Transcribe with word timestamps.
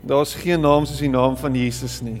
Daar's 0.00 0.34
geen 0.34 0.60
naam 0.60 0.86
soos 0.88 1.02
die 1.02 1.10
naam 1.12 1.36
van 1.36 1.54
Jesus 1.54 2.00
nie. 2.00 2.20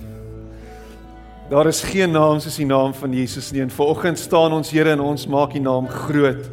Daar 1.50 1.66
is 1.66 1.80
geen 1.82 2.12
naam 2.12 2.40
soos 2.40 2.56
die 2.60 2.66
naam 2.66 2.92
van 2.94 3.12
Jesus 3.12 3.50
nie. 3.50 3.62
En 3.62 3.70
vanoggend 3.70 4.18
staan 4.18 4.52
ons 4.52 4.70
Here 4.70 4.92
en 4.92 5.00
ons 5.00 5.26
maak 5.26 5.54
U 5.54 5.58
naam 5.58 5.88
groot 5.88 6.46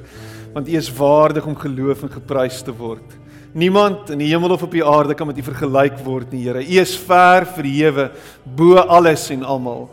want 0.57 0.69
U 0.69 0.73
is 0.73 0.87
waardig 0.89 1.45
om 1.45 1.55
geloof 1.55 2.01
en 2.01 2.09
geprys 2.09 2.63
te 2.65 2.73
word. 2.73 3.11
Niemand 3.53 4.09
in 4.09 4.23
die 4.23 4.31
hemel 4.31 4.55
of 4.55 4.63
op 4.65 4.71
die 4.73 4.85
aarde 4.85 5.13
kan 5.13 5.27
met 5.29 5.37
U 5.37 5.43
vergelyk 5.45 5.99
word 6.01 6.31
nie, 6.33 6.47
Here. 6.47 6.63
U 6.63 6.79
is 6.81 6.95
ver 6.97 7.45
verhewe 7.45 8.07
bo 8.57 8.79
alles 8.81 9.27
en 9.35 9.43
almal. 9.45 9.85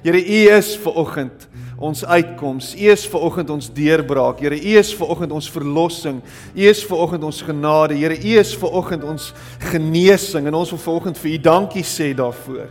Here, 0.00 0.16
U 0.16 0.38
is 0.56 0.76
vanoggend 0.80 1.44
ons 1.78 2.04
uitkoms. 2.04 2.72
U 2.74 2.90
is 2.90 3.06
vanoggend 3.06 3.50
ons 3.54 3.70
deurbraak. 3.72 4.40
Here, 4.42 4.58
U 4.58 4.78
is 4.78 4.90
vanoggend 4.98 5.32
ons 5.32 5.50
verlossing. 5.50 6.20
U 6.54 6.62
is 6.66 6.82
vanoggend 6.86 7.24
ons 7.24 7.42
genade. 7.46 7.94
Here, 7.94 8.18
U 8.18 8.38
is 8.38 8.54
vanoggend 8.58 9.04
ons 9.06 9.32
genesing 9.70 10.46
en 10.50 10.58
ons 10.58 10.74
wil 10.74 10.82
vanoggend 10.88 11.18
vir 11.22 11.36
U 11.36 11.38
dankie 11.46 11.86
sê 11.86 12.10
daarvoor. 12.18 12.66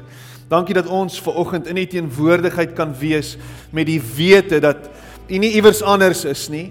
Dankie 0.48 0.76
dat 0.78 0.88
ons 0.88 1.20
ver 1.20 1.36
oggend 1.36 1.68
in 1.68 1.78
U 1.78 1.86
teenwoordigheid 1.86 2.72
kan 2.76 2.94
wees 2.96 3.36
met 3.72 3.88
die 3.90 4.00
wete 4.00 4.62
dat 4.64 4.88
U 5.28 5.40
nie 5.44 5.52
iewers 5.60 5.82
anders 5.84 6.24
is 6.26 6.48
nie. 6.48 6.70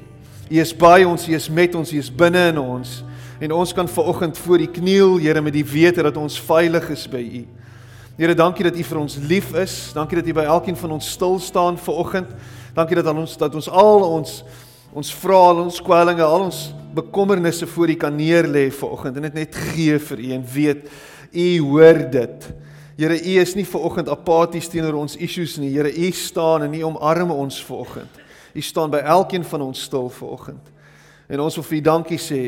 U 0.48 0.60
is 0.62 0.72
by 0.72 1.02
ons, 1.04 1.26
U 1.28 1.34
is 1.36 1.50
met 1.52 1.74
ons, 1.76 1.92
U 1.92 1.98
is 2.00 2.08
binne 2.08 2.46
in 2.54 2.60
ons. 2.60 3.02
En 3.40 3.52
ons 3.52 3.72
kan 3.76 3.88
ver 3.88 4.08
oggend 4.08 4.38
voor 4.38 4.64
U 4.64 4.68
kniel, 4.78 5.18
Here, 5.20 5.42
met 5.44 5.52
die 5.52 5.64
wete 5.64 6.06
dat 6.06 6.16
ons 6.16 6.40
veilig 6.40 6.88
is 6.94 7.04
by 7.12 7.20
U. 7.20 7.44
Here, 8.16 8.32
dankie 8.32 8.64
dat 8.64 8.76
U 8.80 8.80
vir 8.88 8.96
ons 8.96 9.14
lief 9.28 9.50
is. 9.60 9.72
Dankie 9.92 10.16
dat 10.16 10.28
U 10.30 10.32
by 10.38 10.46
elkeen 10.48 10.76
van 10.80 10.94
ons 10.94 11.08
stil 11.12 11.34
staan 11.36 11.76
ver 11.76 11.98
oggend. 12.00 12.30
Dankie 12.72 12.96
dat 12.96 13.10
ons 13.12 13.34
dat 13.36 13.58
ons 13.60 13.68
al 13.68 14.06
ons 14.06 14.38
ons 14.96 15.10
vrae, 15.20 15.58
ons 15.60 15.80
kwellinge, 15.84 16.24
al 16.24 16.46
ons 16.46 16.60
bekommernisse 16.96 17.68
voor 17.68 17.92
U 17.92 17.96
kan 18.00 18.16
neerlê 18.16 18.70
ver 18.72 18.94
oggend 18.96 19.18
en 19.20 19.26
dit 19.28 19.36
net 19.36 19.58
gee 19.74 19.98
vir 20.00 20.22
U 20.24 20.30
en 20.38 20.48
weet 20.54 20.88
U 21.28 21.46
hoor 21.74 22.00
dit. 22.16 22.48
Here, 22.96 23.20
U 23.20 23.36
is 23.42 23.52
nie 23.58 23.66
ver 23.68 23.84
oggend 23.84 24.08
apaties 24.08 24.72
teenoor 24.72 24.96
ons 25.02 25.18
issues 25.20 25.58
nie. 25.60 25.74
Here, 25.76 25.92
U 25.92 26.10
staan 26.16 26.64
en 26.64 26.80
U 26.80 26.82
omarm 26.88 27.36
ons 27.36 27.60
ver 27.68 27.84
oggend. 27.84 28.24
U 28.56 28.64
staan 28.64 28.96
by 28.96 29.04
elkeen 29.04 29.44
van 29.44 29.68
ons 29.68 29.84
stil 29.90 30.08
ver 30.08 30.32
oggend. 30.32 30.74
En 31.28 31.44
ons 31.44 31.60
wil 31.60 31.68
vir 31.68 31.82
U 31.82 31.84
dankie 31.92 32.22
sê. 32.22 32.42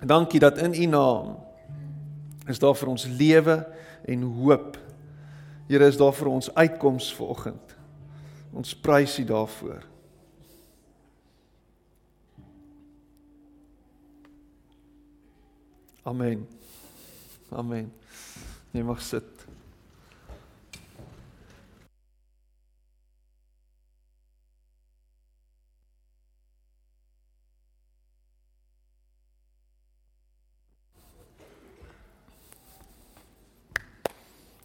Dankie 0.00 0.40
dat 0.40 0.64
in 0.64 0.72
U 0.72 0.92
naam 0.96 1.34
is 2.48 2.56
daar 2.60 2.72
vir 2.80 2.96
ons 2.96 3.10
lewe 3.12 3.60
en 4.04 4.22
hoop. 4.22 4.78
Here, 5.68 5.86
is 5.88 5.96
daar 5.96 6.12
vir 6.14 6.28
ons 6.28 6.50
uitkoms 6.54 7.08
ver 7.16 7.32
oggend. 7.32 7.76
Ons 8.54 8.74
prys 8.76 9.18
U 9.18 9.24
daarvoor. 9.24 9.86
Amen. 16.04 16.44
Amen. 17.48 17.88
Jy 18.76 18.82
mag 18.84 19.00
sit. 19.02 19.46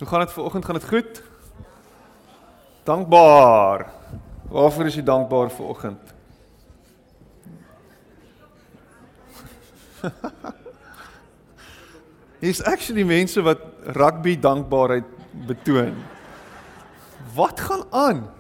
Gaan 0.10 0.20
dit 0.20 0.32
vanoggend? 0.32 0.66
Gaan 0.66 0.76
dit 0.76 0.88
goed? 0.88 1.24
Dankbaar. 2.84 3.92
Waarvoor 4.50 4.86
is 4.86 4.96
jy 4.96 5.04
dankbaar 5.04 5.52
vanoggend? 5.52 6.14
Hier's 12.42 12.64
actually 12.64 13.04
mense 13.04 13.42
wat 13.44 13.60
rugby 13.84 14.40
dankbaarheid 14.40 15.06
betoon. 15.46 15.96
Wat 17.36 17.60
gaan 17.60 17.84
aan? 17.90 18.39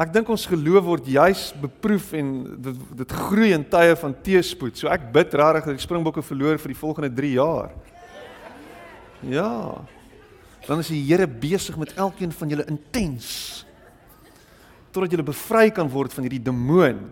Ek 0.00 0.12
dink 0.14 0.30
ons 0.32 0.46
geloof 0.48 0.84
word 0.86 1.08
juis 1.12 1.40
beproef 1.60 2.12
en 2.16 2.28
dit 2.64 2.84
dit 3.02 3.14
groei 3.26 3.50
in 3.52 3.64
tye 3.68 3.96
van 4.00 4.14
teëspoed. 4.24 4.78
So 4.80 4.88
ek 4.88 5.10
bid 5.12 5.34
regtig 5.36 5.66
dat 5.68 5.76
die 5.76 5.84
Springbokke 5.84 6.24
verloor 6.24 6.60
vir 6.62 6.72
die 6.72 6.78
volgende 6.78 7.10
3 7.18 7.32
jaar. 7.34 7.74
Ja. 9.28 9.50
Dan 10.64 10.80
is 10.80 10.88
die 10.88 11.02
Here 11.04 11.26
besig 11.28 11.76
met 11.76 11.92
elkeen 11.96 12.32
van 12.32 12.52
julle 12.52 12.68
intens 12.70 13.66
totdat 14.90 15.12
julle 15.14 15.22
bevry 15.22 15.68
kan 15.70 15.86
word 15.86 16.14
van 16.16 16.24
hierdie 16.26 16.42
demoon. 16.42 17.04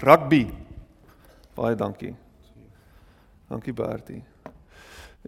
Rugby. 0.00 0.46
Baie 1.58 1.76
dankie. 1.76 2.14
Dankie 3.50 3.74
Bertie. 3.76 4.22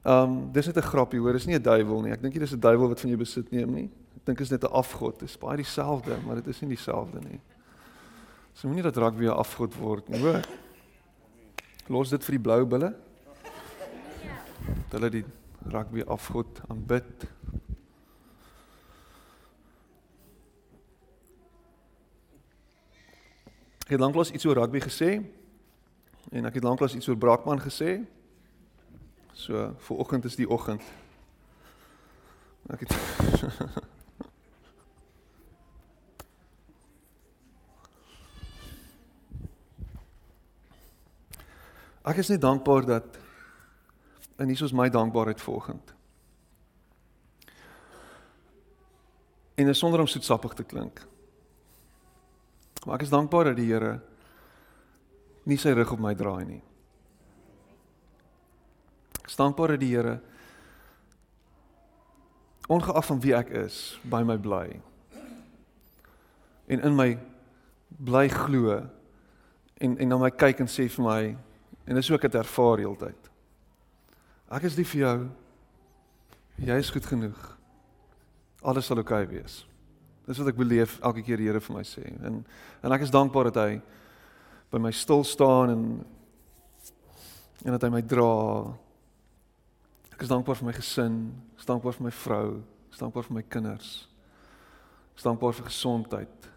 Ehm 0.01 0.23
um, 0.23 0.37
dis 0.53 0.67
net 0.67 0.77
'n 0.77 0.91
grappie 0.93 1.21
hoor, 1.21 1.33
dis 1.33 1.47
nie 1.47 1.59
'n 1.59 1.63
duiwel 1.63 2.03
nie. 2.03 2.13
Ek 2.13 2.23
dink 2.23 2.35
nie 2.35 2.41
dis 2.41 2.55
'n 2.55 2.61
duiwel 2.61 2.89
wat 2.89 3.01
van 3.01 3.11
jou 3.11 3.19
besit 3.19 3.51
neem 3.53 3.75
nie. 3.75 3.91
Ek 4.17 4.25
dink 4.25 4.41
is 4.41 4.51
net 4.51 4.65
'n 4.65 4.73
afgod. 4.73 5.19
Dit 5.19 5.29
is 5.29 5.39
baie 5.39 5.57
dieselfde, 5.57 6.17
maar 6.27 6.35
dit 6.35 6.47
is 6.47 6.61
nie 6.61 6.69
dieselfde 6.77 7.21
nie. 7.21 7.41
So 8.53 8.69
moenie 8.69 8.83
dat 8.83 9.15
weer 9.15 9.31
'n 9.31 9.39
afgod 9.39 9.75
word 9.75 10.09
nie, 10.09 10.21
hoor. 10.21 10.43
Los 11.87 12.09
dit 12.09 12.25
vir 12.25 12.33
die 12.33 12.43
blou 12.43 12.67
bulle. 12.67 12.95
Hulle 14.91 15.11
die 15.11 15.25
weer 15.91 16.07
afgod 16.07 16.61
aanbid. 16.69 17.27
Ek 23.85 23.97
het 23.97 24.01
lanklaas 24.01 24.31
iets 24.31 24.47
oor 24.47 24.55
rugby 24.55 24.81
gesê 24.81 25.25
en 26.31 26.45
ek 26.47 26.55
het 26.55 26.65
lanklaas 26.65 26.95
iets 26.95 27.09
oor 27.09 27.17
Brakman 27.19 27.61
gesê. 27.61 28.05
So, 29.33 29.75
vir 29.79 29.97
oggend 29.97 30.25
is 30.25 30.37
die 30.37 30.49
oggend. 30.49 30.83
Ek 32.71 32.81
het 32.87 32.95
Ek 42.11 42.19
is 42.19 42.31
net 42.33 42.43
dankbaar 42.43 42.87
dat 42.89 43.19
en 44.41 44.49
hier 44.49 44.63
is 44.65 44.73
my 44.75 44.89
dankbaarheid 44.91 45.41
volgend. 45.41 45.93
En 49.55 49.69
is 49.69 49.79
sonder 49.79 50.01
om 50.01 50.09
soetsappig 50.09 50.57
te 50.59 50.65
klink. 50.65 51.05
Maar 52.87 52.97
ek 52.97 53.05
is 53.05 53.13
dankbaar 53.13 53.53
dat 53.53 53.59
die 53.61 53.69
Here 53.69 53.99
nie 55.45 55.59
sy 55.61 55.75
rug 55.77 55.93
op 55.93 56.01
my 56.01 56.15
draai 56.17 56.45
nie. 56.49 56.63
Ek 59.21 59.29
is 59.29 59.37
dankbaar 59.39 59.77
dat 59.77 59.83
die 59.85 59.93
Here 59.93 60.17
ongeag 62.71 63.05
van 63.07 63.21
wie 63.21 63.35
ek 63.37 63.53
is, 63.67 64.01
by 64.09 64.23
my 64.25 64.39
bly. 64.41 64.81
En 66.71 66.83
in 66.87 66.97
my 66.97 67.13
bly 67.99 68.27
glo 68.33 68.81
en 69.81 69.97
en 69.99 70.09
na 70.09 70.19
my 70.23 70.31
kyk 70.31 70.65
en 70.65 70.71
sê 70.71 70.89
vir 70.89 71.05
my 71.05 71.23
En 71.91 71.99
dis 71.99 72.11
ook 72.11 72.23
ek 72.23 72.29
het 72.29 72.39
ervaar 72.45 72.79
heeltyd. 72.79 73.31
Ek 74.55 74.67
is 74.69 74.77
lief 74.79 74.93
vir 74.95 75.01
jou. 75.03 75.17
Jy 76.63 76.77
is 76.79 76.91
goed 76.95 77.07
genoeg. 77.11 77.41
Alles 78.63 78.87
sal 78.87 79.01
oukei 79.03 79.25
okay 79.25 79.33
wees. 79.33 79.65
Dis 80.29 80.39
wat 80.39 80.53
ek 80.53 80.61
beleef 80.61 81.01
elke 81.03 81.25
keer 81.27 81.41
die 81.41 81.49
Here 81.49 81.63
vir 81.65 81.75
my 81.75 81.83
sê. 81.83 82.05
En 82.23 82.45
en 82.87 82.95
ek 82.95 83.03
is 83.09 83.11
dankbaar 83.11 83.51
dat 83.51 83.59
hy 83.65 83.81
by 84.71 84.79
my 84.79 84.93
stil 84.95 85.25
staan 85.27 85.75
en 85.75 85.85
en 87.65 87.75
dat 87.75 87.83
hy 87.83 87.91
my 87.93 88.05
dra. 88.07 88.31
Ek 90.15 90.23
is 90.23 90.31
dankbaar 90.31 90.61
vir 90.61 90.69
my 90.71 90.77
gesin, 90.77 91.17
ek 91.57 91.65
is 91.65 91.69
dankbaar 91.69 91.97
vir 91.97 92.07
my 92.07 92.13
vrou, 92.15 92.47
ek 92.87 92.95
is 92.95 93.03
dankbaar 93.03 93.27
vir 93.27 93.37
my 93.41 93.43
kinders. 93.51 93.91
Ek 95.11 95.21
is 95.21 95.27
dankbaar 95.27 95.59
vir 95.59 95.67
gesondheid. 95.67 96.51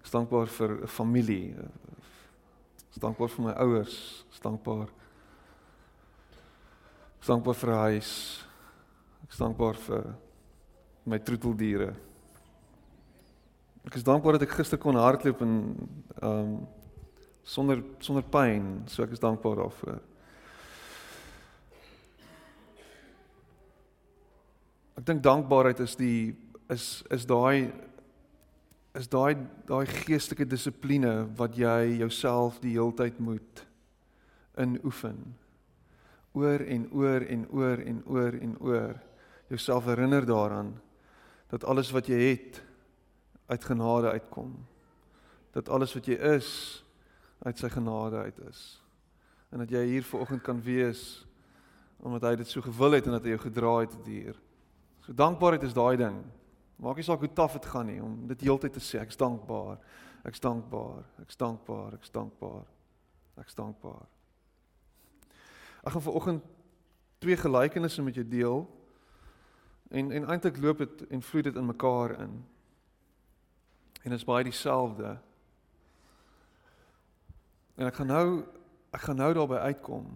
Ek 0.00 0.08
is 0.08 0.16
dankbaar 0.16 0.48
vir 0.48 0.80
'n 0.80 0.88
familie, 0.88 1.54
Ek 2.96 3.02
is 3.02 3.04
dankbaar 3.04 3.28
vir 3.28 3.44
my 3.44 3.52
ouers, 3.60 3.94
ek 4.24 4.36
is 4.38 4.40
dankbaar. 4.40 4.86
Ek 7.18 7.26
is 7.26 7.28
dankbaar 7.28 7.56
vir 7.60 7.72
huis. 7.76 8.12
Ek 9.20 9.34
is 9.34 9.40
dankbaar 9.42 9.80
vir 9.82 10.06
my 11.04 11.18
troeteldiere. 11.20 11.90
Ek 13.84 13.98
is 14.00 14.06
dankbaar 14.06 14.38
dat 14.38 14.46
ek 14.46 14.54
gister 14.62 14.80
kon 14.80 14.96
hardloop 14.96 15.44
en 15.44 15.52
ehm 16.22 16.30
um, 16.30 16.56
sonder 17.44 17.84
sonder 18.00 18.24
pyn, 18.32 18.64
so 18.88 19.04
ek 19.04 19.12
is 19.12 19.20
dankbaar 19.20 19.60
daarvoor. 19.60 20.00
Ek 24.96 25.04
dink 25.04 25.20
dankbaarheid 25.20 25.84
is 25.84 26.00
die 26.00 26.32
is 26.72 27.04
is 27.12 27.28
daai 27.28 27.68
is 28.96 29.08
daai 29.12 29.36
daai 29.68 29.86
geestelike 29.86 30.46
dissipline 30.48 31.26
wat 31.36 31.56
jy 31.58 31.98
jouself 32.00 32.60
die 32.62 32.74
heeltyd 32.76 33.18
moet 33.18 33.66
inoefen. 34.56 35.18
Oor 36.36 36.60
en 36.60 36.88
oor 36.92 37.24
en 37.24 37.44
oor 37.50 37.82
en 37.84 38.00
oor 38.06 38.38
en 38.40 38.56
oor 38.60 38.96
jouself 39.48 39.84
herinner 39.84 40.26
daaraan 40.26 40.74
dat 41.52 41.64
alles 41.64 41.92
wat 41.94 42.08
jy 42.10 42.18
het 42.32 42.62
uit 43.46 43.64
genade 43.64 44.10
uitkom. 44.10 44.56
Dat 45.54 45.68
alles 45.68 45.94
wat 45.94 46.06
jy 46.06 46.16
is 46.34 46.50
uit 47.44 47.58
sy 47.58 47.68
genade 47.70 48.16
uit 48.16 48.38
is. 48.48 48.64
en 49.56 49.62
dat 49.62 49.70
jy 49.70 49.84
hier 49.86 50.04
vanoggend 50.04 50.42
kan 50.42 50.58
wees 50.62 51.22
omdat 51.96 52.26
hy 52.28 52.34
dit 52.36 52.48
so 52.50 52.60
gewil 52.60 52.98
het 52.98 53.06
en 53.08 53.14
dat 53.16 53.24
hy 53.24 53.32
jou 53.32 53.40
gedra 53.40 53.70
het 53.80 53.94
hier. 54.04 54.36
So 55.06 55.14
dankbaarheid 55.16 55.62
is 55.64 55.74
daai 55.74 55.96
ding. 55.96 56.18
Maak 56.76 56.98
nie 57.00 57.04
saak 57.04 57.22
hoe 57.24 57.32
taaf 57.32 57.52
dit 57.56 57.66
gaan 57.72 57.86
nie 57.88 58.00
om 58.04 58.26
dit 58.28 58.42
heeltyd 58.44 58.74
te 58.76 58.82
sê 58.84 59.00
ek's 59.00 59.16
dankbaar. 59.16 59.78
Ek's 60.28 60.42
dankbaar. 60.44 61.04
Ek's 61.22 61.38
dankbaar. 61.40 61.94
Ek's 61.96 62.10
dankbaar. 62.12 62.66
Ek's 63.40 63.56
dankbaar. 63.56 64.04
Ek 65.86 65.94
gaan 65.94 66.04
vanoggend 66.04 66.42
twee 67.18 67.36
gelykenisse 67.36 68.02
met 68.02 68.14
jou 68.14 68.26
deel. 68.28 68.66
En 69.88 70.10
en 70.12 70.28
eintlik 70.28 70.58
loop 70.60 70.82
dit 70.84 71.06
en 71.06 71.22
vloei 71.22 71.42
dit 71.42 71.56
in 71.56 71.66
mekaar 71.66 72.18
in. 72.20 72.34
En 74.02 74.10
dit 74.10 74.18
is 74.18 74.28
baie 74.28 74.44
dieselfde. 74.44 75.16
En 77.76 77.86
ek 77.86 77.94
gaan 77.94 78.12
nou 78.12 78.26
ek 78.92 79.00
gaan 79.08 79.16
nou 79.16 79.30
daarby 79.34 79.62
uitkom. 79.70 80.10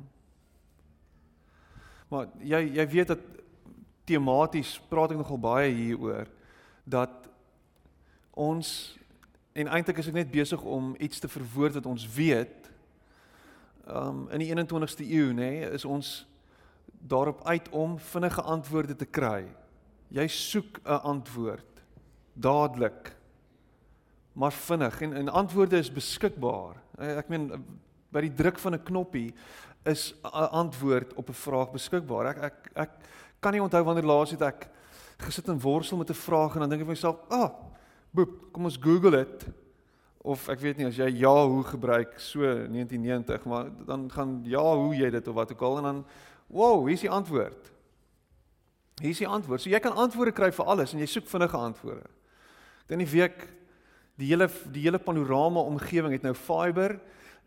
Maar 2.09 2.29
jy 2.43 2.61
jy 2.77 2.87
weet 2.89 3.15
dat 3.15 3.25
tematies 4.05 4.77
praat 4.91 5.15
ek 5.15 5.21
nogal 5.23 5.41
baie 5.41 5.73
hieroor 5.73 6.29
dat 6.91 7.29
ons 8.31 8.99
en 9.53 9.69
eintlik 9.69 9.99
is 9.99 10.09
ek 10.11 10.15
net 10.15 10.33
besig 10.33 10.63
om 10.63 10.95
iets 10.99 11.19
te 11.19 11.29
verwoord 11.29 11.81
wat 11.81 11.87
ons 11.91 12.07
weet. 12.15 12.71
Um 13.87 14.27
in 14.31 14.45
die 14.45 14.51
21ste 14.53 15.07
eeu 15.07 15.33
nê 15.35 15.51
nee, 15.61 15.71
is 15.75 15.85
ons 15.85 16.21
daarop 17.01 17.43
uit 17.49 17.69
om 17.75 17.99
vinnige 17.99 18.43
antwoorde 18.43 18.97
te 18.97 19.09
kry. 19.09 19.49
Jy 20.09 20.27
soek 20.29 20.81
'n 20.85 21.01
antwoord 21.15 21.83
dadelik. 22.35 23.17
Maar 24.33 24.53
vinnig 24.53 25.01
en 25.03 25.13
en 25.13 25.29
antwoorde 25.29 25.79
is 25.79 25.93
beskikbaar. 25.93 26.77
Ek 26.99 27.29
meen 27.29 27.65
by 28.13 28.21
die 28.21 28.35
druk 28.35 28.59
van 28.59 28.75
'n 28.75 28.83
knoppie 28.83 29.35
is 29.85 30.15
'n 30.25 30.51
antwoord 30.51 31.15
op 31.15 31.29
'n 31.29 31.43
vraag 31.47 31.71
beskikbaar. 31.73 32.27
Ek 32.27 32.39
ek 32.39 32.71
ek 32.75 32.91
kan 33.41 33.53
nie 33.53 33.63
onthou 33.63 33.85
wanneer 33.85 34.05
laas 34.05 34.31
het 34.31 34.43
ek 34.43 34.69
gesit 35.27 35.49
en 35.49 35.61
worstel 35.61 35.99
met 35.99 36.11
'n 36.11 36.15
vraag 36.15 36.55
en 36.55 36.61
dan 36.61 36.71
dink 36.71 36.83
ek 36.83 36.87
vir 36.87 36.95
myself, 36.95 37.17
"Ag, 37.29 37.51
ah, 37.51 37.53
boep, 38.11 38.53
kom 38.53 38.65
ons 38.65 38.79
Google 38.81 39.11
dit." 39.11 39.49
Of 40.23 40.49
ek 40.49 40.61
weet 40.61 40.77
nie 40.77 40.87
as 40.87 40.97
jy 40.97 41.09
Yahoo 41.09 41.63
gebruik 41.63 42.19
so 42.21 42.41
1990, 42.41 43.45
maar 43.45 43.71
dan 43.87 44.11
gaan 44.11 44.43
Yahoo 44.45 44.93
jy 44.93 45.11
dit 45.11 45.29
of 45.29 45.35
wat 45.35 45.53
ook 45.53 45.63
al 45.63 45.79
en 45.79 45.83
dan 45.83 46.05
wow, 46.49 46.85
hier 46.85 46.95
is 46.95 47.01
die 47.01 47.11
antwoord. 47.11 47.73
Hier 49.01 49.11
is 49.11 49.19
die 49.19 49.29
antwoord. 49.29 49.61
So 49.61 49.71
jy 49.71 49.81
kan 49.81 49.97
antwoorde 49.97 50.33
kry 50.33 50.51
vir 50.53 50.67
alles 50.67 50.93
en 50.93 50.99
jy 50.99 51.07
soek 51.07 51.29
vinnige 51.31 51.57
antwoorde. 51.57 52.05
Ek 52.85 52.93
dink 52.93 53.07
die 53.07 53.15
week 53.15 53.49
die 54.21 54.29
hele 54.29 54.51
die 54.69 54.83
hele 54.85 54.99
panorama 54.99 55.61
omgewing 55.61 56.13
het 56.13 56.27
nou 56.27 56.35
fiber 56.37 56.99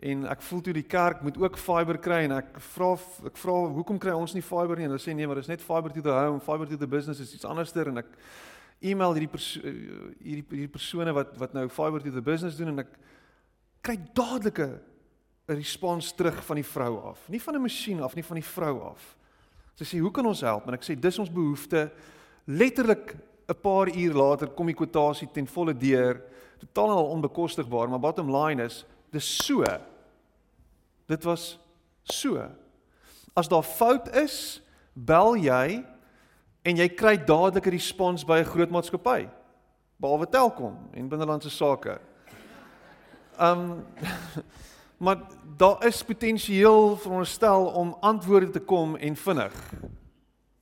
en 0.03 0.25
ek 0.27 0.41
voel 0.43 0.61
toe 0.61 0.73
die 0.75 0.87
kerk 0.87 1.21
moet 1.23 1.37
ook 1.39 1.57
fiber 1.61 1.97
kry 2.01 2.23
en 2.25 2.35
ek 2.41 2.57
vra 2.73 2.89
ek 3.29 3.37
vra 3.39 3.53
hoekom 3.77 3.99
kry 4.01 4.15
ons 4.17 4.33
nie 4.35 4.43
fiber 4.43 4.75
nie? 4.75 4.87
En 4.87 4.91
hulle 4.91 5.03
sê 5.03 5.13
nee 5.15 5.27
maar 5.29 5.39
dis 5.39 5.51
net 5.51 5.63
fiber 5.63 5.93
to 5.95 6.03
the 6.03 6.11
home 6.11 6.41
fiber 6.43 6.67
to 6.67 6.79
the 6.79 6.89
business 6.89 7.21
is 7.23 7.31
iets 7.37 7.47
anderster. 7.47 7.87
En 7.87 8.01
ek 8.01 8.09
e-mail 8.83 9.15
hierdie 9.15 9.31
perso 9.31 9.61
hierdie 9.63 10.43
hierdie 10.49 10.71
persone 10.73 11.13
wat 11.15 11.37
wat 11.39 11.55
nou 11.55 11.69
fiber 11.71 12.03
to 12.03 12.11
the 12.11 12.23
business 12.23 12.59
doen 12.59 12.73
en 12.73 12.83
ek 12.83 12.91
kry 13.83 13.95
dadelike 14.15 14.67
'n 15.47 15.55
respons 15.59 16.11
terug 16.15 16.43
van 16.45 16.55
die 16.59 16.67
vrou 16.67 16.99
af. 17.11 17.23
Nie 17.29 17.41
van 17.41 17.55
'n 17.55 17.61
masjien 17.61 18.01
af 18.01 18.15
nie 18.15 18.23
van 18.23 18.35
die 18.35 18.49
vrou 18.49 18.81
af. 18.81 19.17
Sy 19.75 19.83
sê 19.83 19.99
hoe 19.99 20.11
kan 20.11 20.25
ons 20.25 20.41
help? 20.41 20.67
En 20.67 20.73
ek 20.73 20.83
sê 20.83 20.99
dis 20.99 21.19
ons 21.19 21.31
behoefte. 21.31 21.91
Letterlik 22.45 23.15
'n 23.47 23.61
paar 23.61 23.87
uur 23.87 24.13
later 24.13 24.47
kom 24.47 24.65
die 24.65 24.75
kwotasie 24.75 25.31
ten 25.31 25.47
volle 25.47 25.73
deur. 25.73 26.21
Totaal 26.59 26.89
al 26.89 27.11
onbekostigbaar 27.11 27.89
maar 27.89 27.99
bottom 27.99 28.35
line 28.35 28.63
is 28.63 28.85
dis 29.11 29.45
so 29.45 29.63
Dit 31.05 31.23
was 31.23 31.59
so. 32.03 32.49
As 33.33 33.47
daar 33.47 33.63
fout 33.63 34.09
is, 34.15 34.61
bel 34.93 35.35
jy 35.35 35.83
en 36.63 36.79
jy 36.79 36.87
kry 36.95 37.17
dadelik 37.17 37.67
'n 37.67 37.75
respons 37.75 38.25
by 38.25 38.39
'n 38.39 38.51
groot 38.51 38.69
maatskappy. 38.69 39.29
Behalwe 39.99 40.29
Telkom 40.29 40.89
en 40.93 41.09
binnelandse 41.09 41.49
sake. 41.49 41.99
Um 43.39 43.85
maar 45.03 45.19
daar 45.57 45.85
is 45.85 46.03
potensieel 46.03 46.97
veronderstel 46.97 47.65
om 47.65 47.97
antwoorde 47.99 48.49
te 48.49 48.59
kom 48.59 48.95
en 48.95 49.15
vinnig. 49.15 49.73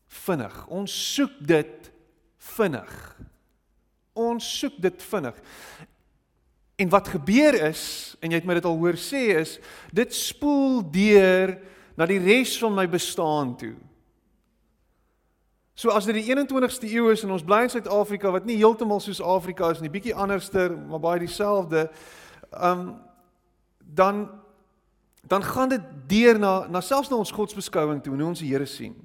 Vinnig. 0.08 0.68
Ons 0.68 1.14
soek 1.14 1.32
dit 1.40 1.92
vinnig. 2.38 3.18
Ons 4.14 4.60
soek 4.60 4.74
dit 4.82 5.04
vinnig. 5.04 5.36
En 6.82 6.90
wat 6.90 7.12
gebeur 7.14 7.54
is, 7.70 8.16
en 8.20 8.34
jy 8.34 8.40
het 8.40 8.48
my 8.50 8.58
dit 8.58 8.66
al 8.66 8.80
hoor 8.82 8.98
sê 8.98 9.22
is, 9.38 9.58
dit 9.94 10.16
spoel 10.16 10.82
deur 10.90 11.54
na 12.00 12.08
die 12.10 12.22
res 12.22 12.56
van 12.62 12.74
my 12.74 12.88
bestaan 12.90 13.54
toe. 13.60 13.76
So 15.78 15.94
as 15.94 16.06
dit 16.06 16.18
die 16.20 16.28
21ste 16.30 16.90
eeu 16.90 17.10
is 17.14 17.24
en 17.26 17.34
ons 17.34 17.46
bly 17.46 17.64
in 17.66 17.72
Suid-Afrika 17.74 18.30
wat 18.34 18.46
nie 18.46 18.60
heeltemal 18.60 19.00
soos 19.02 19.22
Afrika 19.22 19.72
is 19.74 19.80
nie, 19.82 19.90
bietjie 19.90 20.14
anderster, 20.14 20.74
maar 20.78 21.02
baie 21.02 21.22
dieselfde, 21.24 21.88
um 22.58 22.92
dan 23.92 24.30
dan 25.28 25.44
gaan 25.44 25.70
dit 25.70 25.82
deur 26.10 26.40
na 26.40 26.68
na 26.68 26.82
selfs 26.82 27.10
na 27.10 27.18
ons 27.22 27.32
godsbeskouing 27.32 28.02
toe, 28.02 28.14
hoe 28.16 28.26
ons 28.26 28.40
die 28.40 28.50
Here 28.50 28.66
sien. 28.66 28.96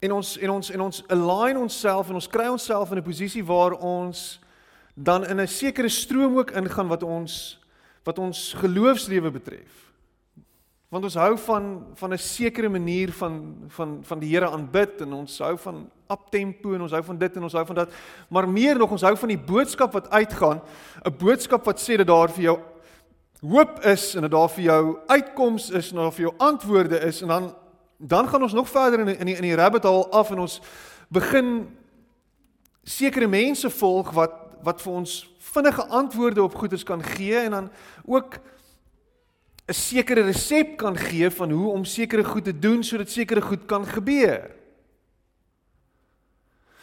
En 0.00 0.12
ons 0.12 0.36
en 0.38 0.50
ons 0.50 0.70
en 0.70 0.84
ons 0.86 1.02
align 1.08 1.60
onsself 1.60 2.08
en 2.08 2.20
ons 2.20 2.28
kry 2.28 2.48
onsself 2.48 2.90
in 2.90 2.98
'n 2.98 3.04
posisie 3.04 3.44
waar 3.44 3.72
ons 3.72 4.41
dan 4.94 5.26
in 5.26 5.40
'n 5.40 5.48
sekere 5.48 5.88
stroom 5.88 6.38
ook 6.38 6.50
ingaan 6.50 6.88
wat 6.88 7.02
ons 7.02 7.60
wat 8.04 8.18
ons 8.18 8.54
geloofslewe 8.58 9.30
betref. 9.30 9.92
Want 10.88 11.04
ons 11.04 11.14
hou 11.14 11.38
van 11.38 11.86
van 11.94 12.12
'n 12.12 12.18
sekere 12.18 12.68
manier 12.68 13.12
van 13.12 13.56
van 13.68 13.98
van 14.02 14.18
die 14.18 14.28
Here 14.34 14.50
aanbid 14.50 15.00
en 15.00 15.12
ons 15.12 15.38
hou 15.38 15.58
van 15.58 15.90
uptempo 16.10 16.74
en 16.74 16.80
ons 16.80 16.92
hou 16.92 17.02
van 17.02 17.18
dit 17.18 17.36
en 17.36 17.42
ons 17.42 17.52
hou 17.52 17.66
van 17.66 17.74
dat. 17.74 17.92
Maar 18.28 18.48
meer 18.48 18.78
nog, 18.78 18.90
ons 18.90 19.02
hou 19.02 19.16
van 19.16 19.28
die 19.28 19.38
boodskap 19.38 19.92
wat 19.92 20.10
uitgaan, 20.10 20.60
'n 21.04 21.16
boodskap 21.18 21.64
wat 21.64 21.80
sê 21.80 21.96
dat 21.96 22.06
daar 22.06 22.28
vir 22.28 22.42
jou 22.42 22.58
hoop 23.40 23.80
is 23.84 24.14
en 24.14 24.20
dat 24.20 24.30
daar 24.30 24.50
vir 24.50 24.64
jou 24.64 24.98
uitkoms 25.06 25.70
is 25.70 25.90
en 25.90 25.96
daar 25.96 26.12
vir 26.12 26.20
jou 26.20 26.34
antwoorde 26.38 26.98
is 26.98 27.22
en 27.22 27.28
dan 27.28 27.54
dan 27.98 28.28
gaan 28.28 28.42
ons 28.42 28.52
nog 28.52 28.68
verder 28.68 29.00
in 29.00 29.18
in 29.18 29.26
die, 29.26 29.36
in 29.36 29.42
die 29.42 29.54
rabbit 29.54 29.84
hole 29.84 30.08
af 30.10 30.30
en 30.30 30.38
ons 30.38 30.60
begin 31.08 31.76
sekere 32.82 33.26
mense 33.26 33.70
volg 33.70 34.10
wat 34.10 34.41
wat 34.62 34.82
vir 34.82 34.92
ons 34.92 35.34
vinnige 35.52 35.84
antwoorde 35.86 36.42
op 36.42 36.54
goeders 36.54 36.84
kan 36.84 37.02
gee 37.02 37.36
en 37.36 37.50
dan 37.50 37.70
ook 38.04 38.40
'n 39.68 39.74
sekere 39.74 40.22
resep 40.22 40.76
kan 40.76 40.96
gee 40.96 41.30
van 41.30 41.50
hoe 41.50 41.70
om 41.70 41.84
sekere 41.84 42.24
goed 42.24 42.44
te 42.44 42.58
doen 42.58 42.84
sodat 42.84 43.10
sekere 43.10 43.40
goed 43.40 43.66
kan 43.66 43.86
gebeur. 43.86 44.50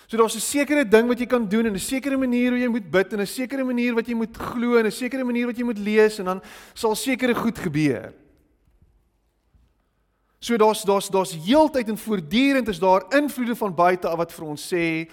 So 0.08 0.18
daar's 0.18 0.36
'n 0.36 0.40
sekere 0.40 0.88
ding 0.88 1.08
wat 1.08 1.20
jy 1.20 1.26
kan 1.26 1.48
doen 1.48 1.66
en 1.66 1.74
'n 1.74 1.80
sekere 1.80 2.18
manier 2.18 2.50
hoe 2.50 2.60
jy 2.60 2.68
moet 2.68 2.92
bid 2.92 3.14
en 3.14 3.20
'n 3.20 3.28
sekere 3.28 3.64
manier 3.64 3.94
wat 3.94 4.08
jy 4.08 4.14
moet 4.14 4.38
glo 4.38 4.78
en 4.78 4.86
'n 4.86 4.92
sekere 4.92 5.24
manier 5.24 5.46
wat 5.46 5.58
jy 5.58 5.64
moet 5.64 5.78
lees 5.78 6.20
en 6.20 6.26
dan 6.26 6.42
sal 6.74 6.96
sekere 6.96 7.36
goed 7.36 7.58
gebeur. 7.58 8.14
So 10.40 10.58
daar's 10.58 10.82
daar's 10.82 11.10
daar's 11.10 11.36
heeltyd 11.46 11.88
en 11.88 11.98
voortdurend 11.98 12.68
is 12.68 12.80
daar 12.80 13.04
invloede 13.10 13.56
van 13.56 13.76
buite 13.76 14.08
af 14.08 14.18
wat 14.18 14.34
vir 14.34 14.46
ons 14.46 14.74
sê 14.74 15.10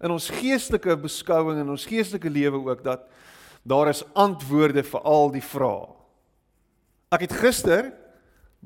in 0.00 0.10
ons 0.10 0.30
geestelike 0.30 0.96
beskouing 0.96 1.60
en 1.60 1.70
ons 1.70 1.86
geestelike 1.86 2.30
lewe 2.30 2.60
ook 2.70 2.82
dat 2.84 3.06
daar 3.66 3.88
is 3.88 4.04
antwoorde 4.14 4.82
vir 4.82 5.00
al 5.00 5.30
die 5.34 5.42
vrae. 5.42 5.88
Ek 7.10 7.26
het 7.26 7.32
gister 7.32 7.92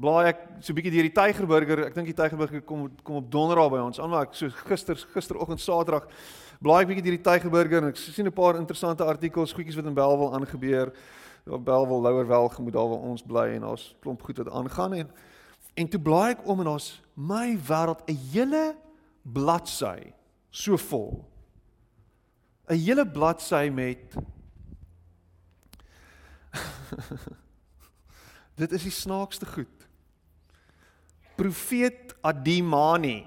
blaai 0.01 0.31
ek 0.31 0.39
so 0.61 0.73
'n 0.73 0.77
bietjie 0.77 0.93
deur 0.93 1.09
die 1.09 1.17
Tygerburger, 1.17 1.87
ek 1.87 1.95
dink 1.95 2.07
die 2.07 2.17
Tygerburger 2.17 2.63
kom 2.63 2.91
kom 3.03 3.17
op 3.17 3.31
donderdag 3.31 3.71
by 3.71 3.79
ons 3.79 4.01
aan, 4.01 4.11
maar 4.11 4.23
ek 4.23 4.35
so 4.35 4.49
gister 4.49 4.97
gisteroggend 4.97 5.61
Saterdag 5.61 6.09
blaai 6.61 6.83
ek 6.83 6.89
bietjie 6.89 7.05
deur 7.05 7.19
die 7.19 7.29
Tygerburger 7.29 7.83
en 7.83 7.89
ek 7.89 7.97
sien 7.97 8.27
'n 8.27 8.33
paar 8.33 8.57
interessante 8.57 9.05
artikels, 9.05 9.53
goedjies 9.53 9.77
wat 9.77 9.87
in 9.87 9.95
Belwel 9.95 10.35
aangebeur. 10.35 10.93
Op 11.47 11.65
Belwel 11.65 12.03
Louwer 12.03 12.27
wel 12.27 12.49
gemoed 12.49 12.73
daar 12.73 12.89
waar 12.89 12.99
ons 12.99 13.23
bly 13.23 13.57
en 13.57 13.63
daar's 13.63 13.95
klomp 14.01 14.23
goed 14.23 14.39
wat 14.39 14.53
aangaan 14.53 14.93
en 14.93 15.11
en 15.77 15.89
toe 15.89 16.01
blaai 16.01 16.31
ek 16.33 16.47
om 16.47 16.59
en 16.61 16.67
daar's 16.67 17.01
my 17.15 17.57
wêreld 17.57 18.03
'n 18.09 18.19
hele 18.33 18.77
bladsy 19.23 20.13
so 20.51 20.77
vol. 20.77 21.25
'n 22.69 22.79
Hele 22.79 23.07
bladsy 23.07 23.71
met 23.73 24.15
Dit 28.61 28.73
is 28.73 28.83
die 28.83 28.95
snaakste 28.95 29.47
goed. 29.47 29.87
Profeet 31.39 32.15
Adimani. 32.21 33.27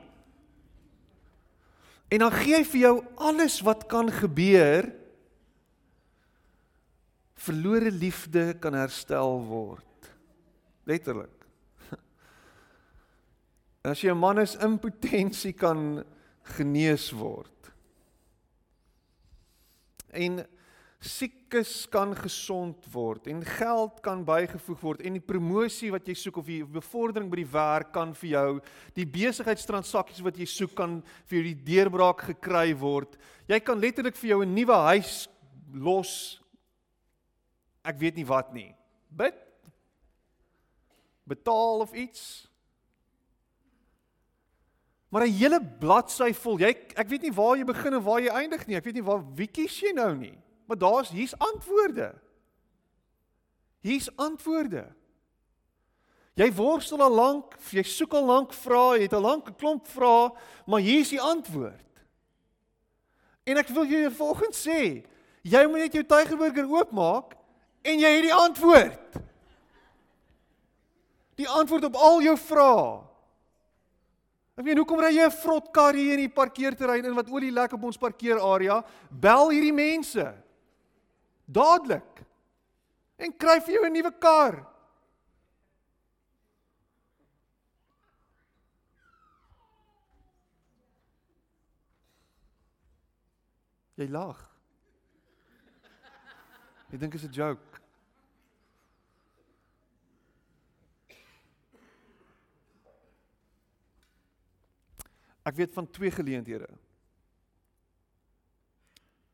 En 2.14 2.22
dan 2.22 2.32
gee 2.36 2.60
hy 2.60 2.66
vir 2.68 2.82
jou 2.84 2.96
alles 3.18 3.62
wat 3.66 3.88
kan 3.90 4.12
gebeur. 4.14 4.92
Verlore 7.44 7.92
liefde 7.92 8.54
kan 8.62 8.78
herstel 8.78 9.42
word. 9.48 10.12
Letterlik. 10.86 11.48
As 13.90 14.04
jy 14.04 14.14
'n 14.14 14.20
man 14.20 14.40
is 14.40 14.56
in 14.56 14.78
potensie 14.78 15.54
kan 15.54 16.04
genees 16.58 17.12
word. 17.16 17.72
En 20.14 20.44
siekes 21.04 21.84
kan 21.92 22.14
gesond 22.16 22.86
word 22.94 23.28
en 23.28 23.42
geld 23.44 23.98
kan 24.06 24.22
bygevoeg 24.24 24.84
word 24.86 25.02
en 25.04 25.18
die 25.18 25.24
promosie 25.24 25.90
wat 25.92 26.08
jy 26.08 26.16
soek 26.16 26.38
of 26.40 26.48
die 26.48 26.62
bevordering 26.64 27.28
by 27.32 27.42
die 27.42 27.52
werk 27.52 27.92
kan 27.96 28.14
vir 28.22 28.30
jou 28.30 28.48
die 28.96 29.08
besigheidstransaksies 29.18 30.24
wat 30.24 30.40
jy 30.40 30.48
soek 30.48 30.72
kan 30.78 31.02
vir 31.28 31.40
jou 31.40 31.44
die 31.50 31.66
deurbraak 31.74 32.24
gekry 32.30 32.72
word. 32.80 33.18
Jy 33.52 33.60
kan 33.60 33.82
letterlik 33.84 34.16
vir 34.16 34.30
jou 34.30 34.40
'n 34.46 34.56
nuwe 34.56 34.80
huis 34.94 35.28
los. 35.74 36.40
Ek 37.84 38.00
weet 38.00 38.16
nie 38.16 38.28
wat 38.28 38.54
nie. 38.54 38.74
Bid 39.12 39.36
betaal 41.28 41.84
of 41.84 41.94
iets. 41.94 42.48
Maar 45.14 45.28
'n 45.28 45.32
hele 45.32 45.62
bladsy 45.80 46.34
vol. 46.34 46.58
Jy 46.58 46.74
ek 46.98 47.08
weet 47.08 47.22
nie 47.22 47.34
waar 47.34 47.58
jy 47.58 47.64
begin 47.64 47.94
en 47.94 48.04
waar 48.04 48.22
jy 48.22 48.34
eindig 48.34 48.66
nie. 48.66 48.76
Ek 48.76 48.84
weet 48.84 48.94
nie 48.94 49.04
waar 49.04 49.22
wie 49.36 49.48
kies 49.48 49.80
jy 49.80 49.92
nou 49.94 50.16
nie. 50.16 50.38
Maar 50.66 50.78
daar's 50.78 51.10
hier's 51.10 51.38
antwoorde. 51.38 52.16
Hier's 53.80 54.10
antwoorde. 54.16 54.90
Jy 56.34 56.52
worstel 56.54 57.02
al 57.02 57.14
lank, 57.14 57.54
jy 57.70 57.84
soek 57.84 58.14
al 58.14 58.26
lank 58.26 58.54
vra, 58.54 58.96
jy 58.96 59.02
het 59.02 59.14
al 59.14 59.22
lank 59.22 59.50
'n 59.50 59.56
klomp 59.56 59.88
vra, 59.88 60.34
maar 60.66 60.80
hier's 60.80 61.10
die 61.10 61.22
antwoord. 61.22 62.02
En 63.44 63.58
ek 63.58 63.68
wil 63.68 63.86
jou 63.86 64.12
volgens 64.12 64.68
sê, 64.68 65.06
jy 65.44 65.68
moet 65.68 65.80
net 65.80 65.94
jou 65.94 66.04
tygerburger 66.04 66.66
oopmaak 66.66 67.38
en 67.84 68.00
jy 68.00 68.10
het 68.16 68.24
die 68.24 68.34
antwoord. 68.34 69.22
Die 71.36 71.50
antwoord 71.50 71.84
op 71.84 71.96
al 71.96 72.22
jou 72.22 72.38
vrae. 72.38 73.13
Ek 74.54 74.68
weet 74.68 74.78
hoekom 74.78 75.02
ry 75.02 75.16
jy 75.16 75.26
'n 75.26 75.34
vrot 75.34 75.72
kar 75.74 75.96
hier 75.98 76.14
in 76.14 76.28
die 76.28 76.36
parkeerterrein 76.36 77.06
in 77.06 77.16
wat 77.16 77.30
olie 77.30 77.52
lek 77.52 77.74
op 77.74 77.84
ons 77.84 77.98
parkeerarea? 77.98 78.84
Bel 79.10 79.50
hierdie 79.50 79.74
mense 79.74 80.26
dadelik 81.50 82.22
en 83.18 83.34
kry 83.34 83.60
vir 83.60 83.74
jou 83.74 83.86
'n 83.86 83.94
nuwe 83.94 84.12
kar. 84.20 84.74
Jy 93.98 94.08
lag. 94.10 94.38
Jy 96.92 96.98
dink 96.98 97.12
dit 97.14 97.22
is 97.22 97.28
'n 97.28 97.34
joke. 97.34 97.73
Ek 105.44 105.56
weet 105.56 105.74
van 105.76 105.90
twee 105.90 106.12
geleenthede. 106.12 106.70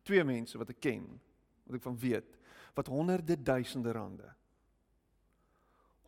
Twee 0.02 0.24
mense 0.26 0.58
wat 0.58 0.70
ek 0.74 0.82
ken 0.82 1.06
wat 1.70 1.78
ek 1.78 1.86
van 1.86 1.98
weet 2.02 2.38
wat 2.74 2.90
honderde 2.90 3.36
duisende 3.38 3.92
rande 3.94 4.30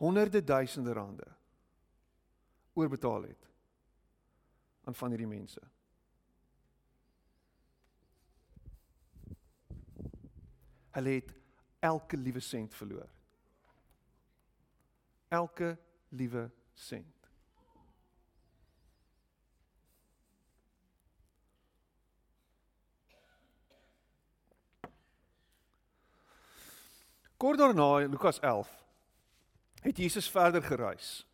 honderde 0.01 0.43
duisende 0.43 0.93
rande 0.93 1.27
oorbetaal 2.73 3.27
het 3.29 3.49
aan 4.83 4.95
van 4.95 5.13
hierdie 5.13 5.29
mense. 5.29 5.61
Hulle 10.91 11.13
het 11.19 11.33
elke 11.79 12.17
liewe 12.17 12.39
sent 12.39 12.73
verloor. 12.75 13.09
Elke 15.27 15.77
liewe 16.09 16.49
sent. 16.73 17.20
Kort 27.41 27.57
daarna 27.57 27.99
in 27.99 28.11
Lukas 28.13 28.39
11 28.39 28.69
het 29.81 29.97
Jesus 29.97 30.29
verder 30.29 30.61
gereis. 30.61 31.25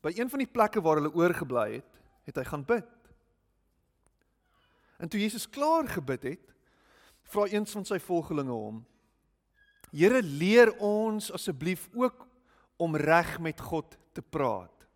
By 0.00 0.14
een 0.16 0.30
van 0.32 0.40
die 0.40 0.48
plekke 0.48 0.80
waar 0.80 0.96
hulle 0.96 1.12
oorgebly 1.12 1.66
het, 1.74 1.98
het 2.24 2.38
hy 2.40 2.44
gaan 2.48 2.64
bid. 2.64 2.88
En 4.96 5.12
toe 5.12 5.20
Jesus 5.20 5.44
klaar 5.52 5.90
gebid 5.92 6.24
het, 6.24 6.54
vra 7.28 7.44
een 7.52 7.68
van 7.68 7.84
sy 7.84 7.98
volgelinge 8.00 8.56
hom: 8.56 8.80
"Here, 9.92 10.22
leer 10.22 10.72
ons 10.80 11.28
asseblief 11.28 11.84
ook 11.92 12.24
om 12.80 12.96
reg 12.96 13.36
met 13.40 13.60
God 13.60 13.98
te 14.16 14.22
praat." 14.22 14.88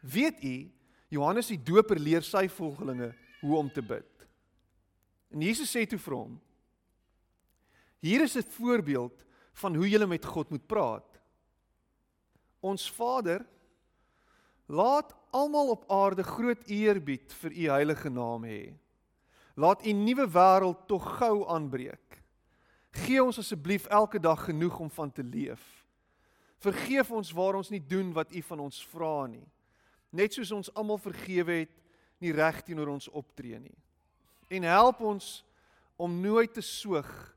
Weet 0.00 0.40
u, 0.44 0.72
Johannes 1.12 1.52
die 1.52 1.60
Doper 1.62 2.00
leer 2.00 2.24
sy 2.24 2.48
volgelinge 2.48 3.12
hoe 3.40 3.56
om 3.56 3.68
te 3.72 3.82
bid. 3.82 4.28
En 5.28 5.42
Jesus 5.42 5.76
sê 5.76 5.84
toe 5.84 6.00
vir 6.00 6.16
hom: 6.16 6.40
Hier 8.06 8.22
is 8.22 8.36
'n 8.36 8.46
voorbeeld 8.48 9.24
van 9.52 9.74
hoe 9.74 9.88
jy 9.88 10.04
met 10.06 10.24
God 10.24 10.48
moet 10.50 10.66
praat. 10.66 11.20
Ons 12.60 12.90
Vader 12.90 13.46
laat 14.66 15.14
almal 15.30 15.68
op 15.68 15.90
aarde 15.90 16.22
groot 16.22 16.62
eerbied 16.66 17.32
vir 17.32 17.52
u 17.52 17.68
heilige 17.68 18.08
naam 18.08 18.44
hê. 18.44 18.74
Laat 19.54 19.86
u 19.86 19.92
nuwe 19.92 20.28
wêreld 20.28 20.86
tog 20.86 21.16
gou 21.18 21.48
aanbreek. 21.48 22.22
Gee 22.90 23.22
ons 23.24 23.38
asseblief 23.38 23.86
elke 23.86 24.20
dag 24.20 24.44
genoeg 24.44 24.78
om 24.78 24.90
van 24.90 25.12
te 25.12 25.22
leef. 25.22 25.86
Vergeef 26.58 27.10
ons 27.10 27.32
waar 27.32 27.54
ons 27.54 27.70
nie 27.70 27.86
doen 27.86 28.12
wat 28.12 28.34
u 28.34 28.42
van 28.42 28.60
ons 28.60 28.86
vra 28.86 29.26
nie. 29.26 29.48
Net 30.10 30.32
soos 30.32 30.50
ons 30.50 30.74
almal 30.74 30.98
vergewe 30.98 31.52
het 31.52 31.74
nie 32.18 32.32
reg 32.32 32.62
teenoor 32.62 32.88
ons 32.88 33.08
optree 33.08 33.58
nie. 33.58 33.78
En 34.48 34.62
help 34.62 35.00
ons 35.00 35.44
om 35.96 36.20
nooit 36.20 36.52
te 36.52 36.62
soog 36.62 37.35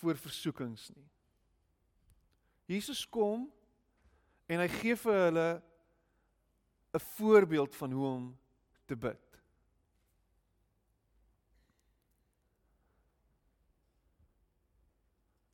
voor 0.00 0.18
versoekings 0.20 0.88
nie. 0.94 1.08
Jesus 2.66 3.04
kom 3.08 3.46
en 4.46 4.62
hy 4.62 4.68
gee 4.80 4.96
vir 4.98 5.20
hulle 5.26 5.48
'n 6.96 7.04
voorbeeld 7.16 7.76
van 7.76 7.92
hoe 7.92 8.06
om 8.06 8.38
te 8.86 8.96
bid. 8.96 9.26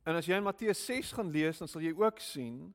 En 0.03 0.15
as 0.15 0.25
jy 0.27 0.35
in 0.35 0.43
Matteus 0.43 0.85
6 0.85 1.11
gaan 1.11 1.31
lees, 1.31 1.57
dan 1.57 1.67
sal 1.67 1.81
jy 1.81 1.93
ook 1.95 2.19
sien 2.19 2.73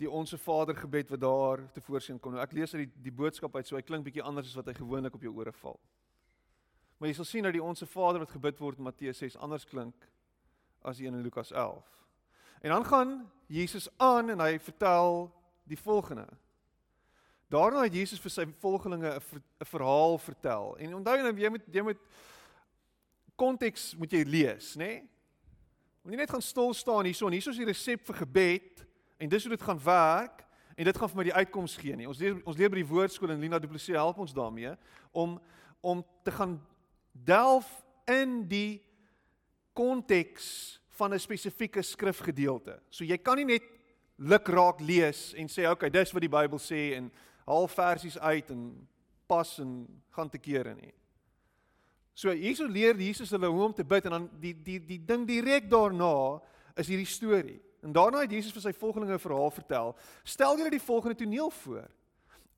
die 0.00 0.10
onsse 0.10 0.38
Vader 0.38 0.76
gebed 0.76 1.10
wat 1.10 1.20
daar 1.20 1.72
tevoorsien 1.74 2.20
kom. 2.20 2.32
Nou 2.32 2.42
ek 2.42 2.54
lees 2.56 2.74
uit 2.74 2.86
die 2.86 3.02
die 3.10 3.12
boodskap 3.12 3.56
uit, 3.56 3.66
so 3.66 3.76
hy 3.76 3.82
klink 3.82 4.06
bietjie 4.06 4.24
anders 4.24 4.48
as 4.48 4.54
wat 4.54 4.70
hy 4.70 4.74
gewoonlik 4.78 5.14
op 5.14 5.22
jou 5.26 5.34
ore 5.36 5.52
val. 5.52 5.80
Maar 6.98 7.08
jy 7.08 7.14
sal 7.18 7.28
sien 7.28 7.44
dat 7.44 7.52
die 7.52 7.64
onsse 7.64 7.86
Vader 7.86 8.22
wat 8.22 8.30
gebid 8.30 8.58
word 8.60 8.78
in 8.78 8.84
Matteus 8.84 9.18
6 9.18 9.36
anders 9.36 9.66
klink 9.68 10.08
as 10.82 10.96
die 10.96 11.06
een 11.06 11.14
in 11.14 11.22
Lukas 11.22 11.52
11. 11.52 11.84
En 12.60 12.70
dan 12.70 12.84
gaan 12.84 13.30
Jesus 13.46 13.88
aan 13.96 14.30
en 14.30 14.40
hy 14.40 14.58
vertel 14.58 15.30
die 15.64 15.78
volgende. 15.78 16.26
Daarna 17.50 17.82
het 17.82 17.94
Jesus 17.94 18.20
vir 18.20 18.30
sy 18.30 18.44
volgelinge 18.62 19.16
'n 19.16 19.64
verhaal 19.64 20.18
vertel. 20.18 20.76
En 20.78 20.94
onthou 20.94 21.22
nou 21.22 21.34
jy 21.38 21.48
moet 21.48 21.64
jy 21.70 21.82
moet 21.82 21.98
konteks 23.34 23.96
moet 23.96 24.12
jy 24.12 24.22
lees, 24.22 24.74
nê? 24.74 24.78
Nee? 24.78 25.08
Moenie 26.02 26.18
net 26.18 26.30
gaan 26.30 26.42
stil 26.42 26.74
staan 26.74 27.04
hierso 27.04 27.26
en 27.26 27.32
hierso 27.32 27.50
is 27.50 27.58
die 27.60 27.68
resep 27.68 28.06
vir 28.06 28.14
gebed 28.14 28.86
en 29.18 29.28
dis 29.28 29.42
hoe 29.44 29.52
dit 29.52 29.62
gaan 29.62 29.82
werk 29.84 30.46
en 30.76 30.84
dit 30.84 30.96
gaan 30.96 31.08
vir 31.08 31.16
my 31.16 31.24
die 31.24 31.34
uitkoms 31.34 31.76
gee 31.76 31.96
nie. 31.96 32.08
Ons 32.08 32.18
leer 32.18 32.38
ons 32.44 32.56
leer 32.56 32.70
by 32.72 32.80
die 32.80 32.88
woordskool 32.88 33.30
en 33.30 33.40
Lina 33.42 33.58
Du 33.58 33.68
Plessis 33.68 33.96
help 33.96 34.18
ons 34.18 34.32
daarmee 34.32 34.76
om 35.12 35.40
om 35.80 36.04
te 36.22 36.32
gaan 36.32 36.58
delf 37.12 37.68
in 38.04 38.48
die 38.48 38.80
konteks 39.72 40.80
van 40.98 41.14
'n 41.14 41.18
spesifieke 41.18 41.82
skrifgedeelte. 41.82 42.80
So 42.90 43.04
jy 43.04 43.18
kan 43.18 43.36
nie 43.36 43.44
net 43.44 43.62
lukraak 44.16 44.80
lees 44.80 45.34
en 45.34 45.48
sê 45.48 45.70
okay, 45.70 45.90
dis 45.90 46.12
wat 46.12 46.20
die 46.20 46.28
Bybel 46.28 46.58
sê 46.58 46.96
en 46.96 47.10
haal 47.46 47.68
versies 47.68 48.18
uit 48.18 48.50
en 48.50 48.88
pas 49.26 49.58
en 49.58 50.02
gaan 50.10 50.30
te 50.30 50.38
kere 50.38 50.74
nie. 50.74 50.92
So 52.14 52.30
hierso 52.30 52.66
leer 52.66 52.98
Jesus 53.00 53.30
hulle 53.30 53.48
hoe 53.48 53.64
om 53.64 53.74
te 53.74 53.84
bid 53.84 54.04
en 54.04 54.10
dan 54.10 54.28
die 54.40 54.54
die 54.54 54.80
die 54.84 55.00
ding 55.04 55.26
direk 55.28 55.70
daarna 55.70 56.40
is 56.76 56.88
hierdie 56.88 57.08
storie. 57.08 57.60
En 57.82 57.92
daarna 57.92 58.20
het 58.26 58.30
Jesus 58.30 58.52
vir 58.52 58.62
sy 58.62 58.72
volgelinge 58.76 59.14
'n 59.14 59.18
verhaal 59.18 59.50
vertel. 59.50 59.96
Stel 60.24 60.56
julle 60.56 60.70
die 60.70 60.82
volgende 60.82 61.16
toneel 61.16 61.50
voor. 61.50 61.88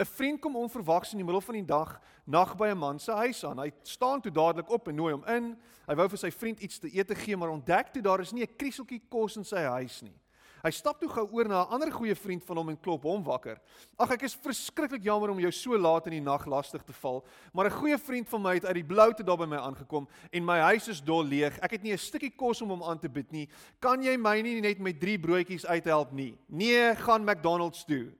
'n 0.02 0.06
Vriend 0.06 0.40
kom 0.40 0.56
onverwags 0.56 1.12
in 1.12 1.16
die 1.16 1.25
middel 1.25 1.40
van 1.40 1.54
die 1.54 1.64
dag 1.64 2.00
nag 2.25 2.56
by 2.56 2.68
'n 2.68 2.78
man 2.78 2.99
se 2.99 3.12
huis 3.12 3.44
aan. 3.44 3.59
Hy 3.59 3.71
staan 3.82 4.21
toe 4.21 4.32
dadelik 4.32 4.71
op 4.71 4.88
en 4.88 4.94
nooi 4.94 5.12
hom 5.12 5.25
in. 5.25 5.56
Hy 5.87 5.94
wou 5.94 6.09
vir 6.09 6.18
sy 6.18 6.30
vriend 6.30 6.61
iets 6.61 6.78
te 6.78 6.97
eet 6.97 7.18
gee, 7.18 7.37
maar 7.37 7.50
ontdek 7.50 7.92
toe 7.92 8.02
daar 8.02 8.21
is 8.21 8.32
nie 8.32 8.42
'n 8.42 8.56
krieseltjie 8.56 9.02
kos 9.09 9.37
in 9.37 9.44
sy 9.44 9.62
huis 9.62 10.02
nie. 10.02 10.18
Hy 10.62 10.71
stap 10.71 11.00
toe 11.00 11.09
gou 11.09 11.28
oor 11.32 11.49
na 11.49 11.62
'n 11.62 11.73
ander 11.75 11.90
goeie 11.90 12.14
vriend 12.14 12.44
van 12.44 12.56
hom 12.56 12.68
en 12.68 12.80
klop 12.80 13.02
hom 13.02 13.23
wakker. 13.23 13.61
"Ag, 13.99 14.11
ek 14.11 14.23
is 14.23 14.35
verskriklik 14.35 15.02
jammer 15.02 15.30
om 15.30 15.38
jou 15.40 15.50
so 15.50 15.78
laat 15.78 16.06
in 16.06 16.12
die 16.12 16.21
nag 16.21 16.47
lastig 16.47 16.82
te 16.82 16.92
val, 16.92 17.25
maar 17.52 17.66
'n 17.66 17.71
goeie 17.71 17.99
vriend 17.99 18.28
van 18.28 18.42
my 18.42 18.54
het 18.54 18.64
uit 18.64 18.75
die 18.75 18.85
blou 18.85 19.12
te 19.14 19.25
daar 19.25 19.38
by 19.38 19.47
my 19.47 19.56
aangekom 19.56 20.09
en 20.32 20.44
my 20.44 20.59
huis 20.59 20.88
is 20.88 21.00
dol 21.00 21.25
leeg. 21.25 21.59
Ek 21.59 21.71
het 21.71 21.82
nie 21.82 21.92
'n 21.92 21.99
stukkie 21.99 22.30
kos 22.37 22.62
om 22.62 22.68
hom 22.68 22.82
aan 22.82 22.99
te 22.99 23.09
bied 23.09 23.30
nie. 23.32 23.49
Kan 23.80 24.02
jy 24.02 24.16
my 24.16 24.40
nie 24.40 24.61
net 24.61 24.78
met 24.78 25.00
3 25.00 25.18
broodjies 25.18 25.66
uithelp 25.66 26.12
nie?" 26.12 26.38
"Nee, 26.49 26.94
gaan 26.94 27.25
McDonald's 27.25 27.85
toe." 27.85 28.12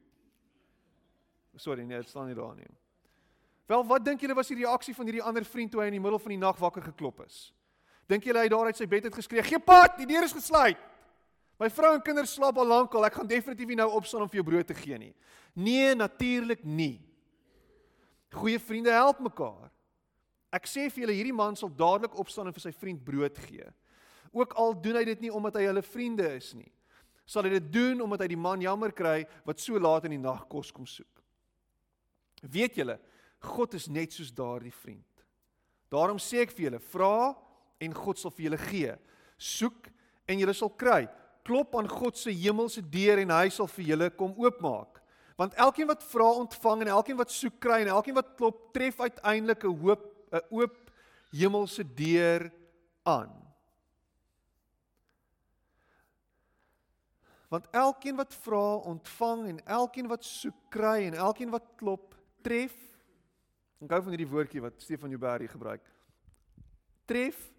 Sorry, 1.56 1.85
nee, 1.85 1.99
dit 2.00 2.09
staan 2.09 2.26
nie 2.30 2.37
daar 2.37 2.54
nie. 2.56 2.68
Wel, 3.68 3.85
wat 3.87 4.04
dink 4.04 4.21
julle 4.21 4.35
was 4.35 4.49
die 4.49 4.61
reaksie 4.62 4.94
van 4.94 5.09
hierdie 5.09 5.25
ander 5.25 5.44
vriend 5.44 5.73
toe 5.73 5.82
hy 5.82 5.90
in 5.90 5.99
die 5.99 6.02
middel 6.02 6.21
van 6.21 6.35
die 6.35 6.40
nag 6.40 6.59
wakker 6.61 6.85
geklop 6.90 7.23
is? 7.26 7.52
Dink 8.11 8.25
julle 8.26 8.42
hy 8.42 8.50
daar 8.52 8.68
uit 8.68 8.80
sy 8.80 8.88
bed 8.88 9.06
het 9.09 9.14
geskree: 9.14 9.44
"Gee 9.47 9.61
pad, 9.62 9.97
die 10.00 10.09
deur 10.09 10.26
is 10.26 10.35
gesluit." 10.37 10.80
My 11.62 11.68
vrou 11.71 11.92
en 11.94 12.02
kinders 12.02 12.32
slaap 12.35 12.59
al 12.59 12.66
lank 12.66 12.94
al. 12.94 13.06
Ek 13.06 13.14
gaan 13.14 13.28
definitief 13.28 13.68
nie 13.71 13.78
nou 13.78 13.87
opstaan 13.94 14.25
om 14.25 14.28
vir 14.28 14.40
jou 14.40 14.47
brood 14.49 14.66
te 14.66 14.75
gee 14.75 14.99
nie. 14.99 15.12
Nee, 15.54 15.94
natuurlik 15.94 16.64
nie. 16.64 16.99
Goeie 18.35 18.59
vriende 18.59 18.90
help 18.90 19.21
mekaar. 19.21 19.71
Ek 20.52 20.66
sê 20.66 20.88
vir 20.90 21.04
julle 21.04 21.14
hierdie 21.16 21.37
man 21.37 21.54
sal 21.56 21.71
dadelik 21.71 22.16
opstaan 22.18 22.50
en 22.50 22.56
vir 22.56 22.64
sy 22.64 22.73
vriend 22.75 23.04
brood 23.04 23.38
gee. 23.47 23.68
Ook 24.32 24.56
al 24.59 24.75
doen 24.75 24.99
hy 24.99 25.04
dit 25.04 25.21
nie 25.21 25.32
omdat 25.32 25.61
hy 25.61 25.68
hulle 25.68 25.85
vriende 25.87 26.26
is 26.35 26.50
nie. 26.56 26.71
Sal 27.28 27.47
hy 27.47 27.54
dit 27.54 27.73
doen 27.73 28.02
omdat 28.02 28.25
hy 28.25 28.32
die 28.32 28.40
man 28.40 28.64
jammer 28.64 28.90
kry 28.90 29.23
wat 29.47 29.62
so 29.62 29.78
laat 29.78 30.09
in 30.09 30.16
die 30.16 30.25
nag 30.25 30.49
kos 30.50 30.73
kom 30.75 30.88
soek. 30.88 31.21
Weet 32.42 32.76
julle, 32.76 32.99
God 33.42 33.75
is 33.75 33.88
net 33.88 34.12
soos 34.12 34.32
daardie 34.34 34.75
vriend. 34.75 35.25
Daarom 35.92 36.18
sê 36.18 36.42
ek 36.42 36.54
vir 36.54 36.70
julle, 36.70 36.82
vra 36.92 37.32
en 37.82 37.94
God 37.94 38.18
sal 38.18 38.32
vir 38.34 38.49
julle 38.49 38.61
gee. 38.68 38.94
Soek 39.38 39.90
en 40.30 40.38
julle 40.38 40.54
sal 40.54 40.70
kry 40.78 41.06
klop 41.42 41.76
aan 41.76 41.88
God 41.88 42.16
se 42.18 42.30
hemelse 42.30 42.82
deur 42.90 43.18
en 43.22 43.34
hy 43.34 43.50
sal 43.50 43.68
vir 43.75 43.92
julle 43.92 44.11
kom 44.14 44.34
oopmaak. 44.38 45.00
Want 45.38 45.56
elkeen 45.58 45.88
wat 45.90 46.04
vra 46.06 46.28
ontvang 46.42 46.84
en 46.84 46.92
elkeen 46.94 47.18
wat 47.18 47.32
soek 47.34 47.58
kry 47.62 47.80
en 47.82 47.90
elkeen 47.96 48.18
wat 48.18 48.34
klop 48.38 48.68
tref 48.75 49.00
uiteindelik 49.00 49.64
'n 49.64 49.78
hoop 49.82 50.02
'n 50.32 50.42
oop 50.50 50.90
hemelse 51.32 51.84
deur 51.84 52.52
aan. 53.02 53.32
Want 57.49 57.66
elkeen 57.72 58.16
wat 58.16 58.34
vra 58.34 58.76
ontvang 58.76 59.49
en 59.49 59.66
elkeen 59.66 60.08
wat 60.08 60.25
soek 60.25 60.54
kry 60.70 61.06
en 61.06 61.14
elkeen 61.14 61.50
wat 61.50 61.66
klop 61.76 62.12
tref. 62.42 62.75
Onthou 63.82 64.02
van 64.02 64.14
hierdie 64.14 64.30
woordjie 64.30 64.62
wat 64.62 64.82
Stefan 64.82 65.11
Jouberg 65.11 65.50
gebruik. 65.50 65.87
Tref 67.04 67.52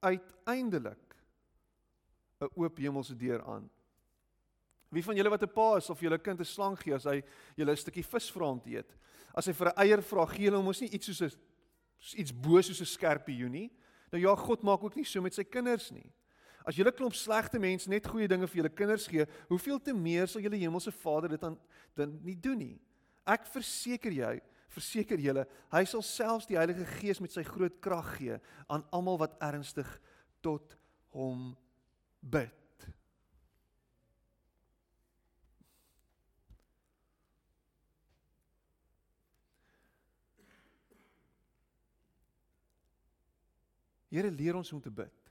uiteindelik 0.00 1.16
'n 2.40 2.50
oop 2.54 2.76
hemelse 2.78 3.16
deur 3.16 3.42
aan. 3.44 3.70
Wie 4.88 5.04
van 5.04 5.16
julle 5.16 5.30
wat 5.30 5.42
'n 5.42 5.52
pa 5.52 5.76
is 5.76 5.90
of 5.90 6.00
julle 6.00 6.18
kind 6.18 6.40
'n 6.40 6.44
slang 6.44 6.78
gee 6.78 6.94
as 6.94 7.04
hy 7.04 7.22
julle 7.56 7.72
'n 7.72 7.76
stukkie 7.76 8.04
vis 8.04 8.30
vra 8.30 8.50
om 8.50 8.60
te 8.60 8.70
eet? 8.70 8.96
As 9.34 9.46
hy 9.46 9.52
vir 9.52 9.68
'n 9.68 9.78
eier 9.78 10.02
vra, 10.02 10.26
gee 10.26 10.44
hulle 10.44 10.56
hom 10.56 10.64
mos 10.64 10.80
nie 10.80 10.90
iets 10.90 11.06
soos 11.06 11.34
'n 11.34 12.20
iets 12.20 12.32
bo 12.32 12.60
soos 12.60 12.80
'n 12.80 12.86
skerpioen 12.86 13.50
nie. 13.50 13.70
Nou 14.12 14.22
ja, 14.22 14.34
God 14.36 14.62
maak 14.62 14.82
ook 14.82 14.94
nie 14.96 15.04
so 15.04 15.20
met 15.20 15.34
sy 15.34 15.44
kinders 15.44 15.90
nie. 15.90 16.12
As 16.64 16.76
julle 16.76 16.92
klomp 16.92 17.14
slegte 17.14 17.58
mense 17.58 17.88
net 17.88 18.06
goeie 18.06 18.28
dinge 18.28 18.46
vir 18.46 18.62
julle 18.62 18.74
kinders 18.74 19.06
gee, 19.06 19.26
hoeveel 19.48 19.80
te 19.80 19.92
meer 19.92 20.26
sal 20.26 20.40
julle 20.40 20.56
hemelse 20.56 20.92
Vader 20.92 21.28
dit 21.28 21.40
dan 21.40 21.58
dan 21.94 22.20
nie 22.22 22.36
doen 22.40 22.58
nie. 22.58 22.80
Ek 23.24 23.46
verseker 23.48 24.12
jou, 24.12 24.32
verseker 24.74 25.20
julle, 25.20 25.46
hy 25.72 25.84
sal 25.88 26.02
selfs 26.04 26.48
die 26.50 26.58
Heilige 26.58 26.84
Gees 26.98 27.22
met 27.24 27.32
sy 27.32 27.44
groot 27.46 27.78
krag 27.84 28.16
gee 28.18 28.36
aan 28.68 28.84
almal 28.92 29.20
wat 29.22 29.38
ernstig 29.44 29.88
tot 30.44 30.76
hom 31.14 31.54
bid. 32.20 32.52
Here 44.14 44.30
leer 44.30 44.54
ons 44.54 44.70
om 44.76 44.82
te 44.82 44.92
bid. 44.94 45.24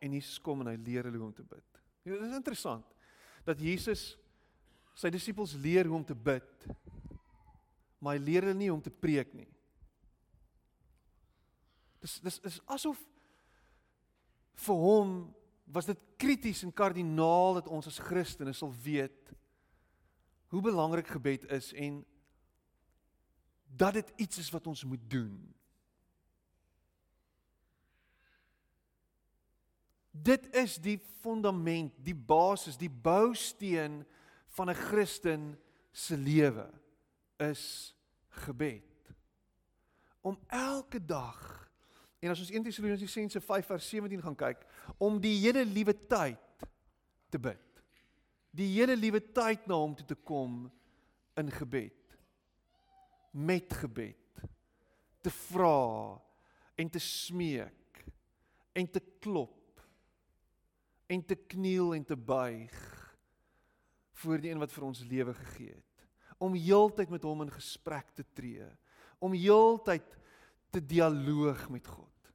En 0.00 0.14
Jesus 0.14 0.38
kom 0.40 0.62
en 0.62 0.70
hy 0.70 0.78
leer 0.80 1.08
hulle 1.08 1.20
hoe 1.20 1.28
om 1.28 1.34
te 1.34 1.44
bid. 1.44 1.75
Dit 2.06 2.22
is 2.22 2.36
interessant 2.38 2.86
dat 3.46 3.60
Jesus 3.62 4.12
sy 4.96 5.10
disippels 5.12 5.56
leer 5.58 5.88
hoe 5.88 5.98
om 5.98 6.06
te 6.06 6.14
bid. 6.14 6.66
Maar 7.98 8.16
hy 8.16 8.22
leer 8.22 8.46
hulle 8.46 8.58
nie 8.58 8.72
om 8.72 8.82
te 8.82 8.92
preek 8.92 9.34
nie. 9.34 9.48
Dis 12.04 12.18
dis 12.22 12.38
is 12.46 12.60
asof 12.70 13.00
vir 14.66 14.78
hom 14.80 15.16
was 15.74 15.88
dit 15.88 15.98
krities 16.20 16.62
en 16.64 16.72
kardinaal 16.72 17.58
dat 17.58 17.70
ons 17.72 17.88
as 17.90 17.98
Christene 18.00 18.54
sal 18.54 18.70
weet 18.84 19.32
hoe 20.54 20.62
belangrik 20.62 21.10
gebed 21.10 21.48
is 21.52 21.72
en 21.74 22.04
dat 23.66 23.98
dit 23.98 24.12
iets 24.22 24.38
is 24.38 24.50
wat 24.54 24.66
ons 24.70 24.84
moet 24.86 25.02
doen. 25.10 25.34
Dit 30.22 30.48
is 30.56 30.76
die 30.80 30.98
fundament, 31.20 31.92
die 32.04 32.14
basis, 32.14 32.76
die 32.76 32.90
bousteen 32.90 34.04
van 34.56 34.70
'n 34.70 34.74
Christen 34.74 35.58
se 35.92 36.16
lewe 36.16 36.70
is 37.36 37.94
gebed. 38.28 39.14
Om 40.20 40.38
elke 40.48 41.04
dag 41.04 41.66
En 42.26 42.32
as 42.32 42.40
ons 42.40 42.50
1 42.50 42.64
Tessalonisense 42.66 43.40
5 43.40 43.68
vers 43.70 43.88
17 43.92 44.22
gaan 44.24 44.38
kyk, 44.38 44.64
om 44.98 45.20
die 45.22 45.36
hele 45.44 45.62
liewe 45.68 45.94
tyd 46.08 46.66
te 47.30 47.38
bid. 47.38 47.62
Die 48.56 48.70
hele 48.72 48.96
liewe 48.96 49.20
tyd 49.20 49.66
na 49.68 49.78
hom 49.78 49.94
toe 49.94 50.06
te 50.08 50.16
kom 50.26 50.64
in 51.38 51.52
gebed. 51.52 52.16
Met 53.36 53.76
gebed. 53.82 54.40
Te 55.22 55.30
vra 55.30 56.16
en 56.74 56.90
te 56.90 57.02
smeek 57.02 58.02
en 58.76 58.90
te 58.90 59.02
klop 59.20 59.54
en 61.06 61.24
te 61.24 61.34
kniel 61.34 61.94
en 61.94 62.04
te 62.04 62.16
buig 62.16 62.76
voor 64.16 64.40
die 64.40 64.50
een 64.50 64.60
wat 64.60 64.72
vir 64.72 64.86
ons 64.86 65.04
lewe 65.06 65.34
gegee 65.34 65.74
het. 65.74 66.06
Om 66.38 66.56
heeltyd 66.56 67.12
met 67.12 67.24
hom 67.24 67.44
in 67.44 67.52
gesprek 67.52 68.10
te 68.16 68.24
tree. 68.36 68.64
Om 69.18 69.36
heeltyd 69.36 70.16
te 70.72 70.80
dialoog 70.80 71.68
met 71.72 71.86
God. 71.86 72.32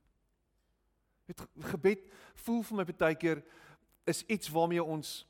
Met 1.29 1.41
gebed 1.73 2.07
voel 2.43 2.63
vir 2.67 2.79
my 2.79 2.85
baie 2.91 3.17
keer 3.17 3.43
is 4.09 4.23
iets 4.25 4.49
waarmee 4.49 4.83
ons 4.83 5.21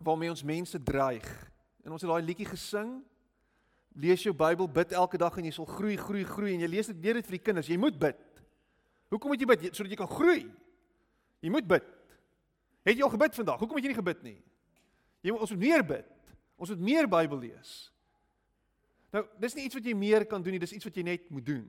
waarmee 0.00 0.32
ons 0.32 0.42
mense 0.46 0.78
dreig. 0.80 1.28
En 1.84 1.92
ons 1.92 2.00
het 2.00 2.08
daai 2.08 2.24
liedjie 2.24 2.48
gesing. 2.48 3.02
Lees 4.00 4.22
jou 4.24 4.32
Bybel, 4.36 4.68
bid 4.70 4.94
elke 4.96 5.18
dag 5.20 5.34
en 5.36 5.44
jy 5.44 5.52
sal 5.52 5.68
groei, 5.68 5.96
groei, 6.00 6.22
groei 6.24 6.54
en 6.54 6.64
jy 6.64 6.70
lees 6.72 6.88
dit 6.88 7.02
leer 7.04 7.18
dit 7.18 7.26
vir 7.28 7.36
die 7.36 7.44
kinders. 7.50 7.68
Jy 7.68 7.76
moet 7.80 7.98
bid. 8.00 8.20
Hoekom 9.12 9.34
moet 9.34 9.42
jy 9.42 9.48
bid? 9.50 9.66
Sodat 9.74 9.92
jy 9.92 9.98
kan 10.00 10.08
groei. 10.08 10.44
Jy 11.44 11.52
moet 11.52 11.68
bid. 11.68 11.88
Het 12.86 12.96
jy 12.96 13.04
al 13.04 13.12
gebid 13.12 13.36
vandag? 13.36 13.60
Hoekom 13.60 13.76
het 13.76 13.84
jy 13.84 13.92
nie 13.92 14.00
gebid 14.00 14.22
nie? 14.24 14.38
Jy 15.20 15.34
moet 15.34 15.44
ons 15.44 15.52
moet 15.52 15.62
meer 15.62 15.84
bid. 15.84 16.34
Ons 16.60 16.72
moet 16.72 16.84
meer 16.84 17.08
Bybel 17.08 17.42
lees. 17.48 17.74
Nou, 19.12 19.24
dis 19.42 19.56
nie 19.56 19.66
iets 19.66 19.76
wat 19.76 19.86
jy 19.88 19.94
meer 19.98 20.24
kan 20.28 20.42
doen 20.42 20.54
nie, 20.54 20.62
dis 20.62 20.72
iets 20.76 20.86
wat 20.86 20.96
jy 20.96 21.04
net 21.06 21.30
moet 21.34 21.46
doen. 21.46 21.64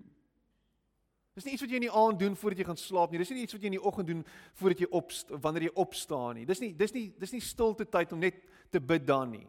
Dis 1.36 1.47
nie 1.47 1.56
iets 1.56 1.63
wat 1.63 1.71
jy 1.71 1.80
in 1.80 1.88
die 1.88 1.95
aand 2.02 2.19
doen 2.19 2.36
voordat 2.36 2.60
jy 2.60 2.67
gaan 2.67 2.80
slaap 2.80 3.13
nie. 3.13 3.21
Dis 3.21 3.32
nie 3.32 3.45
iets 3.45 3.56
wat 3.56 3.63
jy 3.63 3.71
in 3.71 3.78
die 3.78 3.86
oggend 3.88 4.10
doen 4.12 4.24
voordat 4.60 4.84
jy 4.84 4.89
op 5.00 5.13
wanneer 5.45 5.69
jy 5.69 5.74
opstaan 5.80 6.38
nie. 6.38 6.45
Dis 6.47 6.60
nie 6.63 6.74
dis 6.76 6.93
nie 6.95 7.06
dis 7.21 7.34
nie 7.38 7.43
stilte 7.43 7.88
tyd 7.88 8.12
om 8.12 8.19
net 8.21 8.41
te 8.71 8.82
bid 8.84 9.08
dan 9.08 9.32
nie. 9.32 9.47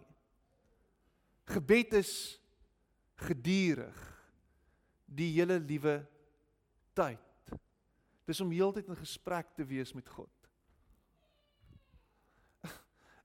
Gebed 1.51 1.99
is 1.99 2.13
gedurig 3.27 3.99
die 5.11 5.33
hele 5.35 5.59
liewe 5.59 5.99
tyd. 6.97 7.59
Dis 8.31 8.41
om 8.41 8.55
heeltyd 8.55 8.87
in 8.87 9.03
gesprek 9.03 9.51
te 9.59 9.67
wees 9.67 9.91
met 9.97 10.07
God. 10.09 10.31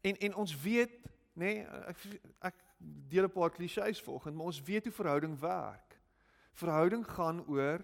En 0.02 0.18
en 0.18 0.36
ons 0.36 0.62
weet, 0.62 0.94
nê, 1.34 1.54
nee, 1.54 1.66
ek 1.90 2.06
ek 2.40 2.64
deel 3.10 3.24
'n 3.24 3.32
paar 3.32 3.52
klisjées 3.52 4.02
volgens, 4.02 4.36
maar 4.36 4.46
ons 4.46 4.62
weet 4.62 4.84
hoe 4.84 4.94
verhouding 4.94 5.40
werk. 5.40 6.00
Verhouding 6.52 7.06
gaan 7.06 7.46
oor 7.48 7.82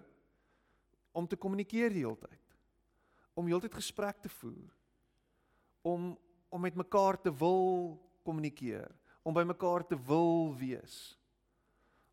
om 1.12 1.28
te 1.28 1.36
kommunikeer 1.36 1.90
die 1.90 2.06
hele 2.06 2.18
tyd. 2.18 2.58
Om 3.34 3.46
heeltyd 3.46 3.74
gesprek 3.74 4.22
te 4.22 4.30
voer. 4.30 4.74
Om 5.82 6.18
om 6.54 6.62
met 6.62 6.76
mekaar 6.76 7.22
te 7.22 7.32
wil 7.34 7.98
kommunikeer, 8.22 8.92
om 9.26 9.34
by 9.34 9.42
mekaar 9.42 9.82
te 9.88 9.98
wil 10.06 10.54
wees. 10.56 11.18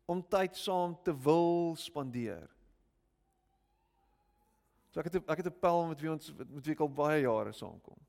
Om 0.05 0.23
tyd 0.27 0.57
saam 0.57 0.95
te 1.03 1.13
wil 1.13 1.75
spandeer. 1.77 2.49
So 4.89 4.99
ek 4.99 5.11
het 5.11 5.29
ek 5.29 5.43
het 5.43 5.47
'n 5.47 5.59
pel 5.59 5.87
met 5.87 6.01
wie 6.01 6.11
ons 6.11 6.33
met 6.33 6.65
wie 6.65 6.73
ek 6.73 6.79
al 6.79 6.89
baie 6.89 7.21
jare 7.21 7.53
saamkom. 7.53 7.99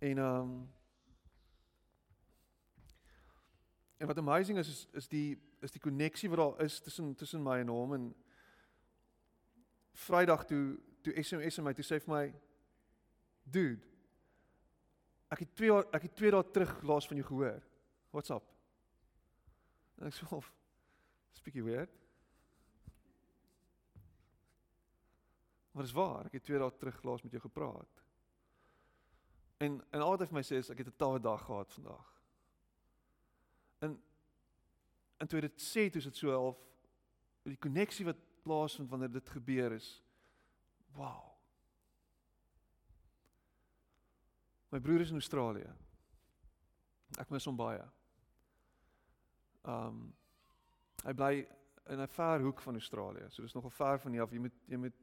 En 0.00 0.18
ehm 0.18 0.40
um, 0.40 0.68
En 4.00 4.06
wat 4.06 4.18
amazing 4.18 4.58
is 4.58 4.68
is 4.68 4.86
is 4.92 5.08
die 5.08 5.38
is 5.60 5.70
die 5.70 5.80
koneksie 5.80 6.28
wat 6.28 6.38
daar 6.38 6.64
is 6.64 6.80
tussen 6.80 7.14
tussen 7.14 7.42
my 7.42 7.58
en 7.60 7.68
hom 7.68 7.92
en 7.94 8.14
Vrydag 9.92 10.44
toe 10.44 10.80
toe 11.02 11.22
SMS 11.22 11.58
in 11.58 11.64
my 11.64 11.74
toe 11.76 11.84
sê 11.84 11.98
vir 12.00 12.14
my 12.14 12.22
dude 13.42 13.84
ek 15.28 15.44
het 15.44 15.52
2 15.60 15.76
ek 15.98 16.08
het 16.08 16.16
2 16.16 16.32
dae 16.32 16.48
terug 16.56 16.72
laas 16.82 17.06
van 17.06 17.20
jou 17.20 17.26
gehoor. 17.28 17.60
What's 18.10 18.32
up? 18.32 18.48
En 20.00 20.08
ek 20.08 20.16
sê 20.16 20.28
of 20.32 20.48
speakie 21.36 21.64
weird. 21.68 21.92
Maar 25.70 25.84
dis 25.84 25.92
waar, 25.94 26.24
ek 26.26 26.40
het 26.40 26.48
2 26.48 26.58
dae 26.58 26.76
terug 26.80 27.04
laas 27.04 27.22
met 27.22 27.36
jou 27.36 27.44
gepraat. 27.44 27.99
En 29.60 29.84
en 29.90 30.00
al 30.00 30.10
wat 30.14 30.22
hy 30.24 30.26
vir 30.30 30.38
my 30.38 30.42
sê 30.46 30.58
is 30.62 30.70
ek 30.72 30.78
het 30.80 30.88
'n 30.88 30.96
tawwe 30.96 31.20
dag 31.20 31.42
gehad 31.44 31.72
vandag. 31.72 32.06
En 33.78 34.02
en 35.18 35.28
toe 35.28 35.40
dit 35.40 35.60
sê 35.60 35.90
toe 35.90 36.00
is 36.00 36.08
dit 36.08 36.16
so 36.16 36.32
half 36.32 36.56
die 37.42 37.56
koneksie 37.56 38.04
wat 38.04 38.16
plaasvind 38.42 38.90
wanneer 38.90 39.12
dit 39.12 39.28
gebeur 39.28 39.72
is. 39.72 40.02
Wow. 40.96 41.30
My 44.70 44.80
broer 44.80 45.00
is 45.00 45.10
in 45.10 45.20
Australië. 45.20 45.72
Ek 47.18 47.30
mis 47.30 47.44
hom 47.44 47.56
baie. 47.56 47.84
Um 49.62 50.14
hy 51.04 51.12
bly 51.12 51.34
in 51.90 52.00
'n 52.00 52.08
ver 52.08 52.40
hoek 52.40 52.60
van 52.60 52.74
Australië. 52.74 53.30
So 53.30 53.42
dis 53.42 53.54
nogal 53.54 53.70
ver 53.70 53.98
van 53.98 54.12
hier 54.12 54.22
af. 54.22 54.30
Jy 54.30 54.38
moet 54.38 54.56
jy 54.66 54.76
moet 54.76 54.96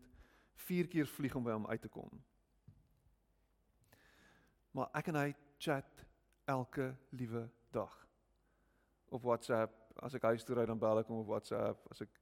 4 0.55 0.87
keer 0.87 1.07
vlieg 1.07 1.35
om 1.35 1.43
by 1.43 1.51
hom 1.51 1.67
uit 1.67 1.81
te 1.81 1.89
kom. 1.89 2.23
Maar 4.77 4.91
ek 4.93 5.07
en 5.09 5.17
hy 5.17 5.29
chat 5.57 6.03
elke 6.45 6.91
liewe 7.09 7.47
dag. 7.73 7.93
Op 9.09 9.23
WhatsApp, 9.25 9.73
as 10.05 10.13
ek 10.13 10.27
huis 10.29 10.45
toe 10.45 10.53
ry 10.59 10.67
dan 10.69 10.77
bel 10.77 11.01
ek 11.01 11.09
hom 11.09 11.23
op 11.23 11.31
WhatsApp, 11.31 11.81
as 11.89 12.03
ek 12.05 12.19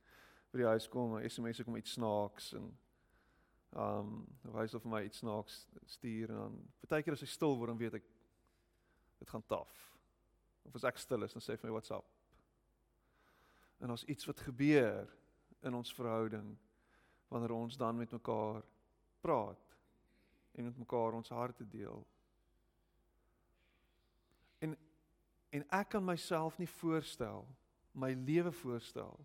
by 0.53 0.61
die 0.61 0.69
huis 0.69 0.87
kom, 0.87 1.17
SMS 1.19 1.59
ek 1.59 1.67
hom 1.67 1.75
iets 1.81 1.97
snaaks 1.97 2.53
en 2.55 2.71
um 3.75 4.13
hy 4.55 4.63
sê 4.71 4.79
vir 4.79 4.93
my 4.93 5.01
iets 5.03 5.19
snaaks 5.19 5.57
stuur 5.97 6.31
en 6.31 6.39
dan 6.45 6.55
partykeer 6.79 7.17
as 7.17 7.25
hy 7.25 7.27
stil 7.27 7.57
word 7.59 7.73
dan 7.73 7.81
weet 7.81 7.99
ek 7.99 8.07
dit 9.19 9.33
gaan 9.33 9.43
taaf. 9.51 9.83
Of 10.63 10.79
as 10.79 10.87
ek 10.87 11.03
stil 11.03 11.27
is 11.27 11.35
dan 11.35 11.43
sê 11.43 11.57
hy 11.57 11.59
vir 11.59 11.73
my 11.73 11.75
WhatsApp. 11.75 12.07
En 13.83 13.91
as 13.91 14.07
iets 14.07 14.31
wat 14.31 14.47
gebeur 14.47 15.11
in 15.67 15.75
ons 15.75 15.91
verhouding 15.99 16.55
wanneer 17.27 17.59
ons 17.59 17.75
dan 17.75 17.99
met 17.99 18.15
mekaar 18.15 18.63
praat 19.19 19.79
en 20.55 20.71
met 20.71 20.83
mekaar 20.87 21.19
ons 21.19 21.35
harte 21.35 21.67
deel. 21.67 22.05
En 24.63 24.77
en 25.49 25.63
ek 25.69 25.93
kan 25.93 26.03
myself 26.05 26.57
nie 26.59 26.69
voorstel 26.79 27.45
my 27.93 28.11
lewe 28.13 28.51
voorstel 28.51 29.19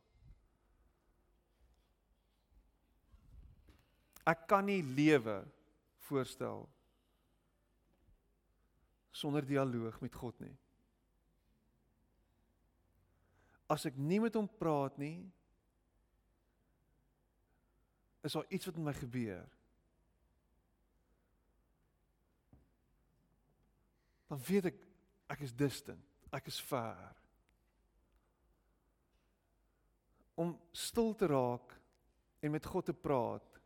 Ek 4.31 4.45
kan 4.51 4.67
nie 4.69 4.83
lewe 4.85 5.41
voorstel 6.09 6.67
sonder 9.11 9.45
dialoog 9.47 9.97
met 10.01 10.15
God 10.15 10.37
nie. 10.43 10.55
As 13.71 13.87
ek 13.89 13.97
nie 13.99 14.21
met 14.23 14.37
hom 14.37 14.49
praat 14.61 14.99
nie, 15.01 15.23
is 18.27 18.37
daar 18.37 18.49
iets 18.53 18.69
wat 18.69 18.79
met 18.79 18.91
my 18.91 18.95
gebeur. 18.99 19.47
Dan 24.31 24.43
weet 24.47 24.71
ek 24.71 24.87
ek 25.31 25.45
is 25.47 25.55
distant, 25.55 26.03
ek 26.33 26.47
is 26.47 26.61
ver. 26.71 27.17
Om 30.41 30.55
stil 30.73 31.15
te 31.15 31.29
raak 31.31 31.75
en 32.41 32.55
met 32.55 32.67
God 32.67 32.87
te 32.89 32.95
praat 32.97 33.61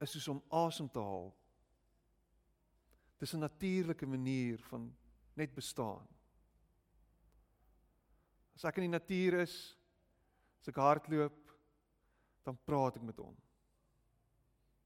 is 0.00 0.14
soos 0.14 0.28
om 0.32 0.42
asem 0.54 0.88
te 0.88 1.02
haal. 1.02 1.32
Dis 3.18 3.34
'n 3.34 3.42
natuurlike 3.42 4.06
manier 4.06 4.58
van 4.70 4.94
net 5.34 5.54
bestaan. 5.54 6.06
As 8.54 8.64
ek 8.64 8.76
in 8.76 8.90
die 8.90 8.98
natuur 8.98 9.40
is, 9.40 9.76
as 10.60 10.68
ek 10.68 10.76
hardloop, 10.76 11.52
dan 12.42 12.58
praat 12.64 12.96
ek 12.96 13.02
met 13.02 13.16
hom. 13.16 13.36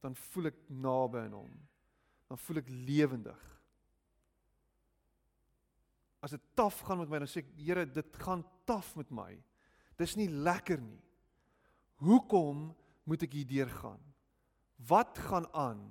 Dan 0.01 0.15
voel 0.15 0.47
ek 0.47 0.59
naby 0.69 1.19
aan 1.19 1.33
hom. 1.33 1.69
Dan 2.29 2.39
voel 2.39 2.57
ek 2.57 2.69
lewendig. 2.69 3.62
As 6.23 6.35
dit 6.37 6.43
taaf 6.55 6.81
gaan 6.87 7.03
met 7.03 7.11
my, 7.11 7.19
dan 7.23 7.31
sê 7.31 7.43
ek, 7.43 7.51
Here, 7.59 7.85
dit 7.87 8.19
gaan 8.23 8.45
taaf 8.69 8.95
met 8.99 9.11
my. 9.11 9.33
Dis 9.99 10.15
nie 10.19 10.29
lekker 10.31 10.81
nie. 10.81 11.01
Hoekom 12.03 12.71
moet 13.09 13.25
ek 13.27 13.35
hier 13.37 13.49
deurgaan? 13.49 14.01
Wat 14.89 15.19
gaan 15.29 15.47
aan? 15.55 15.83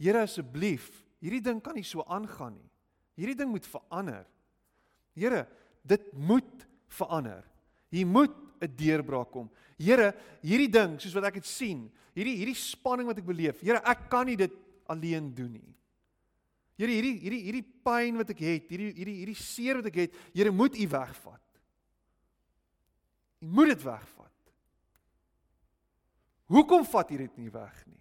Here 0.00 0.24
asseblief, 0.24 0.90
hierdie 1.22 1.42
ding 1.44 1.60
kan 1.64 1.76
nie 1.78 1.86
so 1.86 2.04
aangaan 2.08 2.56
nie. 2.56 2.70
Hierdie 3.20 3.36
ding 3.38 3.52
moet 3.52 3.68
verander. 3.68 4.24
Here, 5.14 5.44
dit 5.86 6.08
moet 6.18 6.66
verander. 6.90 7.44
Hier 7.94 8.06
moet 8.06 8.34
'n 8.60 8.76
deurbraak 8.76 9.30
kom. 9.30 9.50
Here, 9.78 10.14
hierdie 10.42 10.70
ding, 10.70 10.98
soos 11.00 11.14
wat 11.14 11.24
ek 11.24 11.34
dit 11.34 11.46
sien, 11.46 11.90
hierdie 12.14 12.36
hierdie 12.36 12.56
spanning 12.56 13.06
wat 13.06 13.18
ek 13.18 13.26
beleef, 13.26 13.60
Here, 13.60 13.80
ek 13.84 14.08
kan 14.10 14.26
nie 14.26 14.36
dit 14.36 14.52
alleen 14.86 15.34
doen 15.34 15.52
nie. 15.52 15.74
Here, 16.74 16.90
hierdie 16.90 17.18
hierdie 17.22 17.42
hierdie 17.46 17.66
pyn 17.86 18.16
wat 18.18 18.32
ek 18.34 18.40
het, 18.42 18.70
hierdie 18.72 18.90
hierdie 18.96 19.18
hierdie 19.20 19.38
seer 19.38 19.78
wat 19.78 19.90
ek 19.92 19.98
het, 20.04 20.16
Here, 20.34 20.50
moet 20.50 20.74
U 20.74 20.86
wegvat. 20.90 21.60
U 23.44 23.50
moet 23.54 23.70
dit 23.74 23.84
wegvat. 23.84 24.32
Hoekom 26.50 26.86
vat 26.90 27.12
U 27.14 27.18
dit 27.20 27.36
nie 27.38 27.52
weg 27.54 27.76
nie? 27.86 28.00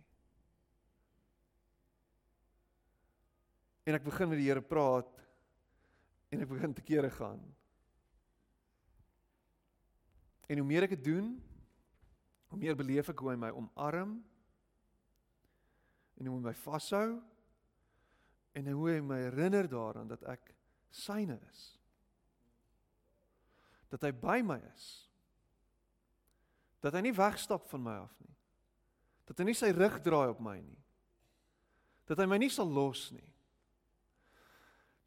En 3.84 3.98
ek 4.00 4.06
begin 4.06 4.32
met 4.32 4.40
die 4.40 4.48
Here 4.48 4.64
praat 4.64 5.12
en 6.34 6.42
ek 6.42 6.50
begin 6.50 6.74
te 6.74 6.86
kere 6.86 7.12
gaan. 7.14 7.42
En 10.50 10.60
hoe 10.60 10.68
meer 10.68 10.88
ek 10.88 10.96
dit 10.96 11.06
doen, 11.12 11.36
hoe 12.50 12.60
meer 12.60 12.78
beleef 12.80 13.12
ek 13.14 13.22
hoe 13.22 13.34
hy 13.34 13.38
my 13.38 13.52
omarm 13.54 14.18
en 16.18 16.30
hoe 16.30 16.36
hy 16.40 16.44
my 16.48 16.56
vashou 16.64 17.20
en 18.54 18.70
hoe 18.70 18.90
hy 18.92 19.00
my 19.02 19.18
herinner 19.26 19.68
daaraan 19.70 20.10
dat 20.12 20.24
ek 20.30 20.54
syne 20.94 21.40
is. 21.50 21.64
Dat 23.90 24.06
hy 24.06 24.12
by 24.14 24.40
my 24.46 24.60
is. 24.74 24.88
Dat 26.84 26.94
hy 26.94 27.04
nie 27.06 27.16
wegstap 27.18 27.66
van 27.72 27.84
my 27.86 27.98
af 28.04 28.14
nie. 28.22 28.36
Dat 29.30 29.40
hy 29.40 29.48
nie 29.48 29.58
sy 29.58 29.72
rug 29.74 30.00
draai 30.06 30.34
op 30.34 30.42
my 30.44 30.58
nie. 30.62 30.82
Dat 32.10 32.20
hy 32.20 32.28
my 32.30 32.38
nie 32.42 32.52
sal 32.54 32.70
los 32.70 33.08
nie. 33.16 33.30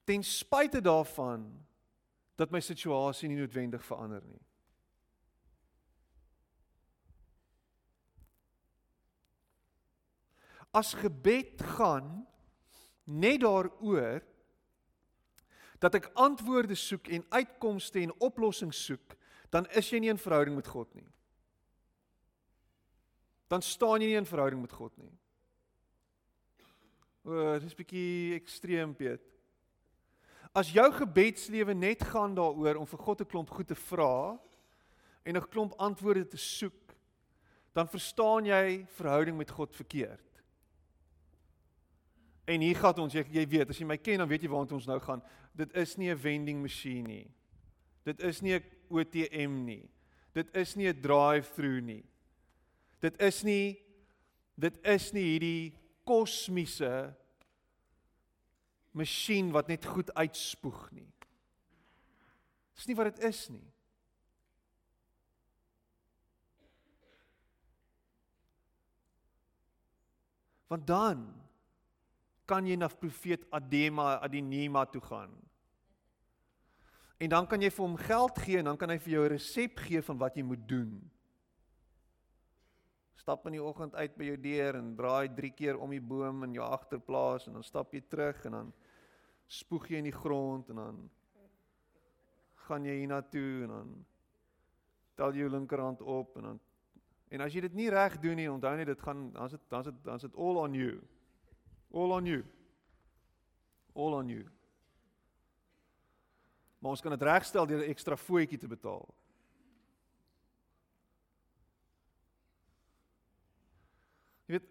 Ten 0.06 0.22
spyte 0.26 0.80
daarvan 0.82 1.46
dat 2.38 2.52
my 2.52 2.60
situasie 2.62 3.28
nie 3.30 3.38
noodwendig 3.40 3.84
verander 3.86 4.22
nie. 4.26 4.42
As 10.76 10.92
gebed 10.98 11.62
gaan 11.76 12.26
net 13.06 13.40
daaroor 13.40 14.22
dat 15.78 15.94
ek 15.94 16.10
antwoorde 16.14 16.74
soek 16.74 17.08
en 17.08 17.24
uitkomste 17.30 18.00
en 18.00 18.14
oplossings 18.18 18.84
soek, 18.84 19.16
dan 19.50 19.66
is 19.76 19.90
jy 19.90 19.98
nie 20.02 20.10
in 20.10 20.20
verhouding 20.20 20.56
met 20.56 20.66
God 20.66 20.92
nie 20.94 21.06
dan 23.48 23.62
staan 23.62 24.02
jy 24.02 24.10
nie 24.10 24.18
in 24.18 24.26
verhouding 24.26 24.60
met 24.60 24.74
God 24.74 24.94
nie. 24.98 25.12
O, 27.26 27.54
dis 27.62 27.74
bietjie 27.78 28.34
ekstreem, 28.38 28.94
Piet. 28.98 29.22
As 30.56 30.70
jou 30.72 30.86
gebedslewe 30.94 31.74
net 31.76 32.02
gaan 32.08 32.34
daaroor 32.34 32.80
om 32.80 32.86
vir 32.86 33.02
God 33.02 33.20
'n 33.20 33.30
klomp 33.30 33.50
goed 33.50 33.68
te 33.68 33.74
vra 33.74 34.38
en 35.24 35.36
'n 35.36 35.48
klomp 35.50 35.74
antwoorde 35.78 36.26
te 36.26 36.38
soek, 36.38 36.94
dan 37.74 37.88
verstaan 37.88 38.46
jy 38.46 38.86
verhouding 38.96 39.36
met 39.36 39.50
God 39.50 39.74
verkeerd. 39.76 40.35
En 42.46 42.62
hier 42.62 42.76
gaan 42.78 42.98
ons, 43.02 43.12
jy, 43.12 43.24
jy 43.34 43.46
weet, 43.50 43.70
as 43.70 43.78
jy 43.78 43.86
my 43.88 43.96
ken, 43.98 44.22
dan 44.22 44.30
weet 44.30 44.46
jy 44.46 44.50
waartoe 44.52 44.78
ons 44.78 44.86
nou 44.86 44.98
gaan. 45.02 45.22
Dit 45.56 45.72
is 45.74 45.96
nie 45.96 46.10
'n 46.10 46.18
vending 46.18 46.62
masjien 46.62 47.04
nie. 47.04 47.26
Dit 48.04 48.20
is 48.22 48.40
nie 48.40 48.54
'n 48.54 48.64
ATM 48.90 49.64
nie. 49.64 49.90
Dit 50.32 50.54
is 50.54 50.76
nie 50.76 50.88
'n 50.88 51.00
drive-through 51.00 51.82
nie. 51.82 52.04
Dit 53.00 53.20
is 53.20 53.42
nie 53.42 53.82
dit 54.56 54.76
is 54.88 55.12
nie 55.12 55.22
hierdie 55.22 55.78
kosmiese 56.08 57.14
masjien 58.96 59.50
wat 59.52 59.68
net 59.68 59.84
goed 59.84 60.12
uitspoeg 60.16 60.90
nie. 60.96 61.12
Dis 62.76 62.86
nie 62.88 62.96
wat 62.96 63.12
dit 63.12 63.24
is 63.28 63.48
nie. 63.52 63.66
Want 70.68 70.86
dan 70.86 71.45
kan 72.46 72.66
jy 72.66 72.76
na 72.76 72.88
profeet 72.88 73.44
Adema 73.50 74.16
Adinema 74.22 74.86
toe 74.86 75.02
gaan. 75.02 75.34
En 77.18 77.28
dan 77.32 77.46
kan 77.46 77.60
jy 77.60 77.70
vir 77.70 77.84
hom 77.84 77.96
geld 77.96 78.38
gee 78.38 78.58
en 78.58 78.70
dan 78.70 78.76
kan 78.76 78.90
hy 78.90 78.98
vir 78.98 79.12
jou 79.12 79.24
'n 79.24 79.34
resep 79.34 79.78
gee 79.78 80.02
van 80.02 80.18
wat 80.18 80.36
jy 80.36 80.42
moet 80.42 80.68
doen 80.68 81.10
stap 83.26 83.46
in 83.48 83.56
die 83.56 83.62
oggend 83.62 83.96
uit 83.98 84.12
by 84.14 84.28
jou 84.28 84.36
deur 84.38 84.76
en 84.78 84.92
draai 84.94 85.26
3 85.34 85.48
keer 85.58 85.78
om 85.82 85.90
die 85.90 86.02
boom 86.12 86.44
in 86.46 86.52
jou 86.54 86.62
agterplaas 86.62 87.48
en 87.48 87.56
dan 87.58 87.64
stap 87.66 87.90
jy 87.90 88.04
terug 88.06 88.44
en 88.46 88.54
dan 88.54 88.68
spoeg 89.50 89.88
jy 89.90 89.98
in 89.98 90.06
die 90.06 90.14
grond 90.14 90.70
en 90.70 90.78
dan 90.78 91.00
gaan 92.68 92.86
jy 92.86 92.94
hiernatoe 93.00 93.64
en 93.64 93.72
dan 93.74 93.90
tel 95.18 95.34
jy 95.34 95.42
jou 95.42 95.50
linkerhand 95.56 96.04
op 96.06 96.38
en 96.38 96.50
dan 96.52 96.62
en 97.34 97.42
as 97.42 97.56
jy 97.56 97.64
dit 97.66 97.74
nie 97.74 97.88
reg 97.90 98.14
doen 98.22 98.38
nie, 98.38 98.46
onthou 98.46 98.76
net 98.78 98.92
dit 98.92 99.02
gaan 99.02 99.26
dan's 99.34 99.56
dit 99.56 99.64
dan's 99.74 99.90
dit 99.90 99.98
dan's 100.06 100.22
dit 100.22 100.38
all 100.38 100.62
on 100.62 100.78
you. 100.78 101.00
All 101.92 102.12
on 102.12 102.26
you. 102.26 102.44
All 103.94 104.14
on 104.14 104.28
you. 104.28 104.44
Maar 106.78 106.90
ons 106.90 107.00
kan 107.00 107.10
dit 107.10 107.22
regstel 107.22 107.66
deur 107.66 107.82
'n 107.82 107.90
ekstra 107.90 108.16
fooietjie 108.16 108.58
te 108.58 108.68
betaal. 108.68 109.14
Jy 114.46 114.52
weet, 114.52 114.68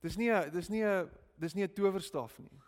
dis 0.00 0.16
nie 0.16 0.30
'n 0.30 0.50
dis 0.50 0.68
nie 0.68 0.84
'n 0.84 1.10
dis 1.38 1.54
nie 1.54 1.62
'n 1.62 1.74
towerstaf 1.74 2.38
nie. 2.38 2.60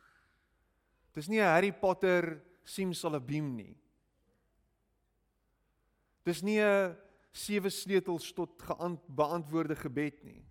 Dis 1.14 1.28
nie 1.28 1.40
'n 1.40 1.52
Harry 1.54 1.72
Potter 1.72 2.42
simsalabim 2.64 3.56
nie. 3.56 3.76
Dis 6.24 6.42
nie 6.42 6.60
'n 6.60 6.96
sewe 7.32 7.70
sleutels 7.70 8.32
tot 8.32 8.62
geant 8.62 9.00
beantwoorde 9.08 9.76
gebed 9.76 10.24
nie. 10.24 10.47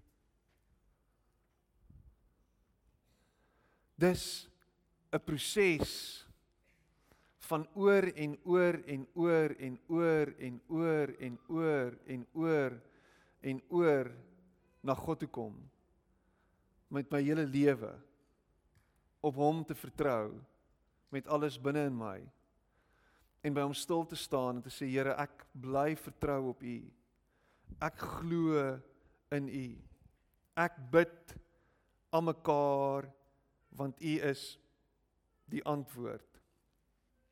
Dis 3.97 4.47
'n 5.11 5.19
proses 5.19 6.23
van 7.49 7.67
oor 7.73 8.03
en 8.15 8.37
oor 8.43 8.75
en 8.85 9.07
oor 9.15 9.55
en 9.59 9.79
oor 9.87 10.27
en 10.37 10.61
oor 10.67 11.09
en 11.19 11.39
oor 11.47 11.91
en 12.05 12.27
oor 12.33 12.71
en 13.41 13.61
oor 13.69 14.11
na 14.83 14.93
God 14.93 15.19
toe 15.19 15.29
kom 15.29 15.55
met 16.89 17.11
my 17.11 17.21
hele 17.23 17.45
lewe 17.45 17.93
op 19.21 19.35
hom 19.35 19.63
te 19.65 19.75
vertrou 19.75 20.35
met 21.09 21.27
alles 21.27 21.57
binne 21.57 21.87
in 21.87 21.97
my 21.97 22.19
en 23.47 23.55
by 23.55 23.63
hom 23.63 23.75
stil 23.75 24.05
te 24.05 24.19
staan 24.19 24.59
en 24.59 24.65
te 24.65 24.73
sê 24.73 24.89
Here 24.91 25.15
ek 25.19 25.45
bly 25.55 25.95
vertrou 25.99 26.51
op 26.51 26.63
u. 26.63 26.77
Ek 27.83 27.99
glo 28.19 28.63
in 29.35 29.47
u. 29.47 29.67
Ek 30.57 30.79
bid 30.91 31.35
aan 32.11 32.27
mekaar 32.27 33.07
want 33.69 34.01
u 34.01 34.19
is 34.21 34.59
die 35.45 35.63
antwoord 35.63 36.37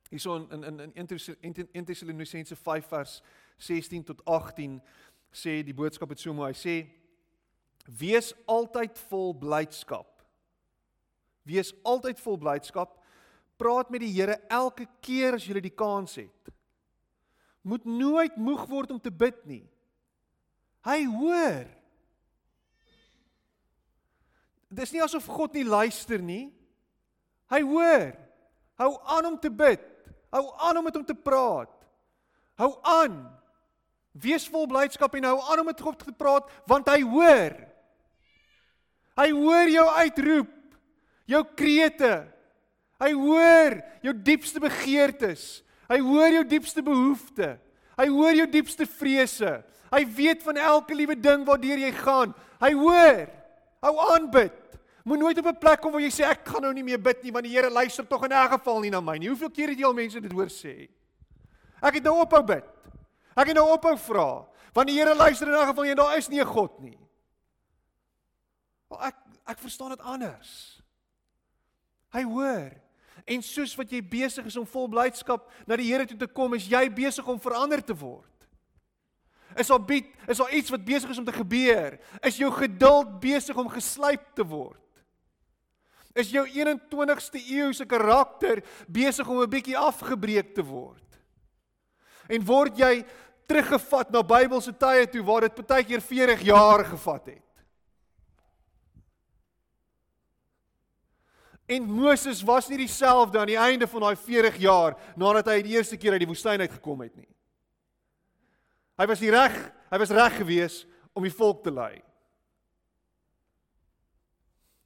Hierso 0.09 0.35
in 0.35 0.63
in 0.63 0.79
in 0.93 1.67
1 1.71 1.85
Tessalonisense 1.85 2.55
5 2.55 2.87
vers 2.87 3.21
16 3.57 4.03
tot 4.03 4.25
18 4.25 4.81
sê 5.31 5.63
die 5.63 5.73
boodskap 5.73 6.09
het 6.09 6.19
so 6.19 6.33
mooi. 6.33 6.53
Hy 6.53 6.59
sê 6.59 6.75
wees 7.99 8.33
altyd 8.47 8.99
vol 9.09 9.33
blydskap. 9.35 10.23
Wees 11.43 11.73
altyd 11.83 12.21
vol 12.21 12.37
blydskap. 12.37 12.95
Praat 13.57 13.89
met 13.89 14.03
die 14.03 14.13
Here 14.13 14.37
elke 14.47 14.87
keer 15.01 15.35
as 15.35 15.47
jy 15.47 15.59
die 15.59 15.73
kans 15.73 16.15
het. 16.19 16.53
Moet 17.65 17.85
nooit 17.85 18.37
moeg 18.37 18.67
word 18.69 18.93
om 18.93 19.01
te 19.01 19.11
bid 19.11 19.41
nie. 19.49 19.63
Hy 20.85 20.99
hoor. 21.09 21.65
Dis 24.75 24.91
nie 24.91 25.03
asof 25.03 25.27
God 25.31 25.55
nie 25.55 25.63
luister 25.67 26.19
nie. 26.19 26.49
Hy 27.51 27.61
hoor. 27.63 28.11
Hou 28.81 28.91
aan 29.15 29.31
om 29.31 29.37
te 29.39 29.51
bid. 29.51 29.83
Hou 30.33 30.49
aan 30.67 30.81
om 30.81 30.87
met 30.87 30.97
hom 30.97 31.05
te 31.07 31.15
praat. 31.15 31.71
Hou 32.59 32.73
aan. 32.83 33.15
Wees 34.15 34.47
vol 34.51 34.67
blydskap 34.71 35.15
en 35.15 35.27
hou 35.27 35.37
aan 35.39 35.61
om 35.61 35.69
met 35.69 35.81
God 35.81 35.99
te 35.99 36.15
praat 36.15 36.47
want 36.67 36.87
hy 36.91 37.01
hoor. 37.03 37.55
Hy 39.15 39.29
hoor 39.31 39.69
jou 39.71 39.85
uitroep, 39.95 40.55
jou 41.31 41.41
krete. 41.55 42.15
Hy 42.99 43.11
hoor 43.15 43.77
jou 44.03 44.13
diepste 44.27 44.59
begeertes. 44.63 45.45
Hy 45.87 45.99
hoor 46.03 46.33
jou 46.39 46.43
diepste 46.51 46.83
behoeftes. 46.83 47.61
Hy 47.95 48.07
hoor 48.11 48.35
jou 48.35 48.47
diepste 48.51 48.87
vrese. 48.89 49.51
Hy 49.87 50.01
weet 50.17 50.41
van 50.43 50.57
elke 50.59 50.95
liewe 50.97 51.15
ding 51.15 51.45
waardeur 51.47 51.79
jy 51.79 51.91
gaan. 51.95 52.33
Hy 52.59 52.71
hoor. 52.75 53.21
Hou 53.85 53.93
aan 54.11 54.27
bid. 54.33 54.55
Moet 55.05 55.19
nooit 55.21 55.37
op 55.37 55.45
'n 55.45 55.57
plek 55.57 55.81
kom 55.81 55.91
waar 55.91 56.01
jy 56.01 56.09
sê 56.09 56.23
ek 56.25 56.47
gaan 56.47 56.61
nou 56.61 56.73
nie 56.73 56.83
meer 56.83 57.01
bid 57.01 57.23
nie 57.23 57.31
want 57.31 57.45
die 57.45 57.53
Here 57.53 57.69
luister 57.69 58.07
tog 58.07 58.23
in 58.25 58.31
elk 58.31 58.51
geval 58.51 58.79
nie 58.79 58.89
na 58.89 59.01
my 59.01 59.17
nie. 59.17 59.27
Hoeveel 59.27 59.51
keer 59.51 59.69
het 59.69 59.77
jy 59.77 59.85
al 59.85 59.93
mense 59.93 60.19
dit 60.19 60.31
hoor 60.31 60.49
sê? 60.49 60.89
Ek 61.81 61.93
het 61.93 62.03
nou 62.03 62.21
ophou 62.21 62.43
bid. 62.43 62.65
Ek 63.37 63.47
het 63.47 63.55
nou 63.55 63.69
ophou 63.69 63.97
vra 63.97 64.47
want 64.73 64.87
die 64.87 64.97
Here 64.97 65.15
luister 65.15 65.47
in 65.47 65.53
elk 65.53 65.67
geval 65.67 65.85
en 65.85 65.95
daar 65.95 66.17
is 66.17 66.27
nie 66.29 66.41
'n 66.41 66.45
God 66.45 66.79
nie. 66.79 66.97
Maar 68.89 69.07
ek 69.07 69.15
ek 69.45 69.59
verstaan 69.59 69.89
dit 69.89 70.01
anders. 70.01 70.81
Hy 72.09 72.23
hoor. 72.23 72.71
En 73.25 73.41
soos 73.41 73.75
wat 73.75 73.91
jy 73.91 74.01
besig 74.01 74.45
is 74.45 74.57
om 74.57 74.65
vol 74.65 74.87
blydskap 74.87 75.51
na 75.67 75.75
die 75.75 75.93
Here 75.93 76.05
toe 76.05 76.17
te 76.17 76.27
kom, 76.27 76.53
is 76.53 76.67
jy 76.67 76.89
besig 76.89 77.27
om 77.27 77.39
verander 77.39 77.83
te 77.83 77.93
word. 77.93 78.47
Is 79.55 79.69
al 79.69 79.79
bied, 79.79 80.05
is 80.27 80.39
al 80.39 80.51
iets 80.51 80.69
wat 80.69 80.85
besig 80.85 81.09
is 81.09 81.17
om 81.17 81.25
te 81.25 81.31
gebeur. 81.31 81.99
Is 82.23 82.37
jou 82.37 82.51
geduld 82.51 83.19
besig 83.19 83.55
om 83.55 83.69
geslyp 83.69 84.35
te 84.35 84.43
word? 84.43 84.84
Is 86.15 86.31
jou 86.31 86.45
21ste 86.47 87.41
eeuse 87.43 87.85
karakter 87.85 88.63
besig 88.87 89.27
om 89.27 89.41
'n 89.41 89.49
bietjie 89.49 89.77
afgebreek 89.77 90.55
te 90.55 90.63
word. 90.63 91.03
En 92.29 92.45
word 92.45 92.77
jy 92.77 93.05
teruggevat 93.45 94.11
na 94.11 94.23
Bybelse 94.23 94.73
tye 94.73 95.05
toe 95.07 95.23
waar 95.23 95.41
dit 95.41 95.67
baie 95.67 95.83
keer 95.83 96.01
40 96.01 96.41
jaar 96.41 96.85
gevat 96.85 97.25
het. 97.25 97.41
En 101.65 101.83
Moses 101.89 102.43
was 102.45 102.67
nie 102.69 102.77
dieselfde 102.77 103.39
aan 103.39 103.49
die 103.49 103.57
einde 103.57 103.87
van 103.87 104.01
daai 104.01 104.15
40 104.15 104.57
jaar 104.61 104.97
nadat 105.17 105.47
hy 105.49 105.61
die 105.65 105.73
eerste 105.73 105.97
keer 105.97 106.13
uit 106.13 106.21
die 106.21 106.29
woestyn 106.29 106.61
uitgekom 106.61 107.01
het 107.01 107.15
nie. 107.15 107.29
Hy 108.95 109.07
was 109.09 109.19
nie 109.19 109.31
reg, 109.33 109.55
hy 109.89 109.97
was 109.97 110.13
reg 110.13 110.37
gewees 110.37 110.85
om 111.13 111.25
die 111.25 111.33
volk 111.33 111.63
te 111.65 111.73
lei. 111.73 112.03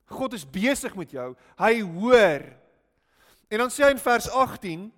God 0.09 0.33
is 0.33 0.45
besig 0.45 0.95
met 0.97 1.11
jou. 1.13 1.33
Hy 1.59 1.73
hoor. 1.81 2.45
En 3.49 3.63
dan 3.63 3.73
sê 3.73 3.85
hy 3.85 3.93
in 3.93 4.01
vers 4.01 4.29
18 4.29 4.89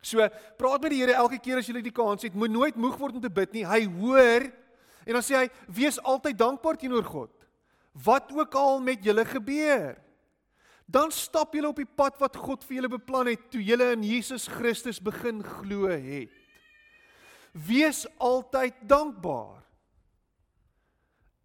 So 0.00 0.24
praat 0.56 0.80
met 0.80 0.94
die 0.94 1.02
Here 1.02 1.16
elke 1.20 1.38
keer 1.42 1.60
as 1.60 1.68
jy 1.68 1.80
die 1.84 1.92
kans 1.92 2.24
het. 2.24 2.36
Moet 2.36 2.52
nooit 2.52 2.76
moeg 2.80 2.96
word 2.96 3.18
om 3.18 3.24
te 3.24 3.32
bid 3.32 3.52
nie. 3.52 3.66
Hy 3.68 3.84
hoor. 4.00 4.46
En 5.04 5.16
dan 5.18 5.24
sê 5.24 5.36
hy: 5.36 5.48
"Wees 5.68 6.00
altyd 6.00 6.38
dankbaar 6.40 6.78
teenoor 6.80 7.04
God. 7.04 7.32
Wat 7.92 8.32
ook 8.32 8.54
al 8.54 8.80
met 8.80 9.04
julle 9.04 9.24
gebeur." 9.24 10.00
Dan 10.90 11.12
stap 11.14 11.54
julle 11.54 11.68
op 11.68 11.76
die 11.76 11.86
pad 11.86 12.16
wat 12.18 12.36
God 12.36 12.64
vir 12.64 12.80
julle 12.80 12.88
beplan 12.90 13.28
het 13.30 13.50
toe 13.50 13.62
julle 13.62 13.92
in 13.92 14.02
Jesus 14.02 14.48
Christus 14.48 14.98
begin 14.98 15.42
glo 15.42 15.86
het. 15.86 16.32
Wees 17.52 18.06
altyd 18.18 18.74
dankbaar. 18.88 19.62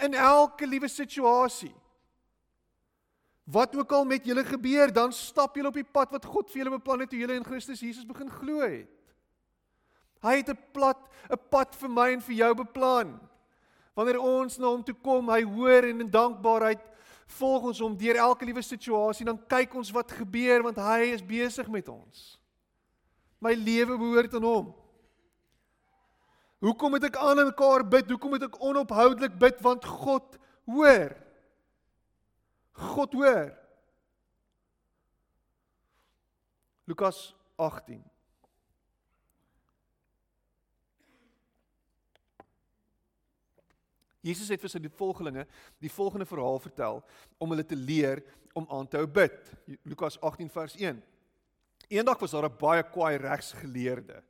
In 0.01 0.13
elke 0.13 0.65
liewe 0.65 0.87
situasie. 0.87 1.75
Wat 3.45 3.75
ook 3.77 3.91
al 3.91 4.05
met 4.05 4.25
julle 4.25 4.43
gebeur, 4.45 4.93
dan 4.93 5.13
stap 5.13 5.55
julle 5.55 5.69
op 5.69 5.77
die 5.77 5.85
pad 5.85 6.11
wat 6.11 6.25
God 6.25 6.49
vir 6.49 6.63
julle 6.63 6.77
beplan 6.79 7.03
het 7.05 7.11
toe 7.13 7.19
julle 7.19 7.37
in 7.37 7.45
Christus 7.45 7.83
Jesus 7.83 8.05
begin 8.05 8.29
glo 8.29 8.65
het. 8.65 8.89
Hy 10.25 10.37
het 10.41 10.49
'n 10.49 10.57
plat 10.73 10.97
'n 11.29 11.37
pad 11.49 11.75
vir 11.75 11.89
my 11.89 12.11
en 12.13 12.21
vir 12.21 12.35
jou 12.35 12.53
beplan. 12.55 13.19
Wanneer 13.95 14.19
ons 14.19 14.57
na 14.57 14.67
hom 14.67 14.83
toe 14.83 14.95
kom, 14.95 15.29
hy 15.29 15.43
hoor 15.43 15.83
en 15.83 16.01
in 16.01 16.09
dankbaarheid 16.09 16.81
volg 17.27 17.63
ons 17.63 17.79
hom 17.79 17.97
deur 17.97 18.15
elke 18.15 18.45
liewe 18.45 18.61
situasie, 18.61 19.25
dan 19.25 19.39
kyk 19.47 19.73
ons 19.75 19.91
wat 19.91 20.11
gebeur 20.11 20.63
want 20.63 20.77
hy 20.77 21.13
is 21.13 21.25
besig 21.25 21.67
met 21.67 21.87
ons. 21.89 22.39
My 23.39 23.53
lewe 23.53 23.97
behoort 23.97 24.33
aan 24.33 24.43
hom. 24.43 24.75
Hoekom 26.59 26.91
moet 26.91 27.03
ek 27.03 27.17
aan 27.17 27.43
mekaar 27.45 27.83
bid? 27.87 28.09
Hoekom 28.09 28.29
moet 28.29 28.43
ek 28.43 28.61
onophoudelik 28.63 29.37
bid? 29.37 29.61
Want 29.61 29.85
God 29.85 30.37
hoor. 30.65 31.24
God 32.75 33.13
hoor. 33.13 33.53
Lukas 36.85 37.35
18. 37.55 38.03
Jesus 44.25 44.49
het 44.49 44.61
vir 44.61 44.71
sy 44.73 44.81
volgelinge 44.97 45.45
die 45.81 45.91
volgende 45.91 46.25
verhaal 46.25 46.57
vertel 46.61 47.03
om 47.37 47.51
hulle 47.53 47.65
te 47.65 47.77
leer 47.77 48.23
om 48.57 48.65
aan 48.73 48.87
te 48.89 48.97
hou 48.97 49.07
bid. 49.07 49.37
Lukas 49.85 50.17
18 50.21 50.49
vers 50.49 50.77
1. 50.81 51.01
Eendag 51.93 52.19
was 52.19 52.31
daar 52.33 52.49
'n 52.49 52.57
baie 52.57 52.83
kwaai 52.83 53.17
regsgeleerde. 53.17 54.23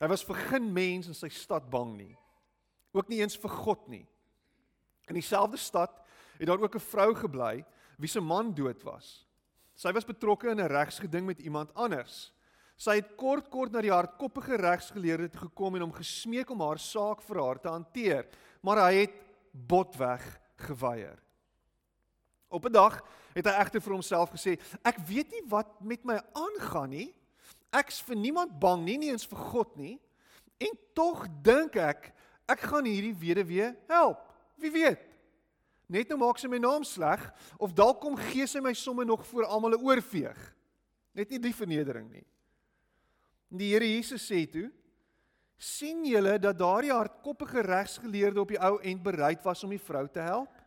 Hy 0.00 0.08
was 0.08 0.24
vir 0.24 0.34
geen 0.34 0.72
mens 0.72 1.06
in 1.06 1.14
sy 1.14 1.28
stad 1.28 1.70
bang 1.70 1.96
nie. 1.96 2.18
Ook 2.92 3.08
nie 3.08 3.20
eens 3.20 3.36
vir 3.36 3.50
God 3.50 3.88
nie. 3.88 4.06
In 5.08 5.14
dieselfde 5.14 5.56
stad 5.56 6.01
het 6.42 6.50
daar 6.50 6.60
ook 6.60 6.74
'n 6.74 6.90
vrou 6.90 7.14
gebly 7.14 7.64
wie 7.98 8.08
se 8.08 8.20
man 8.20 8.54
dood 8.54 8.82
was. 8.82 9.26
Sy 9.74 9.92
was 9.92 10.04
betrokke 10.04 10.48
in 10.48 10.60
'n 10.60 10.66
regsgeding 10.66 11.26
met 11.26 11.38
iemand 11.38 11.74
anders. 11.74 12.32
Sy 12.76 12.96
het 12.96 13.14
kort 13.16 13.48
kort 13.48 13.72
na 13.72 13.80
die 13.80 13.92
hardkoppige 13.92 14.56
regsgeleerde 14.56 15.30
toe 15.30 15.40
gekom 15.40 15.74
en 15.74 15.80
hom 15.80 15.92
gesmeek 15.92 16.50
om 16.50 16.60
haar 16.60 16.78
saak 16.78 17.22
vir 17.22 17.42
haar 17.42 17.60
te 17.60 17.68
hanteer, 17.68 18.26
maar 18.60 18.76
hy 18.76 18.94
het 18.94 19.14
botweg 19.52 20.40
geweier. 20.56 21.22
Op 22.48 22.64
'n 22.64 22.72
dag 22.72 23.02
het 23.34 23.46
hy 23.46 23.52
egter 23.52 23.80
vir 23.80 23.92
homself 23.92 24.30
gesê: 24.30 24.60
"Ek 24.82 24.98
weet 24.98 25.30
nie 25.30 25.42
wat 25.48 25.80
met 25.80 26.04
my 26.04 26.20
aangaan 26.32 26.90
nie. 26.90 27.14
Ek's 27.70 28.00
vir 28.00 28.16
niemand 28.16 28.58
bang 28.58 28.84
nie, 28.84 28.98
nie 28.98 29.10
eens 29.10 29.26
vir 29.26 29.38
God 29.38 29.76
nie. 29.76 30.00
En 30.58 30.78
tog 30.92 31.26
dink 31.42 31.76
ek 31.76 32.12
ek 32.48 32.60
gaan 32.60 32.84
hierdie 32.84 33.14
weduwee 33.14 33.76
help. 33.86 34.18
Wie 34.56 34.70
weet? 34.70 35.11
Net 35.92 36.08
nou 36.08 36.18
maak 36.22 36.40
sy 36.40 36.48
my 36.48 36.60
naam 36.62 36.86
sleg 36.88 37.20
of 37.60 37.74
dalk 37.76 38.00
kom 38.00 38.16
gee 38.30 38.46
sy 38.48 38.62
my 38.64 38.72
somme 38.72 39.04
nog 39.04 39.26
voor 39.28 39.44
almal 39.44 39.76
'n 39.76 39.84
oorveeg. 39.84 40.40
Net 41.14 41.30
nie 41.30 41.38
die 41.38 41.52
vernedering 41.54 42.10
nie. 42.10 42.24
Die 43.52 43.72
Here 43.72 43.84
Jesus 43.84 44.24
sê 44.24 44.50
toe: 44.50 44.72
"sien 45.58 46.04
julle 46.04 46.38
dat 46.38 46.58
daardie 46.58 46.92
hardkoppige 46.92 47.60
regsgeleerde 47.60 48.40
op 48.40 48.48
die 48.48 48.60
ou 48.60 48.80
end 48.80 49.02
bereid 49.02 49.44
was 49.44 49.64
om 49.64 49.70
die 49.70 49.78
vrou 49.78 50.08
te 50.08 50.20
help? 50.20 50.62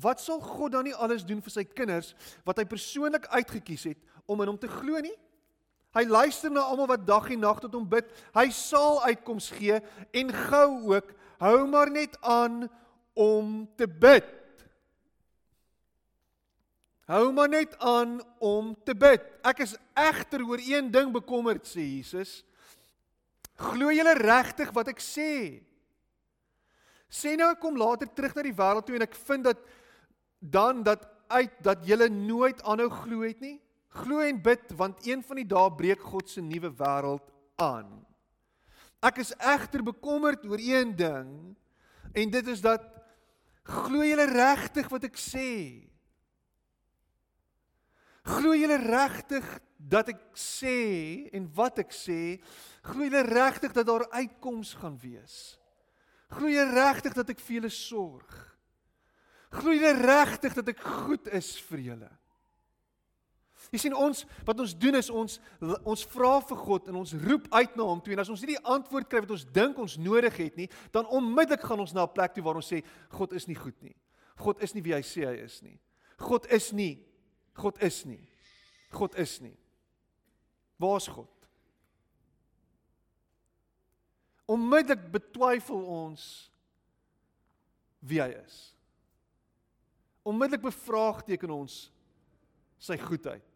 wat 0.00 0.20
sal 0.20 0.40
God 0.40 0.72
dan 0.72 0.86
nie 0.88 0.96
alles 0.96 1.24
doen 1.26 1.42
vir 1.44 1.52
sy 1.52 1.64
kinders 1.66 2.12
wat 2.46 2.60
hy 2.60 2.66
persoonlik 2.68 3.28
uitget 3.32 3.64
kies 3.66 3.86
het 3.92 4.00
om 4.30 4.40
in 4.42 4.52
hom 4.52 4.60
te 4.60 4.70
glo 4.70 5.00
nie? 5.02 5.14
Hy 5.92 6.06
luister 6.08 6.52
na 6.52 6.64
almal 6.64 6.88
wat 6.88 7.04
dag 7.04 7.26
en 7.34 7.42
nag 7.44 7.58
tot 7.60 7.74
hom 7.76 7.84
bid. 7.84 8.06
Hy 8.32 8.46
sal 8.56 9.02
uitkoms 9.04 9.50
gee 9.52 9.76
en 10.16 10.30
gou 10.48 10.94
ook 10.94 11.10
hou 11.42 11.58
maar 11.68 11.92
net 11.92 12.16
aan 12.24 12.64
om 13.12 13.66
te 13.76 13.86
bid. 13.88 14.28
Hou 17.10 17.32
maar 17.34 17.50
net 17.50 17.74
aan 17.78 18.20
om 18.38 18.72
te 18.86 18.94
bid. 18.96 19.24
Ek 19.44 19.64
is 19.64 19.74
egter 19.98 20.44
oor 20.46 20.60
een 20.62 20.88
ding 20.94 21.10
bekommerd 21.12 21.66
sê 21.68 21.82
Jesus. 21.82 22.40
Glo 23.58 23.92
julle 23.92 24.14
regtig 24.16 24.70
wat 24.74 24.88
ek 24.92 25.02
sê? 25.02 25.60
Sê 27.12 27.34
nou 27.36 27.50
ek 27.52 27.60
kom 27.60 27.76
later 27.76 28.08
terug 28.08 28.36
na 28.36 28.46
die 28.46 28.56
wêreld 28.56 28.86
toe 28.88 28.96
en 28.96 29.04
ek 29.04 29.18
vind 29.26 29.50
dat 29.50 29.60
dan 30.40 30.80
dat 30.86 31.04
uit 31.32 31.58
dat 31.64 31.84
julle 31.88 32.08
nooit 32.12 32.62
aanhou 32.64 32.88
glo 33.02 33.26
het 33.26 33.42
nie. 33.44 33.58
Glo 33.92 34.22
en 34.24 34.40
bid 34.40 34.72
want 34.78 35.04
een 35.06 35.20
van 35.26 35.42
die 35.42 35.48
dae 35.48 35.68
breek 35.76 36.00
God 36.00 36.30
se 36.30 36.40
nuwe 36.40 36.72
wêreld 36.78 37.28
aan. 37.60 37.90
Ek 39.04 39.20
is 39.20 39.34
egter 39.36 39.84
bekommerd 39.84 40.46
oor 40.48 40.62
een 40.62 40.94
ding 40.96 41.30
en 42.12 42.32
dit 42.32 42.48
is 42.48 42.62
dat 42.64 42.86
glo 43.68 44.02
julle 44.06 44.26
regtig 44.30 44.88
wat 44.90 45.06
ek 45.08 45.18
sê? 45.20 45.82
Glo 48.22 48.54
julle 48.54 48.78
regtig 48.78 49.46
dat 49.76 50.12
ek 50.12 50.20
sê 50.38 51.28
en 51.34 51.48
wat 51.56 51.80
ek 51.82 51.90
sê? 51.94 52.38
Glo 52.86 53.06
julle 53.06 53.24
regtig 53.26 53.74
dat 53.74 53.86
daar 53.88 54.06
uitkoms 54.14 54.76
gaan 54.78 54.98
wees? 55.02 55.58
Glo 56.32 56.48
jy 56.48 56.64
regtig 56.70 57.14
dat 57.18 57.30
ek 57.34 57.42
vir 57.42 57.58
julle 57.58 57.72
sorg? 57.74 58.32
Glo 59.52 59.74
jy 59.76 59.90
regtig 59.98 60.54
dat 60.56 60.70
ek 60.72 60.80
goed 60.80 61.28
is 61.34 61.54
vir 61.68 61.86
julle? 61.90 62.12
Jy 63.72 63.80
sien 63.86 63.94
ons 63.96 64.26
wat 64.44 64.58
ons 64.60 64.74
doen 64.76 64.98
is 64.98 65.08
ons 65.08 65.38
ons 65.88 66.02
vra 66.12 66.34
vir 66.44 66.58
God 66.60 66.90
en 66.92 66.98
ons 67.00 67.14
roep 67.22 67.46
uit 67.54 67.76
na 67.78 67.86
hom 67.88 68.02
toe 68.04 68.12
en 68.12 68.20
as 68.20 68.30
ons 68.32 68.42
nie 68.44 68.52
die 68.52 68.64
antwoord 68.68 69.08
kry 69.08 69.22
wat 69.24 69.32
ons 69.32 69.46
dink 69.48 69.78
ons 69.80 69.96
nodig 69.96 70.36
het 70.36 70.58
nie, 70.60 70.68
dan 70.92 71.08
onmiddellik 71.08 71.64
gaan 71.64 71.80
ons 71.80 71.94
na 71.96 72.04
'n 72.04 72.12
plek 72.12 72.34
toe 72.34 72.44
waar 72.44 72.60
ons 72.60 72.68
sê 72.68 72.82
God 73.08 73.32
is 73.32 73.48
nie 73.48 73.56
goed 73.56 73.80
nie. 73.80 73.96
God 74.36 74.62
is 74.62 74.74
nie 74.74 74.82
wie 74.82 74.92
hy 74.92 75.00
sê 75.00 75.24
hy 75.24 75.40
is 75.40 75.62
nie. 75.62 75.80
God 76.18 76.46
is 76.52 76.72
nie. 76.72 76.98
God 77.54 77.82
is 77.82 78.04
nie. 78.04 78.28
God 78.90 79.14
is 79.14 79.40
nie. 79.40 79.56
Waar's 80.78 81.08
God? 81.08 81.28
Onmiddellik 84.46 85.10
betwyfel 85.12 85.80
ons 85.80 86.50
wie 88.00 88.20
hy 88.20 88.34
is. 88.44 88.74
Onmiddellik 90.22 90.62
bevraagteken 90.62 91.50
ons 91.50 91.90
sy 92.78 92.98
goedheid. 92.98 93.51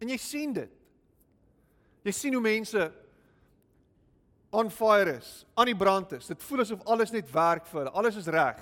En 0.00 0.08
jy 0.08 0.16
sien 0.16 0.52
dit. 0.56 0.76
Jy 2.06 2.12
sien 2.16 2.34
hoe 2.34 2.42
mense 2.42 2.90
on 4.50 4.70
fire 4.72 5.12
is, 5.20 5.44
aan 5.54 5.68
die 5.70 5.78
brand 5.78 6.12
is. 6.16 6.26
Dit 6.32 6.42
voel 6.42 6.64
asof 6.64 6.82
alles 6.90 7.12
net 7.14 7.28
werk 7.30 7.68
vir 7.70 7.84
hulle. 7.84 7.92
Alles 7.94 8.16
is 8.18 8.30
reg. 8.32 8.58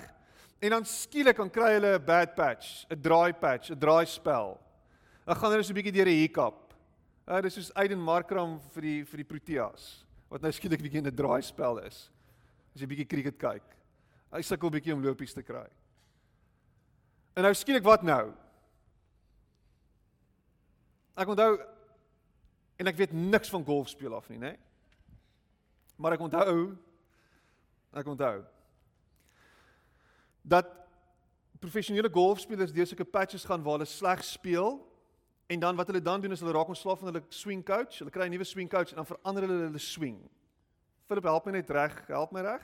En 0.61 0.75
dan 0.75 0.85
skielik 0.85 1.39
dan 1.39 1.49
kry 1.49 1.71
hulle 1.77 1.95
'n 1.97 2.05
bad 2.05 2.35
patch, 2.35 2.85
'n 2.91 3.01
draai 3.01 3.33
patch, 3.33 3.71
'n 3.71 3.79
draai 3.79 4.05
spel. 4.05 4.59
Dan 5.25 5.35
gaan 5.35 5.51
hulle 5.51 5.63
so 5.63 5.71
'n 5.71 5.75
bietjie 5.75 5.93
deur 5.93 6.07
'n 6.07 6.21
hiccup. 6.21 6.73
Ja, 7.27 7.41
dis 7.41 7.53
soos 7.53 7.71
Aiden 7.75 7.99
Markram 7.99 8.59
vir 8.73 8.81
die 8.81 9.03
vir 9.03 9.17
die 9.17 9.23
Proteas 9.23 10.05
wat 10.29 10.41
nou 10.41 10.51
skielik 10.51 10.81
bietjie 10.81 10.99
in 10.99 11.07
'n 11.07 11.15
draai 11.15 11.41
spel 11.41 11.77
is. 11.79 12.09
As 12.75 12.81
jy 12.81 12.87
bietjie 12.87 13.07
cricket 13.07 13.37
kyk. 13.37 13.63
Hy 14.31 14.41
sukkel 14.41 14.69
bietjie 14.69 14.93
om 14.93 15.03
lopies 15.03 15.33
te 15.33 15.41
kry. 15.41 15.67
En 17.35 17.43
nou 17.43 17.53
skielik 17.53 17.83
wat 17.83 18.03
nou? 18.03 18.33
Ek 21.19 21.27
onthou 21.27 21.57
en 22.79 22.87
ek 22.87 22.99
weet 22.99 23.11
niks 23.11 23.51
van 23.51 23.65
golf 23.67 23.89
speel 23.91 24.15
af 24.15 24.29
nie, 24.31 24.39
né? 24.39 24.53
Maar 25.99 26.15
ek 26.15 26.23
onthou 26.23 26.77
ek 27.99 28.07
onthou 28.07 28.37
dat 30.49 30.69
professionele 31.59 32.09
golfspelers 32.09 32.71
deur 32.71 32.87
sulke 32.87 33.05
patches 33.05 33.43
gaan 33.43 33.63
waar 33.65 33.79
hulle 33.79 33.89
sleg 33.89 34.23
speel 34.23 34.77
en 35.51 35.59
dan 35.59 35.75
wat 35.75 35.89
hulle 35.91 36.01
dan 36.01 36.21
doen 36.21 36.31
is 36.31 36.39
hulle 36.39 36.53
raak 36.55 36.71
ontslaaf 36.71 37.01
van 37.01 37.11
hulle 37.11 37.23
swing 37.33 37.63
coach. 37.65 37.99
Hulle 37.99 38.13
kry 38.13 38.27
'n 38.27 38.31
nuwe 38.31 38.45
swing 38.45 38.69
coach 38.69 38.93
en 38.93 39.01
dan 39.01 39.09
verander 39.09 39.43
hulle 39.43 39.65
hulle 39.67 39.79
swing. 39.81 40.19
Philip 41.07 41.23
help 41.23 41.45
my 41.45 41.51
net 41.51 41.69
reg, 41.69 42.07
help 42.07 42.31
my 42.31 42.41
reg. 42.41 42.61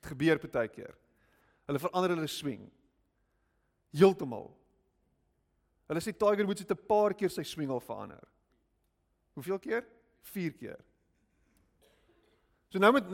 Dit 0.00 0.10
gebeur 0.12 0.38
baie 0.38 0.68
keer. 0.68 0.94
Hulle 1.66 1.78
verander 1.78 2.14
hulle 2.14 2.26
swing. 2.26 2.70
Heeltemal. 3.90 4.54
Hulle 5.88 6.00
sê 6.00 6.12
Tiger 6.16 6.46
Woods 6.46 6.60
het 6.60 6.70
'n 6.70 6.86
paar 6.86 7.14
keer 7.14 7.30
sy 7.30 7.42
swing 7.42 7.70
al 7.70 7.80
verander. 7.80 8.22
Hoeveel 9.34 9.58
keer? 9.58 9.84
4 10.22 10.52
keer. 10.52 10.78
So 12.68 12.78
nou 12.78 12.92
met 12.92 13.04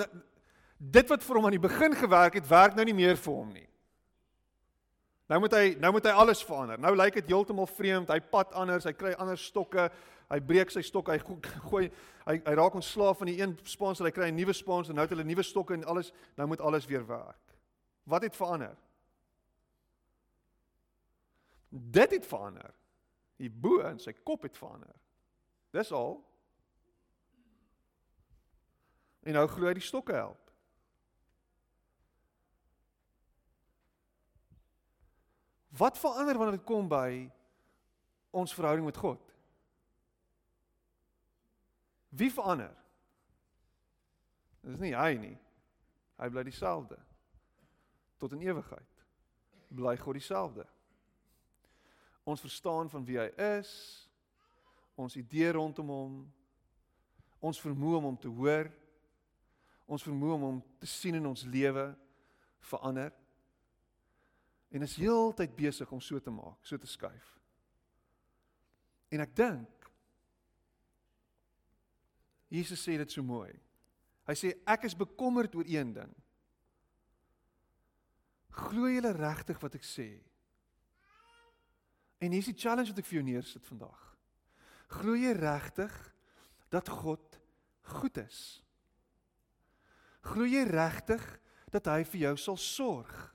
dit 0.79 1.09
wat 1.09 1.25
vir 1.25 1.37
hom 1.37 1.45
aan 1.45 1.59
die 1.59 1.69
begin 1.69 1.95
gewerk 1.95 2.35
het, 2.35 2.49
werk 2.49 2.75
nou 2.75 2.85
nie 2.85 2.95
meer 2.95 3.17
vir 3.17 3.35
hom 3.35 3.53
nie. 3.53 3.69
Nou 5.31 5.39
moet 5.41 5.53
hy 5.53 5.77
nou 5.79 5.93
moet 5.93 6.05
hy 6.05 6.11
alles 6.11 6.41
verander. 6.43 6.79
Nou 6.79 6.97
lyk 6.97 7.15
dit 7.15 7.29
heeltemal 7.31 7.69
vreemd. 7.71 8.09
Hy 8.11 8.19
pad 8.33 8.55
anders, 8.59 8.85
hy 8.85 8.93
kry 8.93 9.13
ander 9.13 9.39
stokke. 9.39 9.91
Hy 10.31 10.39
breek 10.41 10.71
sy 10.71 10.83
stok, 10.83 11.11
hy 11.11 11.19
gooi 11.71 11.91
hy 12.27 12.37
hy 12.47 12.55
raak 12.55 12.75
ontslaaf 12.79 13.19
van 13.19 13.31
die 13.31 13.41
een 13.41 13.57
sponsor, 13.67 14.07
hy 14.07 14.13
kry 14.15 14.31
'n 14.31 14.37
nuwe 14.37 14.53
sponsor. 14.53 14.95
Nou 14.95 15.03
het 15.07 15.11
hulle 15.11 15.25
nuwe 15.25 15.43
stokke 15.43 15.75
en 15.75 15.85
alles. 15.85 16.13
Nou 16.37 16.49
moet 16.49 16.61
alles 16.61 16.87
weer 16.87 17.07
werk. 17.07 17.55
Wat 18.05 18.23
het 18.23 18.37
verander? 18.37 18.77
Dit 21.71 22.11
het 22.11 22.27
verander. 22.27 22.75
Die 23.41 23.51
bo 23.51 23.79
in 23.87 24.01
sy 24.03 24.13
kop 24.13 24.43
het 24.43 24.59
verander. 24.59 24.95
Dis 25.71 25.93
al. 25.95 26.19
En 29.23 29.37
nou 29.39 29.47
glo 29.49 29.71
hy 29.71 29.77
die 29.79 29.85
stokke 29.85 30.17
help. 30.17 30.51
Wat 35.81 35.99
verander 35.99 36.37
wanneer 36.37 36.59
dit 36.59 36.67
kom 36.67 36.89
by 36.91 37.31
ons 38.35 38.55
verhouding 38.55 38.89
met 38.89 38.99
God? 38.99 39.23
Wie 42.11 42.33
verander? 42.35 42.75
Dis 44.67 44.83
nie 44.83 44.93
hy 44.97 45.15
nie. 45.21 45.37
Hy 46.21 46.29
bly 46.29 46.43
dieselfde. 46.45 46.99
Tot 48.21 48.35
in 48.37 48.43
ewigheid 48.45 48.87
bly 49.71 49.95
God 49.97 50.19
dieselfde. 50.19 50.67
Ons 52.31 52.43
verstaan 52.45 52.91
van 52.93 53.07
wie 53.07 53.19
hy 53.19 53.27
is, 53.59 53.71
ons 54.95 55.17
idee 55.19 55.51
rondom 55.57 55.89
hom, 55.91 56.13
ons 57.43 57.63
vermoë 57.63 57.99
om 57.99 58.11
hom 58.11 58.19
te 58.21 58.31
hoor, 58.31 58.69
ons 59.91 60.05
vermoë 60.07 60.37
om 60.37 60.47
hom 60.47 60.61
te 60.79 60.87
sien 60.87 61.19
in 61.19 61.27
ons 61.27 61.43
lewe 61.51 61.89
verander 62.71 63.11
en 64.71 64.87
is 64.87 64.95
heeltyd 65.01 65.57
besig 65.57 65.91
om 65.91 65.99
so 66.05 66.21
te 66.23 66.31
maak, 66.31 66.61
so 66.63 66.79
te 66.79 66.87
skuif. 66.87 67.27
En 69.11 69.25
ek 69.25 69.35
dink 69.35 69.89
Jesus 72.51 72.83
sê 72.83 72.97
dit 72.99 73.11
so 73.11 73.23
mooi. 73.27 73.51
Hy 74.27 74.35
sê 74.39 74.53
ek 74.69 74.87
is 74.87 74.95
bekommerd 74.99 75.55
oor 75.59 75.67
een 75.71 75.93
ding. 75.95 76.11
Glo 78.61 78.91
julle 78.91 79.13
regtig 79.15 79.59
wat 79.63 79.75
ek 79.79 79.87
sê? 79.87 80.09
En 82.21 82.31
hier 82.31 82.43
is 82.43 82.53
die 82.53 82.61
challenge 82.61 82.93
wat 82.93 83.01
ek 83.03 83.09
vir 83.09 83.21
jou 83.21 83.27
neersit 83.27 83.67
vandag. 83.67 84.01
Glo 84.93 85.17
jy 85.17 85.33
regtig 85.39 85.95
dat 86.71 86.89
God 86.93 87.39
goed 87.97 88.21
is? 88.21 88.61
Glo 90.29 90.45
jy 90.45 90.67
regtig 90.69 91.23
dat 91.73 91.89
hy 91.89 92.03
vir 92.05 92.27
jou 92.29 92.35
sal 92.39 92.59
sorg? 92.61 93.31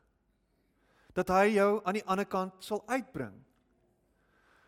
dat 1.16 1.32
hy 1.32 1.56
jou 1.56 1.80
aan 1.88 1.96
die 1.98 2.06
ander 2.12 2.28
kant 2.28 2.60
sal 2.64 2.84
uitbring. 2.92 3.36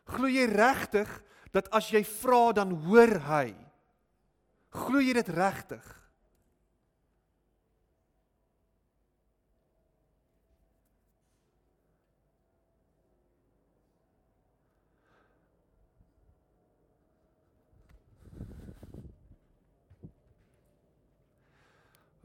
Glo 0.08 0.30
jy 0.32 0.48
regtig 0.48 1.10
dat 1.52 1.68
as 1.76 1.90
jy 1.92 2.04
vra 2.08 2.54
dan 2.56 2.72
hoor 2.88 3.18
hy? 3.28 3.52
Glo 4.72 5.04
jy 5.04 5.16
dit 5.18 5.32
regtig? 5.36 5.84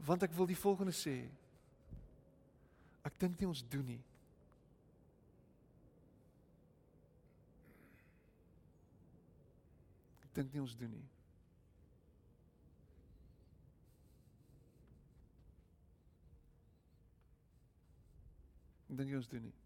Want 0.05 0.21
ik 0.21 0.31
wil 0.31 0.45
die 0.45 0.57
volgende 0.57 0.91
sê. 0.91 1.29
Ek 3.01 3.19
dink 3.19 3.39
nie 3.39 3.47
ons 3.47 3.63
doen 3.69 3.85
nie. 3.85 4.01
Ek 10.23 10.35
dink 10.39 10.53
nie 10.53 10.63
ons 10.63 10.75
doen 10.75 10.91
nie. 10.91 11.07
Ek 18.89 18.97
dink 18.99 19.15
ons 19.17 19.31
doen 19.31 19.47
nie. 19.47 19.62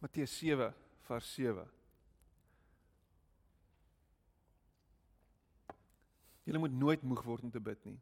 Matteus 0.00 0.32
7 0.38 0.70
vers 1.08 1.34
7. 1.34 1.66
Jy 6.48 6.58
moet 6.58 6.72
nooit 6.74 7.02
moeg 7.06 7.20
word 7.22 7.44
om 7.46 7.52
te 7.52 7.60
bid 7.62 7.84
nie. 7.86 7.98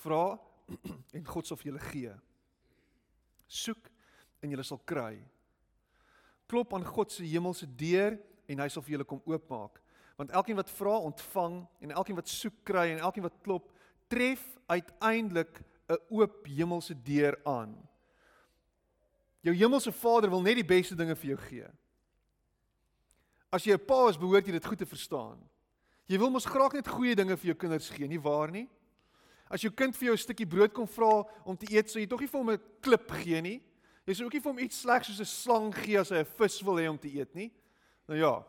Vra 0.00 0.38
en 1.16 1.26
God 1.26 1.48
sal 1.48 1.58
vir 1.60 1.72
julle 1.72 1.82
gee. 1.90 2.14
Soek 3.48 3.90
en 4.44 4.54
julle 4.54 4.64
sal 4.64 4.80
kry. 4.88 5.18
Klop 6.48 6.72
aan 6.76 6.86
God 6.86 7.12
se 7.12 7.26
hemelse 7.26 7.66
deur 7.80 8.16
en 8.48 8.62
hy 8.62 8.68
sal 8.72 8.84
vir 8.86 8.96
julle 8.96 9.08
kom 9.08 9.20
oopmaak. 9.28 9.82
Want 10.18 10.32
elkeen 10.34 10.58
wat 10.58 10.70
vra, 10.72 10.94
ontvang 11.10 11.60
en 11.84 11.92
elkeen 11.94 12.18
wat 12.18 12.30
soek 12.30 12.62
kry 12.66 12.88
en 12.94 13.02
elkeen 13.02 13.26
wat 13.26 13.36
klop, 13.44 13.68
tref 14.10 14.42
uiteindelik 14.70 15.60
'n 15.88 16.00
oop 16.10 16.46
hemelse 16.46 16.94
deur 16.94 17.36
aan. 17.44 17.76
Jou 19.40 19.54
hemelse 19.54 19.92
Vader 19.92 20.30
wil 20.30 20.42
net 20.42 20.58
die 20.58 20.66
beste 20.66 20.96
dinge 20.98 21.14
vir 21.16 21.30
jou 21.30 21.38
gee. 21.48 21.68
As 23.50 23.64
jy 23.64 23.72
'n 23.72 23.86
pa 23.86 24.08
is, 24.08 24.16
behoort 24.16 24.46
jy 24.46 24.52
dit 24.52 24.66
goed 24.66 24.78
te 24.78 24.86
verstaan. 24.86 25.38
Jy 26.06 26.18
wil 26.18 26.30
mos 26.30 26.44
graag 26.44 26.72
net 26.72 26.88
goeie 26.88 27.14
dinge 27.14 27.36
vir 27.36 27.46
jou 27.46 27.54
kinders 27.54 27.90
gee, 27.90 28.06
nie 28.08 28.20
waar 28.20 28.50
nie? 28.50 28.68
As 29.50 29.62
jou 29.62 29.70
kind 29.70 29.96
vir 29.96 30.06
jou 30.06 30.14
'n 30.14 30.18
stukkie 30.18 30.46
brood 30.46 30.72
kom 30.72 30.86
vra 30.86 31.24
om 31.44 31.56
te 31.56 31.66
eet, 31.72 31.90
sou 31.90 32.00
jy 32.00 32.06
tog 32.06 32.20
nie 32.20 32.28
vir 32.28 32.38
hom 32.38 32.50
'n 32.50 32.60
klip 32.80 33.10
gee 33.10 33.40
nie. 33.40 33.62
Jy 34.06 34.14
sou 34.14 34.24
ook 34.26 34.32
nie 34.32 34.40
vir 34.40 34.52
hom 34.52 34.58
iets 34.58 34.80
slegs 34.80 35.06
soos 35.06 35.20
'n 35.20 35.24
slang 35.24 35.74
gee 35.74 35.98
as 35.98 36.10
hy 36.10 36.18
'n 36.18 36.24
vis 36.24 36.62
wil 36.62 36.76
hê 36.76 36.88
om 36.88 36.98
te 36.98 37.08
eet 37.08 37.34
nie. 37.34 37.52
Nou 38.08 38.18
ja. 38.18 38.44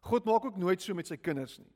God 0.00 0.24
maak 0.24 0.44
ook 0.44 0.56
nooit 0.56 0.80
so 0.80 0.94
met 0.94 1.06
sy 1.06 1.16
kinders 1.16 1.58
nie. 1.58 1.72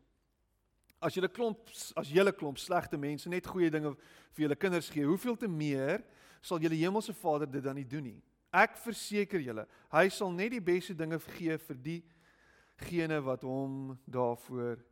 As 1.01 1.17
'n 1.17 1.29
klomp 1.29 1.69
as 1.97 2.11
'n 2.11 2.33
klomp 2.33 2.59
slegte 2.59 2.97
mense 2.97 3.29
net 3.29 3.47
goeie 3.47 3.71
dinge 3.71 3.97
vir 4.33 4.49
julle 4.49 4.57
kinders 4.57 4.91
gee, 4.91 5.05
hoeveel 5.05 5.37
te 5.37 5.49
meer 5.49 6.05
sal 6.41 6.59
julle 6.59 6.77
hemelse 6.77 7.13
Vader 7.13 7.51
dit 7.51 7.63
dan 7.63 7.75
nie 7.75 7.87
doen 7.87 8.05
nie? 8.05 8.23
Ek 8.53 8.77
verseker 8.77 9.41
julle, 9.41 9.65
hy 9.95 10.09
sal 10.13 10.33
net 10.37 10.53
die 10.53 10.61
beste 10.61 10.93
dinge 10.95 11.17
gee 11.39 11.57
vir 11.57 11.79
diegene 11.87 13.21
wat 13.25 13.47
hom 13.49 13.95
daarvoor 14.05 14.83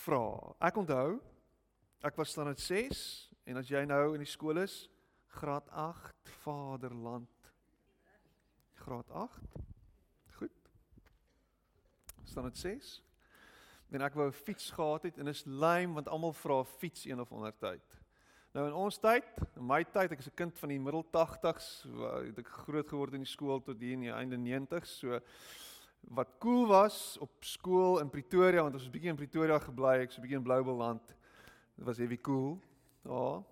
vra. 0.00 0.24
Ek 0.64 0.80
onthou 0.80 1.20
ek 2.04 2.16
was 2.20 2.32
standaard 2.32 2.60
6 2.60 3.04
en 3.48 3.60
as 3.60 3.68
jy 3.68 3.84
nou 3.88 4.14
in 4.14 4.24
die 4.24 4.28
skool 4.28 4.60
is, 4.60 4.86
graad 5.36 5.68
8 5.72 6.32
Vaderland. 6.42 7.28
Graad 8.84 9.10
8. 9.10 9.56
Goed. 10.36 10.70
Standaard 12.24 12.60
6. 12.60 12.90
En 13.92 14.04
ek 14.04 14.16
wou 14.16 14.26
'n 14.28 14.32
fiets 14.32 14.70
gehad 14.70 15.02
het 15.08 15.18
en 15.18 15.28
is 15.28 15.44
lyn 15.44 15.92
want 15.94 16.08
almal 16.08 16.32
vra 16.32 16.64
fiets 16.64 17.04
een 17.04 17.20
of 17.20 17.32
ander 17.32 17.52
tyd. 17.56 18.03
Nou 18.54 18.68
in 18.68 18.74
ons 18.78 19.00
tyd, 19.02 19.26
in 19.58 19.64
my 19.66 19.80
tyd, 19.82 20.12
ek 20.14 20.20
is 20.22 20.28
'n 20.30 20.38
kind 20.38 20.58
van 20.58 20.68
die 20.70 20.78
middel 20.78 21.02
80s, 21.10 21.82
het 22.22 22.38
ek 22.38 22.46
groot 22.46 22.88
geword 22.88 23.14
in 23.14 23.24
die 23.24 23.32
skool 23.32 23.60
tot 23.60 23.80
hier 23.80 23.94
in 23.94 24.06
die 24.06 24.14
einde 24.14 24.36
90s. 24.36 25.00
So 25.00 25.18
wat 26.14 26.38
cool 26.38 26.68
was 26.68 27.18
op 27.18 27.32
skool 27.40 27.98
in 27.98 28.10
Pretoria, 28.10 28.62
want 28.62 28.74
ons 28.74 28.84
was 28.84 28.92
bietjie 28.92 29.10
in 29.10 29.16
Pretoria 29.16 29.58
gebly, 29.58 30.02
ek's 30.02 30.18
'n 30.18 30.22
bietjie 30.22 30.36
in 30.36 30.44
Bloubeland. 30.44 31.02
Dit 31.76 31.84
was 31.84 31.98
heavy 31.98 32.20
cool. 32.20 32.60
Ja. 33.02 33.42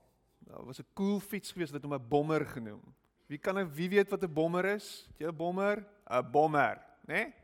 Daar 0.46 0.64
was 0.64 0.78
'n 0.78 0.86
cool 0.94 1.18
fiets 1.18 1.50
geweest 1.50 1.72
wat 1.72 1.82
hom 1.82 1.94
'n 1.94 2.08
bommer 2.08 2.46
genoem. 2.46 2.94
Wie 3.26 3.38
kan 3.38 3.74
wie 3.74 3.88
weet 3.88 4.08
wat 4.08 4.22
'n 4.22 4.32
bommer 4.32 4.64
is? 4.64 5.08
Jy 5.18 5.26
'n 5.26 5.36
bommer? 5.36 5.84
'n 6.06 6.30
Bommer, 6.30 6.78
né? 7.08 7.14
Nee? 7.14 7.34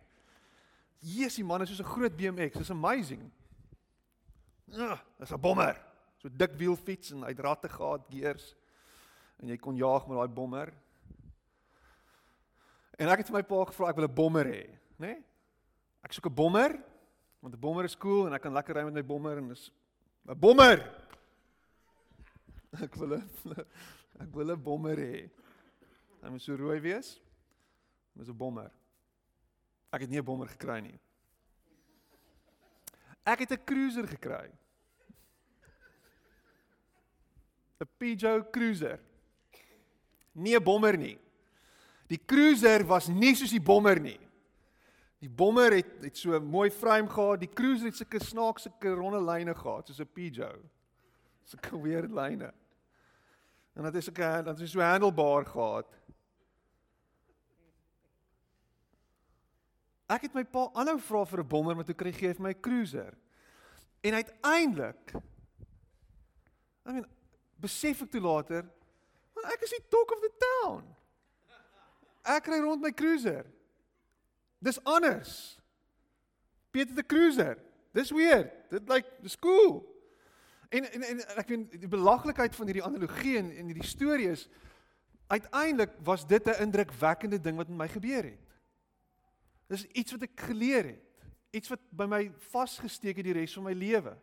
Jesus, 1.00 1.34
die 1.34 1.44
man 1.44 1.62
is 1.62 1.68
soos 1.68 1.80
'n 1.80 1.90
groot 1.90 2.16
BMX. 2.16 2.56
Dis 2.56 2.70
amazing. 2.70 3.32
Ja, 4.66 5.02
dis 5.18 5.32
'n 5.32 5.40
bommer 5.40 5.87
so 6.18 6.28
dik 6.28 6.56
wielfiets 6.58 7.12
en 7.14 7.24
uit 7.24 7.38
ratte 7.38 7.68
gehad 7.68 8.06
gears 8.10 8.54
en 9.38 9.48
jy 9.48 9.56
kon 9.62 9.76
jaag 9.78 10.06
met 10.08 10.18
daai 10.18 10.34
bommer. 10.34 10.72
En 12.98 13.08
ek 13.08 13.22
het 13.22 13.30
vir 13.30 13.38
my 13.38 13.44
pa 13.46 13.64
gevra 13.70 13.90
ek 13.90 13.96
wil 13.96 14.08
'n 14.08 14.14
bommer 14.14 14.46
hê, 14.46 14.64
né? 14.98 15.06
Nee? 15.06 15.24
Ek 16.02 16.12
soek 16.12 16.26
'n 16.26 16.34
bommer 16.34 16.74
want 17.40 17.54
'n 17.54 17.60
bommer 17.60 17.84
is 17.84 17.96
cool 17.96 18.26
en 18.26 18.34
ek 18.34 18.42
kan 18.42 18.52
lekker 18.52 18.74
ry 18.74 18.84
met 18.84 18.94
my 18.94 19.02
bommer 19.02 19.38
en 19.38 19.48
dis 19.48 19.70
'n 20.26 20.38
bommer. 20.38 20.78
Ek 22.84 22.94
wil 22.96 23.16
'n 23.16 23.24
ek 24.22 24.34
wil 24.34 24.50
'n 24.50 24.62
bommer 24.62 24.96
hê. 24.96 25.30
Hy 26.22 26.28
moet 26.28 26.42
so 26.42 26.56
rooi 26.56 26.80
wees. 26.80 27.20
Dis 28.14 28.28
'n 28.28 28.36
bommer. 28.36 28.70
Ek 29.92 30.00
het 30.00 30.10
nie 30.10 30.18
'n 30.18 30.24
bommer 30.24 30.48
gekry 30.48 30.80
nie. 30.80 30.98
Ek 33.24 33.38
het 33.38 33.52
'n 33.52 33.64
cruiser 33.64 34.06
gekry. 34.06 34.50
'n 37.80 37.88
Peugeot 37.98 38.50
Cruiser. 38.50 38.98
Nie 40.32 40.56
'n 40.56 40.64
bommer 40.64 40.96
nie. 40.96 41.18
Die 42.08 42.18
Cruiser 42.18 42.84
was 42.86 43.08
nie 43.08 43.34
soos 43.34 43.50
die 43.50 43.62
bommer 43.62 44.00
nie. 44.00 44.18
Die 45.18 45.30
bommer 45.30 45.72
het 45.72 46.02
het 46.02 46.16
so 46.16 46.40
mooi 46.40 46.70
frame 46.70 47.08
gehad, 47.08 47.40
die 47.40 47.52
Cruiser 47.52 47.86
het 47.86 47.96
sulke 47.96 48.18
snaakse 48.22 48.70
ronde 48.80 49.20
lyne 49.20 49.54
gehad 49.54 49.86
soos 49.86 50.00
'n 50.00 50.12
Peugeot. 50.12 50.64
Sulke 51.44 51.80
weird 51.84 52.10
lyne. 52.10 52.52
En 53.74 53.84
dit 53.84 53.94
is 53.94 54.08
ook 54.08 54.16
dan 54.16 54.58
is 54.58 54.70
so 54.70 54.80
handlebaar 54.80 55.46
gehad. 55.46 55.86
Ek 60.08 60.22
het 60.22 60.34
my 60.34 60.44
pa 60.44 60.70
aanhou 60.72 60.98
vra 60.98 61.24
vir 61.24 61.40
'n 61.40 61.48
bommer, 61.48 61.76
maar 61.76 61.84
toe 61.84 61.94
kry 61.94 62.10
hy 62.10 62.34
vir 62.34 62.42
my 62.42 62.50
'n 62.50 62.60
Cruiser. 62.60 63.14
En 64.00 64.14
uiteindelik 64.14 65.14
I 66.88 66.92
mean 66.92 67.17
besef 67.60 68.02
ek 68.02 68.10
toe 68.10 68.22
later, 68.22 68.66
want 69.34 69.52
ek 69.52 69.66
is 69.66 69.74
die 69.76 69.84
talk 69.90 70.14
of 70.14 70.22
the 70.24 70.32
town. 70.44 70.82
Ek 72.28 72.50
ry 72.50 72.60
rond 72.60 72.82
my 72.84 72.92
cruiser. 72.92 73.46
Dis 74.62 74.80
anders. 74.84 75.58
Peter 76.72 76.94
the 76.94 77.06
cruiser. 77.06 77.56
Dis 77.96 78.10
weird. 78.14 78.50
Dit 78.70 78.88
lyk 78.90 79.06
like, 79.06 79.22
dis 79.24 79.38
cool. 79.40 79.80
En 80.68 80.84
en 80.84 81.02
en 81.02 81.22
ek 81.40 81.48
weet 81.48 81.78
die 81.80 81.90
belaglikheid 81.90 82.56
van 82.56 82.68
hierdie 82.68 82.84
analogie 82.84 83.38
en 83.40 83.48
en 83.56 83.70
hierdie 83.70 83.88
storie 83.88 84.28
is 84.34 84.48
uiteindelik 85.28 85.94
was 86.04 86.26
dit 86.26 86.44
'n 86.44 86.60
indrukwekkende 86.66 87.40
ding 87.40 87.56
wat 87.56 87.68
met 87.68 87.78
my 87.78 87.88
gebeur 87.88 88.24
het. 88.24 88.48
Dis 89.68 89.84
iets 89.84 90.12
wat 90.12 90.22
ek 90.22 90.40
geleer 90.40 90.84
het. 90.84 91.04
Iets 91.50 91.68
wat 91.68 91.80
by 91.90 92.04
my 92.04 92.32
vasgesteek 92.52 93.16
het 93.16 93.24
die 93.24 93.36
res 93.36 93.54
van 93.54 93.64
my 93.64 93.72
lewe. 93.72 94.16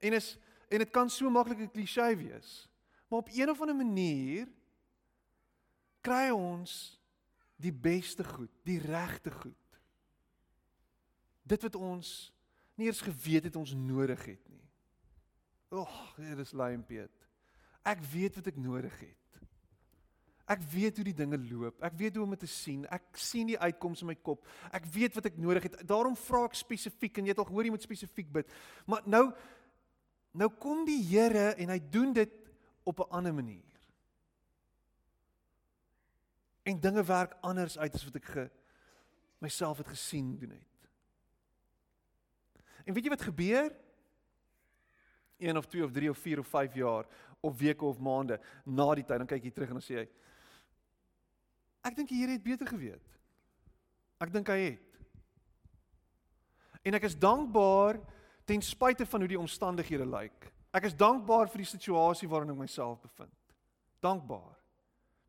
En 0.00 0.12
is 0.12 0.38
en 0.68 0.78
dit 0.78 0.90
kan 0.90 1.10
so 1.10 1.30
maklik 1.30 1.58
'n 1.58 1.70
klise 1.70 2.16
wees. 2.16 2.68
Maar 3.08 3.18
op 3.18 3.28
een 3.32 3.50
of 3.50 3.60
ander 3.60 3.76
manier 3.76 4.48
kry 6.00 6.30
ons 6.30 7.00
die 7.56 7.72
beste 7.72 8.24
goed, 8.24 8.50
die 8.62 8.78
regte 8.78 9.30
goed. 9.30 9.80
Dit 11.42 11.62
wat 11.62 11.74
ons 11.74 12.32
nie 12.74 12.86
eers 12.86 13.00
geweet 13.00 13.44
het 13.44 13.56
ons 13.56 13.74
nodig 13.74 14.24
het 14.24 14.48
nie. 14.48 14.64
Ag, 15.68 16.14
dit 16.16 16.38
is 16.38 16.52
lympie. 16.52 17.08
Ek 17.82 18.00
weet 18.12 18.38
wat 18.38 18.46
ek 18.46 18.56
nodig 18.60 19.00
het. 19.00 19.40
Ek 20.48 20.62
weet 20.72 20.96
hoe 20.96 21.04
die 21.04 21.16
dinge 21.16 21.36
loop. 21.50 21.82
Ek 21.84 21.96
weet 22.00 22.16
hoe 22.16 22.24
om 22.24 22.32
dit 22.32 22.40
te 22.40 22.48
sien. 22.48 22.86
Ek 22.88 23.04
sien 23.20 23.50
die 23.50 23.58
uitkomste 23.60 24.06
in 24.06 24.12
my 24.14 24.16
kop. 24.24 24.46
Ek 24.72 24.86
weet 24.94 25.18
wat 25.18 25.28
ek 25.28 25.36
nodig 25.36 25.66
het. 25.68 25.76
Daarom 25.88 26.16
vra 26.16 26.46
ek 26.48 26.56
spesifiek 26.56 27.20
en 27.20 27.28
jy 27.28 27.34
het 27.34 27.42
al 27.42 27.48
gehoor 27.50 27.68
jy 27.68 27.74
moet 27.74 27.84
spesifiek 27.84 28.30
bid. 28.32 28.54
Maar 28.88 29.04
nou 29.04 29.26
nou 30.32 30.50
kom 30.60 30.84
die 30.86 31.00
Here 31.02 31.54
en 31.56 31.72
hy 31.72 31.78
doen 31.90 32.12
dit 32.12 32.32
op 32.84 33.00
'n 33.00 33.10
ander 33.10 33.34
manier. 33.34 33.64
En 36.62 36.80
dinge 36.80 37.04
werk 37.04 37.36
anders 37.40 37.78
uit 37.78 37.94
as 37.94 38.04
wat 38.04 38.16
ek 38.16 38.24
ge 38.24 38.50
myself 39.38 39.78
het 39.78 39.88
gesien 39.88 40.38
doen 40.38 40.50
het. 40.50 40.90
En 42.84 42.94
weet 42.94 43.04
jy 43.04 43.10
wat 43.10 43.22
gebeur? 43.22 43.76
1 45.38 45.56
of 45.56 45.66
2 45.66 45.84
of 45.84 45.92
3 45.92 46.10
of 46.10 46.18
4 46.18 46.38
of 46.38 46.46
5 46.46 46.74
jaar 46.74 47.06
of 47.40 47.58
weke 47.58 47.84
of 47.84 47.98
maande 47.98 48.40
na 48.64 48.94
die 48.94 49.04
tyd 49.04 49.18
dan 49.22 49.26
kyk 49.30 49.44
jy 49.44 49.50
terug 49.54 49.68
en 49.68 49.78
dan 49.78 49.86
sê 49.86 50.00
jy 50.00 50.08
ek 51.86 51.96
dink 51.96 52.10
die 52.10 52.18
Here 52.18 52.34
het 52.34 52.42
beter 52.42 52.66
geweet. 52.68 53.04
Ek 54.20 54.32
dink 54.34 54.48
hy 54.50 54.58
het. 54.58 54.96
En 56.82 56.96
ek 56.98 57.06
is 57.06 57.16
dankbaar 57.16 58.00
ten 58.48 58.62
spyte 58.62 59.06
van 59.06 59.20
hoe 59.20 59.28
die 59.28 59.38
omstandighede 59.38 60.06
lyk. 60.08 60.48
Ek 60.72 60.86
is 60.88 60.96
dankbaar 60.96 61.50
vir 61.52 61.62
die 61.64 61.68
situasie 61.68 62.28
waarin 62.28 62.54
ek 62.54 62.60
myself 62.62 63.00
bevind. 63.02 63.34
Dankbaar. 64.00 64.56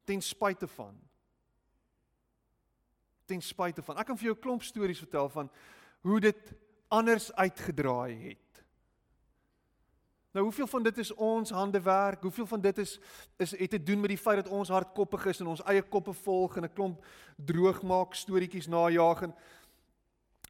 Ten 0.07 0.23
spyte 0.23 0.69
van. 0.71 0.95
Ten 3.27 3.43
spyte 3.43 3.83
van. 3.83 3.99
Ek 3.99 4.07
kan 4.07 4.17
vir 4.17 4.31
jou 4.31 4.35
'n 4.35 4.41
klomp 4.41 4.63
stories 4.63 5.03
vertel 5.03 5.29
van 5.29 5.51
hoe 6.01 6.19
dit 6.19 6.53
anders 6.87 7.31
uitgedraai 7.33 8.15
het. 8.29 8.49
Nou 10.31 10.43
hoeveel 10.45 10.67
van 10.67 10.83
dit 10.83 10.97
is 10.97 11.13
ons 11.13 11.49
handewerk? 11.49 12.21
Hoeveel 12.21 12.47
van 12.47 12.61
dit 12.61 12.77
is 12.77 12.99
is 13.37 13.51
het 13.57 13.69
te 13.69 13.83
doen 13.83 13.99
met 13.99 14.09
die 14.09 14.17
feit 14.17 14.43
dat 14.43 14.53
ons 14.53 14.69
hardkoppig 14.69 15.25
is 15.25 15.39
en 15.39 15.47
ons 15.47 15.63
eie 15.63 15.81
koppe 15.81 16.13
volg 16.13 16.55
en 16.55 16.63
'n 16.63 16.73
klomp 16.73 17.05
droogmaak 17.35 18.13
storieetjies 18.13 18.67
najag 18.67 19.21
en 19.21 19.35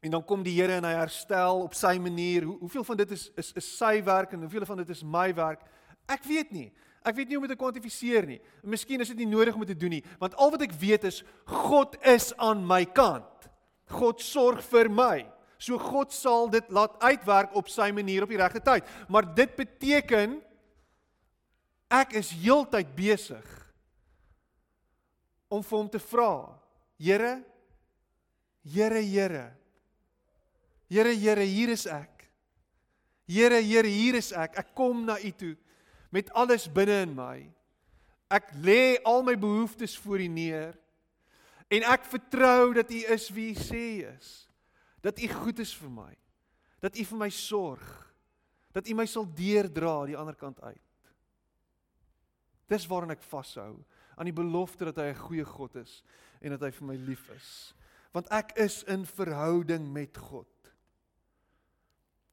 En 0.00 0.10
dan 0.10 0.24
kom 0.24 0.42
die 0.42 0.54
Here 0.56 0.78
en 0.80 0.86
hy 0.88 0.94
herstel 0.96 1.60
op 1.66 1.74
sy 1.76 1.98
manier. 2.00 2.46
Hoe, 2.48 2.56
hoeveel 2.62 2.84
van 2.88 3.00
dit 3.02 3.10
is 3.16 3.26
is 3.40 3.52
is 3.60 3.66
sy 3.76 3.98
werk 4.04 4.32
en 4.32 4.46
hoeveel 4.46 4.64
van 4.68 4.80
dit 4.80 4.92
is 4.94 5.02
my 5.04 5.28
werk? 5.36 5.66
Ek 6.08 6.24
weet 6.24 6.54
nie. 6.56 6.70
Ek 7.04 7.16
weet 7.16 7.28
nie 7.28 7.36
hoe 7.36 7.44
om 7.44 7.48
dit 7.48 7.56
te 7.56 7.60
kwantifiseer 7.60 8.26
nie. 8.28 8.38
Miskien 8.64 9.00
is 9.00 9.12
dit 9.12 9.20
nie 9.22 9.28
nodig 9.28 9.56
om 9.56 9.64
dit 9.64 9.72
te 9.72 9.80
doen 9.80 9.94
nie, 9.96 10.04
want 10.20 10.36
al 10.36 10.52
wat 10.52 10.64
ek 10.66 10.74
weet 10.80 11.06
is 11.08 11.22
God 11.48 11.96
is 12.04 12.30
aan 12.36 12.64
my 12.68 12.82
kant. 12.84 13.48
God 13.90 14.20
sorg 14.24 14.60
vir 14.70 14.90
my. 14.92 15.24
So 15.60 15.76
God 15.80 16.12
sal 16.16 16.48
dit 16.52 16.68
laat 16.72 16.96
uitwerk 17.04 17.56
op 17.56 17.68
sy 17.68 17.90
manier 17.92 18.24
op 18.24 18.32
die 18.32 18.40
regte 18.40 18.62
tyd. 18.64 18.88
Maar 19.12 19.28
dit 19.36 19.52
beteken 19.56 20.38
ek 21.92 22.14
is 22.20 22.32
heeltyd 22.40 22.92
besig 22.96 23.44
om 25.50 25.64
vir 25.64 25.76
hom 25.76 25.88
te 25.92 26.00
vra. 26.00 26.32
Here 27.00 27.40
Here 28.64 29.00
Here 29.04 29.59
Here 30.90 31.14
Here 31.14 31.46
hier 31.46 31.70
is 31.70 31.86
ek. 31.86 32.26
Here 33.30 33.62
Here 33.62 33.86
hier 33.86 34.18
is 34.18 34.32
ek. 34.34 34.58
Ek 34.58 34.74
kom 34.74 35.06
na 35.06 35.20
U 35.22 35.30
toe 35.38 35.54
met 36.10 36.26
alles 36.34 36.66
binne 36.66 37.04
in 37.06 37.14
my. 37.14 37.46
Ek 38.30 38.50
lê 38.58 38.98
al 39.06 39.22
my 39.22 39.36
behoeftes 39.38 39.94
voor 40.02 40.24
U 40.24 40.26
neer 40.26 40.74
en 41.70 41.86
ek 41.86 42.08
vertrou 42.10 42.74
dat 42.74 42.90
U 42.90 43.00
is 43.14 43.28
wie 43.30 43.52
U 43.54 43.58
sê 43.62 43.86
is. 44.10 44.50
Dat 45.06 45.22
U 45.22 45.30
goed 45.30 45.62
is 45.62 45.70
vir 45.78 45.94
my. 45.94 46.10
Dat 46.82 46.98
U 46.98 47.06
vir 47.12 47.20
my 47.22 47.30
sorg. 47.30 47.86
Dat 48.74 48.90
U 48.90 48.98
my 48.98 49.06
sal 49.06 49.28
deurdra 49.30 49.94
die 50.10 50.18
ander 50.18 50.34
kant 50.34 50.58
uit. 50.66 50.82
Dis 52.70 52.86
waaraan 52.90 53.14
ek 53.14 53.22
vashou, 53.26 53.80
aan 54.14 54.28
die 54.28 54.34
belofte 54.34 54.90
dat 54.90 54.98
hy 55.02 55.10
'n 55.10 55.22
goeie 55.26 55.44
God 55.46 55.76
is 55.76 56.02
en 56.42 56.50
dat 56.50 56.62
hy 56.66 56.70
vir 56.70 56.86
my 56.86 56.96
lief 57.06 57.30
is. 57.34 57.74
Want 58.12 58.30
ek 58.30 58.58
is 58.58 58.82
in 58.84 59.06
verhouding 59.06 59.86
met 59.92 60.16
God. 60.18 60.50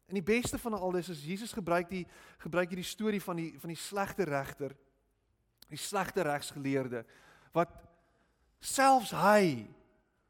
En 0.08 0.16
die 0.16 0.24
beste 0.24 0.60
van 0.60 0.74
al 0.74 0.92
dis 0.96 1.10
is 1.12 1.24
Jesus 1.28 1.52
gebruik 1.52 1.90
die 1.92 2.06
gebruik 2.40 2.72
hierdie 2.72 2.88
storie 2.88 3.22
van 3.22 3.40
die 3.42 3.50
van 3.60 3.74
die 3.74 3.80
slegte 3.80 4.24
regter, 4.24 4.76
die 5.68 5.80
slegte 5.80 6.24
regsgeleerde 6.24 7.04
wat 7.56 7.74
selfs 8.64 9.12
hy 9.16 9.68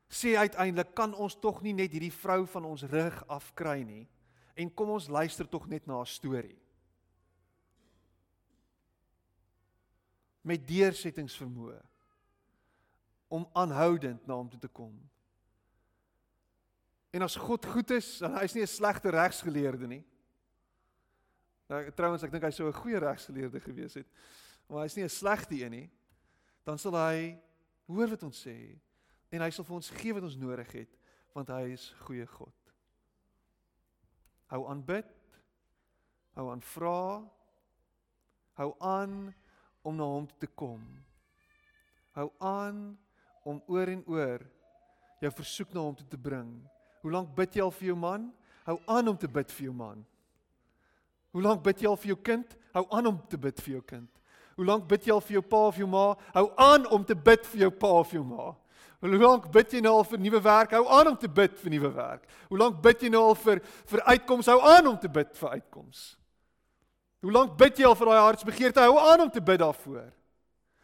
sê 0.08 0.34
uiteindelik 0.40 0.94
kan 0.96 1.14
ons 1.14 1.36
tog 1.40 1.62
nie 1.62 1.76
net 1.76 1.92
hierdie 1.94 2.14
vrou 2.14 2.46
van 2.50 2.66
ons 2.66 2.86
rug 2.90 3.20
afkry 3.28 3.82
nie 3.84 4.06
en 4.58 4.72
kom 4.74 4.96
ons 4.96 5.10
luister 5.12 5.46
tog 5.50 5.68
net 5.70 5.86
na 5.86 6.00
haar 6.00 6.10
storie. 6.10 6.58
Met 10.48 10.64
deursettingsvermoë 10.66 11.78
om 13.28 13.46
aanhoudend 13.54 14.26
na 14.26 14.40
hom 14.40 14.50
toe 14.50 14.60
te 14.64 14.72
kom. 14.72 14.96
En 17.18 17.26
as 17.26 17.36
God 17.36 17.66
goed 17.66 17.90
is, 17.96 18.20
dan 18.22 18.36
hy's 18.38 18.54
nie 18.54 18.62
'n 18.62 18.70
slegte 18.70 19.10
regsgeleerde 19.10 19.88
nie. 19.88 20.04
Nou 21.68 21.80
trouens 21.92 22.24
ek 22.24 22.32
dink 22.32 22.44
hy 22.44 22.52
sou 22.52 22.68
'n 22.68 22.82
goeie 22.82 23.00
regsgeleerde 23.00 23.60
gewees 23.60 23.94
het. 23.94 24.08
Maar 24.70 24.84
hy's 24.86 24.96
nie 24.96 25.04
'n 25.04 25.10
slegte 25.10 25.56
een 25.56 25.72
nie. 25.72 25.90
Dan 26.64 26.78
sal 26.78 26.94
hy 26.94 27.40
hoor 27.88 28.08
wat 28.08 28.24
ons 28.24 28.46
sê 28.46 28.80
en 29.32 29.42
hy 29.42 29.50
sal 29.50 29.66
vir 29.66 29.76
ons 29.76 29.90
gee 29.90 30.14
wat 30.14 30.24
ons 30.24 30.36
nodig 30.36 30.72
het 30.72 30.98
want 31.34 31.50
hy 31.50 31.74
is 31.74 31.94
goeie 32.06 32.26
God. 32.26 32.54
Hou 34.46 34.68
aan 34.70 34.86
bid. 34.86 35.10
Hou 36.34 36.52
aan 36.52 36.62
vra. 36.62 37.30
Hou 38.54 38.76
aan 38.80 39.34
om 39.82 39.96
na 39.96 40.04
hom 40.04 40.28
te 40.40 40.48
kom. 40.48 40.82
Hou 42.12 42.32
aan 42.40 42.98
om 43.44 43.64
oor 43.68 43.88
en 43.88 44.04
oor 44.06 44.40
jou 45.20 45.32
versoek 45.32 45.74
na 45.74 45.80
hom 45.80 45.96
toe 45.96 46.08
te 46.08 46.18
bring. 46.18 46.70
Hoe 47.02 47.12
lank 47.12 47.34
bid 47.36 47.56
jy 47.56 47.64
al 47.64 47.72
vir 47.72 47.92
jou 47.92 47.98
man? 48.00 48.30
Hou 48.68 48.78
aan 48.86 49.08
om 49.08 49.18
te 49.18 49.28
bid 49.32 49.52
vir 49.52 49.70
jou 49.70 49.74
man. 49.74 50.06
Hoe 51.32 51.42
lank 51.42 51.64
bid 51.64 51.82
jy 51.82 51.90
al 51.90 52.00
vir 52.00 52.14
jou 52.14 52.20
kind? 52.30 52.56
Hou 52.74 52.86
aan 52.98 53.08
om 53.08 53.18
te 53.30 53.38
bid 53.38 53.60
vir 53.64 53.78
jou 53.78 53.82
kind. 53.94 54.10
Hoe 54.58 54.66
lank 54.66 54.88
bid 54.90 55.06
jy 55.06 55.14
al 55.14 55.22
vir 55.22 55.38
jou 55.38 55.44
pa 55.46 55.60
of 55.70 55.78
jou 55.78 55.88
ma? 55.88 56.06
Hou 56.34 56.48
aan 56.58 56.88
om 56.92 57.04
te 57.06 57.16
bid 57.16 57.46
vir 57.52 57.68
jou 57.68 57.72
pa 57.78 57.92
of 58.02 58.14
jou 58.16 58.24
ma. 58.26 58.54
Hoe 59.06 59.18
lank 59.22 59.52
bid 59.54 59.76
jy 59.76 59.82
nou 59.86 59.94
al 60.00 60.08
vir 60.10 60.22
nuwe 60.26 60.40
werk? 60.42 60.74
Hou 60.74 60.88
aan 60.98 61.12
om 61.12 61.18
te 61.22 61.30
bid 61.30 61.60
vir 61.62 61.74
nuwe 61.76 61.92
werk. 61.94 62.24
Hoe 62.50 62.58
lank 62.58 62.80
bid 62.82 63.04
jy 63.06 63.12
nou 63.14 63.22
al 63.30 63.38
vir 63.38 63.62
vir 63.92 64.02
uitkomste? 64.08 64.56
Hou 64.56 64.72
aan 64.74 64.90
om 64.90 64.98
te 64.98 65.12
bid 65.14 65.36
vir 65.38 65.54
uitkomste. 65.60 66.16
Hoe 67.22 67.34
lank 67.34 67.54
bid 67.58 67.78
jy 67.78 67.86
al 67.86 67.96
vir 67.98 68.10
daai 68.12 68.24
hartsbegeerte? 68.24 68.88
Hou 68.88 68.98
aan 69.02 69.28
om 69.28 69.30
te 69.34 69.42
bid 69.42 69.62
daarvoor. 69.62 70.10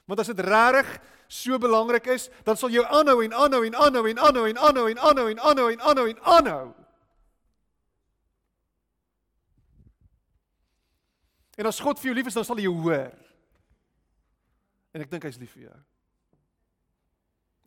Want 0.10 0.22
as 0.22 0.30
dit 0.30 0.46
regtig 0.46 0.94
so 1.34 1.58
belangrik 1.58 2.06
is, 2.14 2.30
dan 2.46 2.58
sal 2.60 2.70
jy 2.70 2.84
aanhou 2.86 3.24
en 3.26 3.34
aanhou 3.34 3.64
en 3.66 3.76
aanhou 3.76 4.06
en 4.10 4.20
aanhou 4.22 4.46
en 4.50 4.58
aanhou 4.58 4.88
en 4.92 5.00
aanhou 5.00 5.30
en 5.32 5.40
aanhou 5.40 5.72
en 5.74 5.82
aanhou 5.82 6.08
en 6.12 6.20
aanhou. 6.36 6.68
En 11.58 11.70
as 11.70 11.82
God 11.82 12.00
vir 12.02 12.12
jou 12.12 12.16
lief 12.18 12.30
is, 12.30 12.38
dan 12.38 12.46
sal 12.46 12.58
hy 12.58 12.68
jou 12.68 12.76
hoor. 12.86 13.14
En 14.94 15.02
ek 15.02 15.10
dink 15.10 15.26
hy's 15.26 15.42
lief 15.42 15.54
vir 15.58 15.68
jou. 15.68 15.80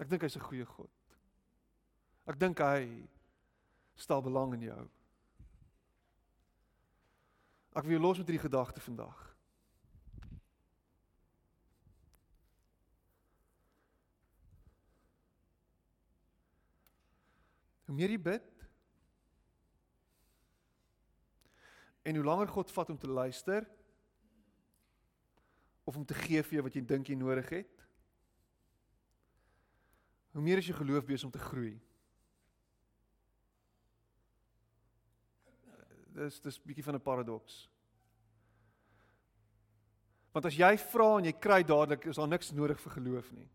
Ek 0.02 0.10
dink 0.10 0.22
hy's 0.22 0.36
'n 0.36 0.46
goeie 0.46 0.66
God. 0.66 0.90
Ek 2.26 2.38
dink 2.38 2.58
hy 2.58 3.08
stel 3.96 4.22
belang 4.22 4.54
in 4.54 4.62
jou. 4.62 4.82
Ek 7.74 7.84
wil 7.84 7.98
jou 7.98 8.00
los 8.00 8.18
met 8.18 8.28
hierdie 8.28 8.46
gedagte 8.46 8.80
vandag. 8.80 9.35
Hoe 17.86 17.94
meer 17.94 18.10
jy 18.10 18.18
bid 18.18 18.52
en 22.06 22.18
hoe 22.18 22.24
langer 22.26 22.50
God 22.50 22.70
vat 22.70 22.90
om 22.90 22.98
te 22.98 23.10
luister 23.10 23.66
of 25.86 25.96
om 25.96 26.06
te 26.06 26.14
gee 26.18 26.42
vir 26.42 26.58
jou 26.58 26.64
wat 26.66 26.74
jy 26.74 26.82
dink 26.82 27.10
jy 27.10 27.16
nodig 27.18 27.48
het, 27.50 27.84
hoe 30.34 30.42
meer 30.42 30.58
is 30.58 30.66
jou 30.66 30.76
geloof 30.76 31.06
besig 31.06 31.28
om 31.28 31.34
te 31.34 31.42
groei. 31.42 31.76
Dis 36.16 36.40
dis 36.42 36.58
bietjie 36.64 36.84
van 36.84 36.98
'n 36.98 37.06
paradoks. 37.06 37.68
Want 40.32 40.44
as 40.44 40.56
jy 40.58 40.76
vra 40.78 41.18
en 41.18 41.24
jy 41.24 41.32
kry 41.32 41.62
dadelik, 41.62 42.04
is 42.06 42.16
daar 42.16 42.28
niks 42.28 42.52
nodig 42.52 42.80
vir 42.80 42.92
geloof 42.92 43.32
nie. 43.32 43.48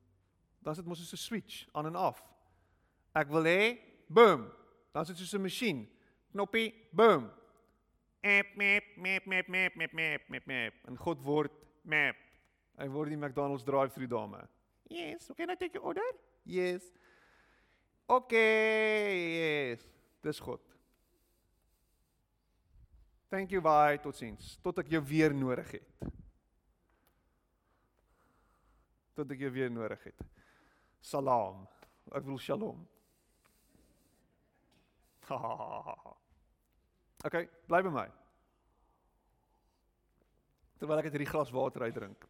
Dan 0.59 0.71
is 0.71 0.77
dit 0.77 0.88
mos 0.88 0.97
soos 0.97 1.13
'n 1.13 1.17
switch 1.17 1.67
aan 1.73 1.86
en 1.86 1.95
af. 1.95 2.23
Ek 3.13 3.27
wil 3.27 3.43
hê 3.43 3.90
boom. 4.14 4.47
Dan 4.91 5.05
sit 5.05 5.18
soos 5.18 5.34
'n 5.34 5.41
masjien. 5.41 5.88
Knoppie, 6.32 6.74
boom. 6.91 7.32
App 8.24 8.55
map 8.55 8.84
map 8.97 9.26
map 9.26 9.47
map 9.47 9.76
map 9.76 9.93
map 9.93 10.22
map 10.30 10.45
map. 10.45 10.74
En 10.88 10.97
God 10.97 11.24
word 11.24 11.51
map. 11.84 12.16
Hy 12.78 12.88
word 12.88 13.09
die 13.09 13.18
McDonald's 13.18 13.64
drive-through 13.64 14.07
dame. 14.07 14.47
Yes, 14.89 15.30
okay, 15.32 15.45
now 15.45 15.55
take 15.55 15.74
your 15.74 15.84
order. 15.84 16.05
Yes. 16.45 16.84
Okay, 18.09 19.72
yes. 19.72 19.88
Dis 20.22 20.39
God. 20.39 20.59
Thank 23.30 23.51
you, 23.51 23.62
bye, 23.62 23.97
totsiens. 24.03 24.57
Tot 24.62 24.82
ek 24.84 24.89
jou 24.91 24.99
weer 25.07 25.32
nodig 25.34 25.78
het. 25.78 26.09
Tot 29.16 29.32
ek 29.32 29.45
jou 29.45 29.51
weer 29.55 29.72
nodig 29.72 30.03
het. 30.09 30.26
Salam. 30.99 31.64
Ek 32.12 32.28
wil 32.28 32.41
shalom. 32.43 32.84
okay, 37.27 37.47
bly 37.67 37.82
by 37.86 37.93
my. 37.93 38.07
Terwyl 40.82 41.01
ek 41.01 41.11
hierdie 41.11 41.29
glas 41.29 41.53
water 41.53 41.86
uitdrink. 41.86 42.25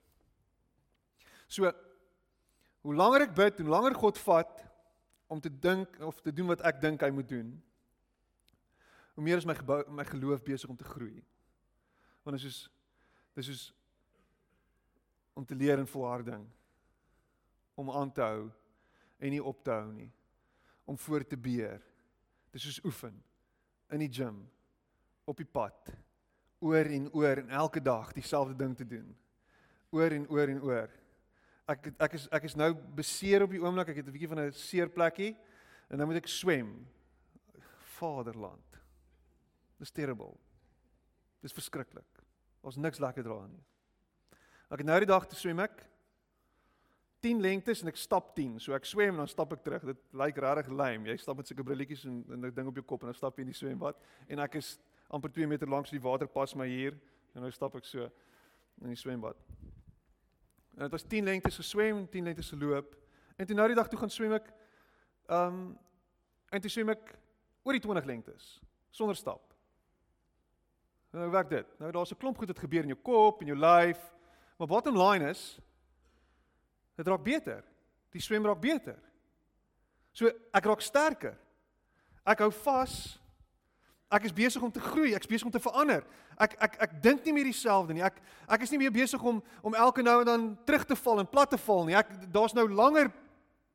So 1.52 1.72
hoe 2.82 2.96
langer 2.96 3.28
ek 3.28 3.36
bid, 3.38 3.62
hoe 3.62 3.72
langer 3.72 3.96
God 3.96 4.20
vat 4.26 4.64
om 5.32 5.40
te 5.40 5.52
dink 5.52 6.00
of 6.04 6.20
te 6.22 6.34
doen 6.36 6.50
wat 6.52 6.64
ek 6.68 6.82
dink 6.84 7.04
hy 7.06 7.12
moet 7.14 7.30
doen. 7.30 7.52
Hoe 9.16 9.24
meer 9.24 9.40
is 9.40 9.48
my 9.48 9.56
gebou, 9.56 9.84
my 9.92 10.06
geloof 10.08 10.44
besig 10.44 10.72
om 10.72 10.80
te 10.80 10.88
groei. 10.88 11.22
Want 12.24 12.38
dit 12.38 12.48
is 12.48 12.64
soos 12.64 12.70
dis 13.36 13.48
is 13.48 13.62
om 15.34 15.46
te 15.48 15.56
leer 15.56 15.80
in 15.80 15.88
volharding 15.88 16.44
om 17.80 17.92
aan 17.92 18.12
te 18.12 18.22
hou 18.22 18.50
en 19.18 19.32
nie 19.32 19.44
op 19.44 19.64
te 19.64 19.72
hou 19.72 19.94
nie 19.94 20.10
om 20.84 20.98
voor 21.00 21.24
te 21.24 21.38
beer 21.40 21.80
Dis 22.52 22.66
soos 22.68 22.82
oefen 22.86 23.16
in 23.92 24.04
die 24.04 24.12
gim 24.12 24.42
op 25.28 25.38
die 25.40 25.48
pad 25.48 25.92
oor 26.62 26.86
en 26.86 27.08
oor 27.18 27.42
en 27.42 27.50
elke 27.50 27.82
dag 27.82 28.12
dieselfde 28.14 28.56
ding 28.56 28.76
te 28.78 28.88
doen. 28.88 29.08
Oor 29.92 30.12
en 30.12 30.28
oor 30.30 30.52
en 30.52 30.62
oor. 30.62 30.90
Ek 31.72 31.92
ek 31.98 32.18
is 32.20 32.28
ek 32.32 32.48
is 32.50 32.58
nou 32.60 32.74
beseer 32.96 33.46
op 33.46 33.54
die 33.54 33.62
oomblik. 33.62 33.90
Ek 33.90 34.02
het 34.02 34.08
'n 34.08 34.12
bietjie 34.12 34.30
van 34.30 34.40
'n 34.40 34.52
seer 34.52 34.90
plekkie 34.90 35.36
en 35.90 35.98
nou 35.98 36.08
moet 36.08 36.22
ek 36.24 36.28
swem. 36.28 36.88
Vaderland. 37.98 38.80
Dis 39.78 39.92
terrible. 39.92 40.38
Dis 41.42 41.54
verskriklik. 41.54 42.24
Ons 42.62 42.78
niks 42.78 43.00
lekker 43.00 43.24
dra 43.24 43.48
nie. 43.48 43.64
Ek 44.70 44.78
het 44.78 44.86
nou 44.86 45.00
die 45.00 45.10
dag 45.10 45.26
te 45.28 45.36
swem 45.36 45.60
ek 45.60 45.91
10 47.22 47.42
lengtes 47.42 47.82
en 47.82 47.92
ek 47.92 48.00
stap 48.02 48.32
10. 48.36 48.58
So 48.60 48.74
ek 48.74 48.86
swem 48.90 49.14
en 49.14 49.22
dan 49.24 49.30
stap 49.30 49.52
ek 49.54 49.62
terug. 49.66 49.84
Dit 49.92 50.00
lyk 50.18 50.40
regtig 50.42 50.72
lame. 50.74 51.10
Jy 51.12 51.18
stap 51.22 51.38
met 51.38 51.48
sulke 51.48 51.64
brilletjies 51.64 52.06
en 52.10 52.24
'n 52.38 52.54
ding 52.54 52.68
op 52.68 52.76
jou 52.76 52.86
kop 52.86 53.04
en 53.04 53.12
dan 53.12 53.16
stap 53.16 53.38
jy 53.38 53.46
in 53.46 53.52
die 53.54 53.60
swembad 53.60 53.96
en 54.28 54.40
ek 54.40 54.56
is 54.56 54.80
amper 55.10 55.30
2 55.30 55.48
meter 55.48 55.68
lank 55.68 55.86
so 55.86 55.96
die 55.96 56.02
water 56.02 56.28
pas 56.28 56.56
my 56.56 56.68
hier 56.68 56.98
en 57.36 57.42
nou 57.42 57.52
stap 57.52 57.76
ek 57.76 57.86
so 57.86 58.10
in 58.82 58.88
die 58.88 58.96
swembad. 58.96 59.38
En 60.76 60.84
dit 60.88 60.92
was 60.92 61.04
10 61.04 61.24
lengtes 61.24 61.56
geswem, 61.56 62.08
10 62.10 62.24
lengtes 62.24 62.50
geloop. 62.50 62.96
En 63.38 63.46
toe 63.46 63.56
nou 63.56 63.68
die 63.68 63.76
dag 63.76 63.88
toe 63.88 64.00
gaan 64.00 64.10
swem 64.10 64.34
ek 64.34 64.54
ehm 65.30 65.48
um, 65.48 65.78
en 66.52 66.62
toe 66.62 66.70
swem 66.70 66.90
ek 66.90 67.18
oor 67.64 67.74
die 67.74 67.82
20 67.82 68.06
lengtes 68.06 68.60
sonder 68.90 69.16
stap. 69.16 69.54
Nou 71.12 71.30
werk 71.32 71.50
dit. 71.50 71.68
Nou 71.80 71.92
daar's 71.92 72.12
'n 72.12 72.18
klomp 72.18 72.38
goed 72.38 72.48
wat 72.48 72.60
gebeur 72.60 72.84
in 72.84 72.96
jou 72.96 73.02
kop 73.02 73.42
en 73.42 73.48
jou 73.48 73.58
lyf. 73.58 74.14
Maar 74.58 74.68
bottom 74.68 74.98
line 74.98 75.30
is 75.30 75.60
dit 77.02 77.10
raak 77.10 77.24
beter. 77.26 77.64
Die 78.14 78.22
swem 78.22 78.46
raak 78.46 78.62
beter. 78.62 79.00
So 80.14 80.30
ek 80.30 80.70
raak 80.70 80.84
sterker. 80.86 81.36
Ek 82.28 82.44
hou 82.46 82.52
vas. 82.62 82.96
Ek 84.12 84.28
is 84.28 84.36
besig 84.36 84.62
om 84.62 84.72
te 84.74 84.84
groei, 84.84 85.14
ek 85.16 85.24
is 85.24 85.32
besig 85.32 85.48
om 85.48 85.54
te 85.54 85.62
verander. 85.64 86.04
Ek 86.36 86.58
ek 86.60 86.78
ek 86.84 86.96
dink 87.04 87.26
nie 87.26 87.34
meer 87.38 87.48
dieselfde 87.48 87.96
nie. 87.96 88.04
Ek 88.04 88.18
ek 88.52 88.66
is 88.66 88.74
nie 88.74 88.82
meer 88.84 88.94
besig 88.94 89.22
om 89.24 89.40
om 89.64 89.78
elke 89.78 90.04
nou 90.04 90.20
en 90.22 90.28
dan 90.28 90.48
terug 90.68 90.84
te 90.90 90.98
val 91.00 91.24
en 91.24 91.30
plat 91.32 91.50
te 91.50 91.60
val 91.64 91.86
nie. 91.88 91.96
Ek 91.96 92.12
daar's 92.28 92.56
nou 92.58 92.68
langer 92.68 93.12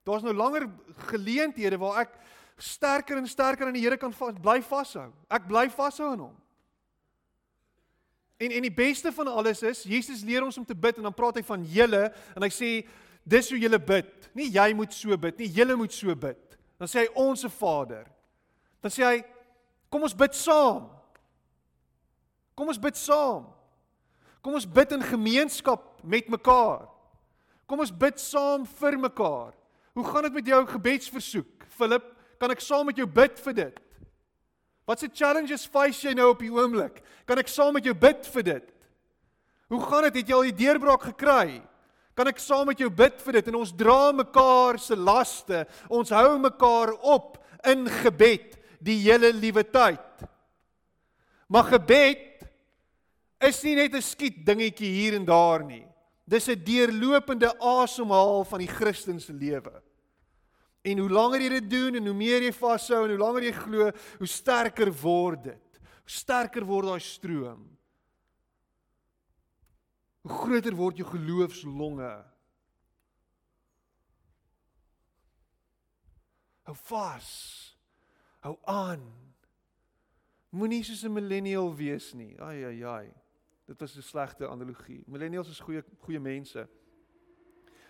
daar's 0.07 0.23
nou 0.23 0.35
langer 0.37 0.69
geleenthede 1.09 1.81
waar 1.81 2.05
ek 2.05 2.19
sterker 2.63 3.19
en 3.19 3.27
sterker 3.29 3.67
aan 3.67 3.77
die 3.77 3.83
Here 3.85 3.97
kan 4.01 4.13
vas, 4.13 4.37
bly 4.41 4.61
vashou. 4.65 5.09
Ek 5.33 5.49
bly 5.49 5.67
vashou 5.73 6.13
aan 6.13 6.27
hom. 6.29 6.37
En 8.37 8.53
en 8.53 8.69
die 8.69 8.77
beste 8.77 9.13
van 9.13 9.33
alles 9.33 9.63
is 9.65 9.83
Jesus 9.89 10.25
leer 10.25 10.45
ons 10.45 10.59
om 10.61 10.65
te 10.69 10.77
bid 10.77 11.01
en 11.01 11.09
dan 11.09 11.17
praat 11.17 11.41
hy 11.41 11.45
van 11.49 11.65
julle 11.65 12.03
en 12.37 12.45
hy 12.45 12.53
sê 12.53 12.71
dis 13.27 13.51
hoe 13.51 13.59
julle 13.61 13.79
bid. 13.83 14.31
Nie 14.37 14.51
jy 14.55 14.71
moet 14.79 14.95
so 14.95 15.17
bid 15.19 15.41
nie, 15.41 15.51
julle 15.53 15.77
moet 15.79 15.95
so 15.95 16.15
bid. 16.15 16.59
Dan 16.79 16.91
sê 16.91 17.05
hy 17.05 17.09
onsse 17.19 17.51
Vader. 17.51 18.07
Dan 18.85 18.93
sê 18.93 19.05
hy 19.05 19.17
kom 19.91 20.07
ons 20.07 20.17
bid 20.17 20.37
saam. 20.37 20.87
Kom 22.57 22.71
ons 22.73 22.81
bid 22.81 22.99
saam. 22.99 23.47
Kom 24.45 24.57
ons 24.57 24.69
bid 24.69 24.93
in 24.95 25.03
gemeenskap 25.03 25.89
met 26.07 26.29
mekaar. 26.31 26.87
Kom 27.67 27.83
ons 27.83 27.91
bid 27.91 28.21
saam 28.23 28.67
vir 28.79 28.99
mekaar. 29.03 29.57
Hoe 29.97 30.05
gaan 30.07 30.29
dit 30.29 30.37
met 30.39 30.53
jou 30.53 30.61
gebedsversoek? 30.71 31.67
Philip, 31.77 32.05
kan 32.39 32.53
ek 32.53 32.63
saam 32.63 32.87
met 32.87 32.99
jou 33.01 33.09
bid 33.11 33.41
vir 33.43 33.57
dit? 33.57 33.83
Wat 34.87 35.03
se 35.03 35.09
challenges 35.11 35.67
face 35.67 36.05
jy 36.07 36.13
nou 36.15 36.29
op 36.31 36.43
die 36.45 36.53
oomblik? 36.53 37.01
Kan 37.27 37.41
ek 37.43 37.51
saam 37.51 37.75
met 37.75 37.87
jou 37.89 37.95
bid 37.97 38.29
vir 38.37 38.45
dit? 38.53 38.69
Hoe 39.73 39.81
gaan 39.83 40.07
dit? 40.07 40.21
Het 40.21 40.31
jy 40.31 40.37
al 40.37 40.47
die 40.47 40.59
deurbraak 40.61 41.09
gekry? 41.09 41.59
Kan 42.17 42.31
ek 42.31 42.41
saam 42.41 42.65
met 42.71 42.81
jou 42.81 42.89
bid 42.89 43.19
vir 43.21 43.39
dit 43.39 43.49
en 43.51 43.59
ons 43.61 43.73
dra 43.77 44.13
mekaar 44.17 44.79
se 44.81 44.97
laste. 44.97 45.67
Ons 45.93 46.15
hou 46.17 46.39
mekaar 46.41 46.95
op 47.05 47.37
in 47.69 47.85
gebed 48.03 48.57
die 48.81 48.97
hele 49.05 49.35
liewe 49.37 49.65
tyd. 49.69 50.25
Maar 51.53 51.77
gebed 51.77 52.47
is 53.45 53.63
nie 53.65 53.75
net 53.77 53.95
'n 53.95 54.03
skiet 54.03 54.47
dingetjie 54.47 54.91
hier 54.91 55.15
en 55.15 55.25
daar 55.25 55.63
nie. 55.63 55.87
Dis 56.27 56.49
'n 56.49 56.65
deurlopende 56.65 57.53
asemhaal 57.61 58.45
van 58.45 58.59
die 58.59 58.73
Christen 58.73 59.21
se 59.21 59.33
lewe. 59.33 59.83
En 60.83 60.99
hoe 60.99 61.11
langer 61.11 61.41
jy 61.41 61.49
dit 61.49 61.71
doen 61.71 61.95
en 61.95 62.07
hoe 62.07 62.15
meer 62.15 62.43
jy 62.43 62.53
vashou 62.53 63.05
en 63.05 63.11
hoe 63.11 63.19
langer 63.19 63.43
jy 63.43 63.53
glo, 63.53 63.91
hoe 64.19 64.27
sterker 64.27 64.91
word 64.93 65.45
dit. 65.45 65.81
Hoe 66.03 66.11
sterker 66.11 66.65
word 66.65 66.87
daai 66.87 67.01
stroom. 67.01 67.76
Hoe 70.27 70.35
groter 70.35 70.75
word 70.75 70.99
jou 70.99 71.07
geloofslonge. 71.07 72.11
Hou 76.67 76.75
vas. 76.89 77.31
Hou 78.43 78.57
aan. 78.67 79.05
Moenie 80.51 80.83
soos 80.83 81.05
'n 81.05 81.13
millennial 81.13 81.71
wees 81.77 82.13
nie. 82.15 82.35
Ai 82.41 82.65
ai 82.65 82.83
ai. 82.83 83.15
Dit 83.67 83.81
was 83.81 83.97
'n 83.97 84.03
slegte 84.03 84.49
analogie. 84.49 85.05
Millennials 85.07 85.49
is 85.49 85.61
goeie 85.61 85.85
goeie 85.99 86.21
mense. 86.21 86.69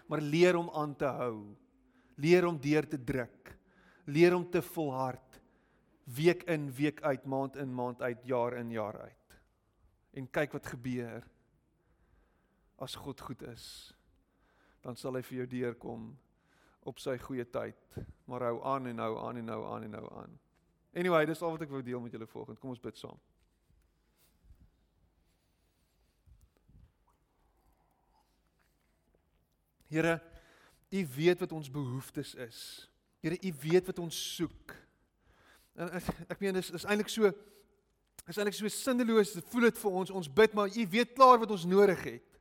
Maar 0.08 0.20
leer 0.20 0.56
om 0.56 0.70
aan 0.70 0.96
te 0.96 1.04
hou 1.04 1.56
leer 2.16 2.46
om 2.46 2.58
deur 2.60 2.88
te 2.88 2.98
druk. 3.04 3.54
Leer 4.04 4.34
om 4.34 4.50
te 4.50 4.62
volhard 4.62 5.40
week 6.04 6.44
in, 6.46 6.70
week 6.72 7.02
uit, 7.02 7.24
maand 7.24 7.56
in, 7.56 7.74
maand 7.74 8.02
uit, 8.02 8.24
jaar 8.24 8.54
in, 8.54 8.70
jaar 8.70 9.00
uit. 9.00 9.40
En 10.10 10.30
kyk 10.30 10.52
wat 10.52 10.66
gebeur. 10.66 11.26
As 12.78 12.94
God 12.94 13.20
goed 13.20 13.42
is, 13.42 13.94
dan 14.84 14.96
sal 14.96 15.16
hy 15.16 15.22
vir 15.24 15.38
jou 15.38 15.46
deurkom 15.54 16.10
op 16.86 17.00
sy 17.02 17.16
goeie 17.18 17.46
tyd. 17.48 17.96
Maar 18.30 18.50
hou 18.50 18.58
aan 18.68 18.90
en 18.92 19.00
hou 19.02 19.14
aan 19.24 19.40
en 19.40 19.48
hou 19.54 19.62
aan 19.72 19.88
en 19.88 19.96
hou 19.98 20.10
aan. 20.20 20.36
Anyway, 20.96 21.24
dis 21.26 21.42
al 21.42 21.56
wat 21.56 21.64
ek 21.66 21.72
wou 21.72 21.82
deel 21.84 22.00
met 22.00 22.14
julle 22.14 22.28
vanoggend. 22.28 22.60
Kom 22.60 22.72
ons 22.72 22.82
bid 22.82 23.00
saam. 23.00 23.18
Here 29.90 30.20
U 30.90 31.06
weet 31.16 31.40
wat 31.40 31.52
ons 31.52 31.70
behoeftes 31.70 32.34
is. 32.34 32.60
Here, 33.20 33.36
U 33.42 33.52
weet 33.60 33.86
wat 33.86 33.98
ons 33.98 34.16
soek. 34.36 34.74
En 35.74 35.90
ek, 35.98 36.06
ek 36.30 36.40
meen 36.40 36.56
dis 36.56 36.70
is 36.78 36.86
eintlik 36.86 37.10
so 37.12 37.32
is 38.26 38.38
eintlik 38.38 38.56
so 38.56 38.70
sinneloos. 38.70 39.34
Dit 39.36 39.50
voel 39.50 39.68
dit 39.68 39.80
vir 39.82 39.98
ons 40.00 40.12
ons 40.20 40.30
bid, 40.38 40.54
maar 40.54 40.70
U 40.70 40.86
weet 40.94 41.14
klaar 41.18 41.42
wat 41.42 41.52
ons 41.54 41.66
nodig 41.68 42.04
het. 42.06 42.35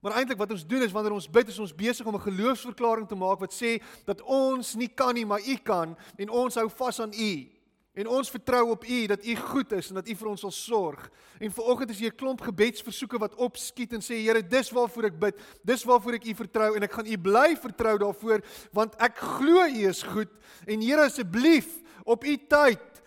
Maar 0.00 0.12
eintlik 0.12 0.38
wat 0.38 0.50
ons 0.50 0.66
doen 0.66 0.82
is 0.82 0.92
wanneer 0.92 1.12
ons 1.12 1.30
bid, 1.30 1.48
is 1.48 1.58
ons 1.58 1.74
besig 1.74 2.06
om 2.06 2.14
'n 2.14 2.30
geloofsverklaring 2.30 3.08
te 3.08 3.14
maak 3.14 3.40
wat 3.40 3.52
sê 3.52 3.82
dat 4.04 4.22
ons 4.22 4.74
nie 4.74 4.88
kan 4.88 5.14
nie, 5.14 5.26
maar 5.26 5.40
U 5.40 5.56
kan 5.56 5.96
en 6.16 6.28
ons 6.28 6.54
hou 6.54 6.68
vas 6.68 7.00
aan 7.00 7.12
U. 7.12 7.58
En 7.98 8.06
ons 8.06 8.30
vertrou 8.30 8.70
op 8.70 8.84
U 8.84 9.06
dat 9.06 9.24
U 9.24 9.34
goed 9.36 9.72
is 9.72 9.88
en 9.88 9.94
dat 9.98 10.08
U 10.08 10.14
vir 10.14 10.28
ons 10.30 10.40
sal 10.40 10.52
sorg. 10.54 11.10
En 11.42 11.50
vanoggend 11.52 11.90
is 11.90 11.98
hier 11.98 12.12
'n 12.12 12.16
klomp 12.16 12.40
gebedsversoeke 12.40 13.18
wat 13.18 13.34
opskiet 13.34 13.92
en 13.92 14.00
sê 14.00 14.22
Here, 14.22 14.42
dis 14.42 14.70
waarvoor 14.70 15.04
ek 15.04 15.18
bid. 15.18 15.34
Dis 15.64 15.84
waarvoor 15.84 16.14
ek 16.14 16.24
U 16.24 16.34
vertrou 16.34 16.76
en 16.76 16.82
ek 16.82 16.92
gaan 16.92 17.06
U 17.06 17.18
bly 17.18 17.56
vertrou 17.56 17.98
daarvoor 17.98 18.40
want 18.72 18.94
ek 19.02 19.16
glo 19.16 19.66
U 19.66 19.88
is 19.88 20.02
goed. 20.02 20.28
En 20.66 20.80
Here, 20.80 21.02
asseblief, 21.02 21.82
op 22.04 22.24
U 22.24 22.36
tyd. 22.36 23.02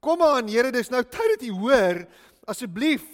Kom 0.00 0.22
aan, 0.22 0.48
Here, 0.48 0.72
dis 0.72 0.90
nou 0.90 1.02
tyd 1.02 1.38
dat 1.38 1.48
U 1.48 1.52
hoor. 1.52 2.06
Asseblief, 2.44 3.04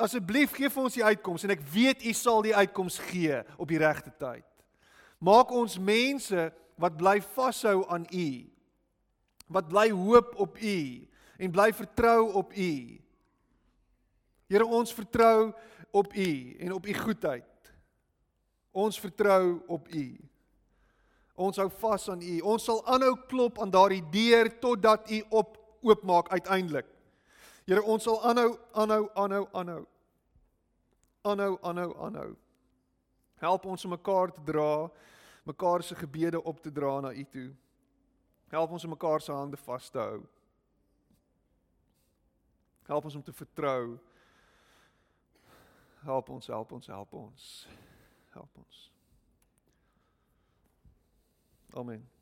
asseblief 0.00 0.54
gee 0.56 0.70
vir 0.72 0.82
ons 0.82 0.96
die 0.96 1.04
uitkoms 1.04 1.46
en 1.46 1.54
ek 1.54 1.64
weet 1.72 2.04
U 2.06 2.12
sal 2.16 2.44
die 2.44 2.54
uitkoms 2.56 2.98
gee 3.10 3.40
op 3.56 3.68
die 3.70 3.80
regte 3.80 4.12
tyd. 4.20 4.46
Maak 5.18 5.52
ons 5.54 5.78
mense 5.80 6.50
wat 6.76 6.96
bly 7.00 7.18
vashou 7.34 7.82
aan 7.92 8.04
U 8.12 8.28
wat 9.46 9.68
bly 9.70 9.90
hoop 9.94 10.34
op 10.42 10.58
U 10.58 10.78
en 11.38 11.52
bly 11.54 11.70
vertrou 11.72 12.32
op 12.32 12.52
U. 12.52 12.72
Here 14.50 14.66
ons 14.66 14.94
vertrou 14.94 15.52
op 15.90 16.14
U 16.14 16.30
en 16.58 16.72
op 16.72 16.86
U 16.86 16.94
goedheid. 16.94 17.70
Ons 18.72 18.98
vertrou 19.00 19.60
op 19.66 19.88
U. 19.88 20.06
Ons 21.36 21.60
hou 21.60 21.68
vas 21.80 22.08
aan 22.08 22.22
U. 22.22 22.34
Ons 22.40 22.66
sal 22.68 22.82
aanhou 22.88 23.14
klop 23.28 23.60
aan 23.60 23.72
daardie 23.72 24.02
deur 24.12 24.50
totdat 24.60 25.10
U 25.10 25.22
op 25.42 25.56
oopmaak 25.86 26.28
uiteindelik. 26.32 26.88
Here 27.66 27.82
ons 27.82 28.04
sal 28.06 28.20
aanhou 28.22 28.52
aanhou 28.72 29.10
aanhou 29.14 29.46
aanhou. 29.52 29.86
Aanhou 31.26 31.58
aanhou 31.62 31.94
aanhou. 32.06 32.36
Help 33.42 33.66
ons 33.66 33.84
om 33.84 33.90
mekaar 33.90 34.32
te 34.32 34.42
dra, 34.46 34.88
mekaar 35.44 35.82
se 35.82 35.94
gebede 35.94 36.42
op 36.42 36.62
te 36.62 36.72
dra 36.72 37.00
na 37.00 37.12
U 37.12 37.24
toe. 37.24 37.50
Help 38.48 38.70
ons 38.70 38.84
om 38.84 38.90
mekaar 38.90 39.20
se 39.20 39.32
hande 39.32 39.56
vas 39.56 39.90
te 39.90 39.98
hou. 39.98 40.22
Help 42.86 43.04
ons 43.04 43.14
om 43.14 43.22
te 43.22 43.32
vertrou. 43.32 43.98
Help 46.06 46.28
ons, 46.30 46.46
help 46.46 46.72
ons, 46.72 46.86
help 46.86 47.14
ons. 47.14 47.68
Help 48.30 48.58
ons. 48.62 48.90
Amen. 51.74 52.15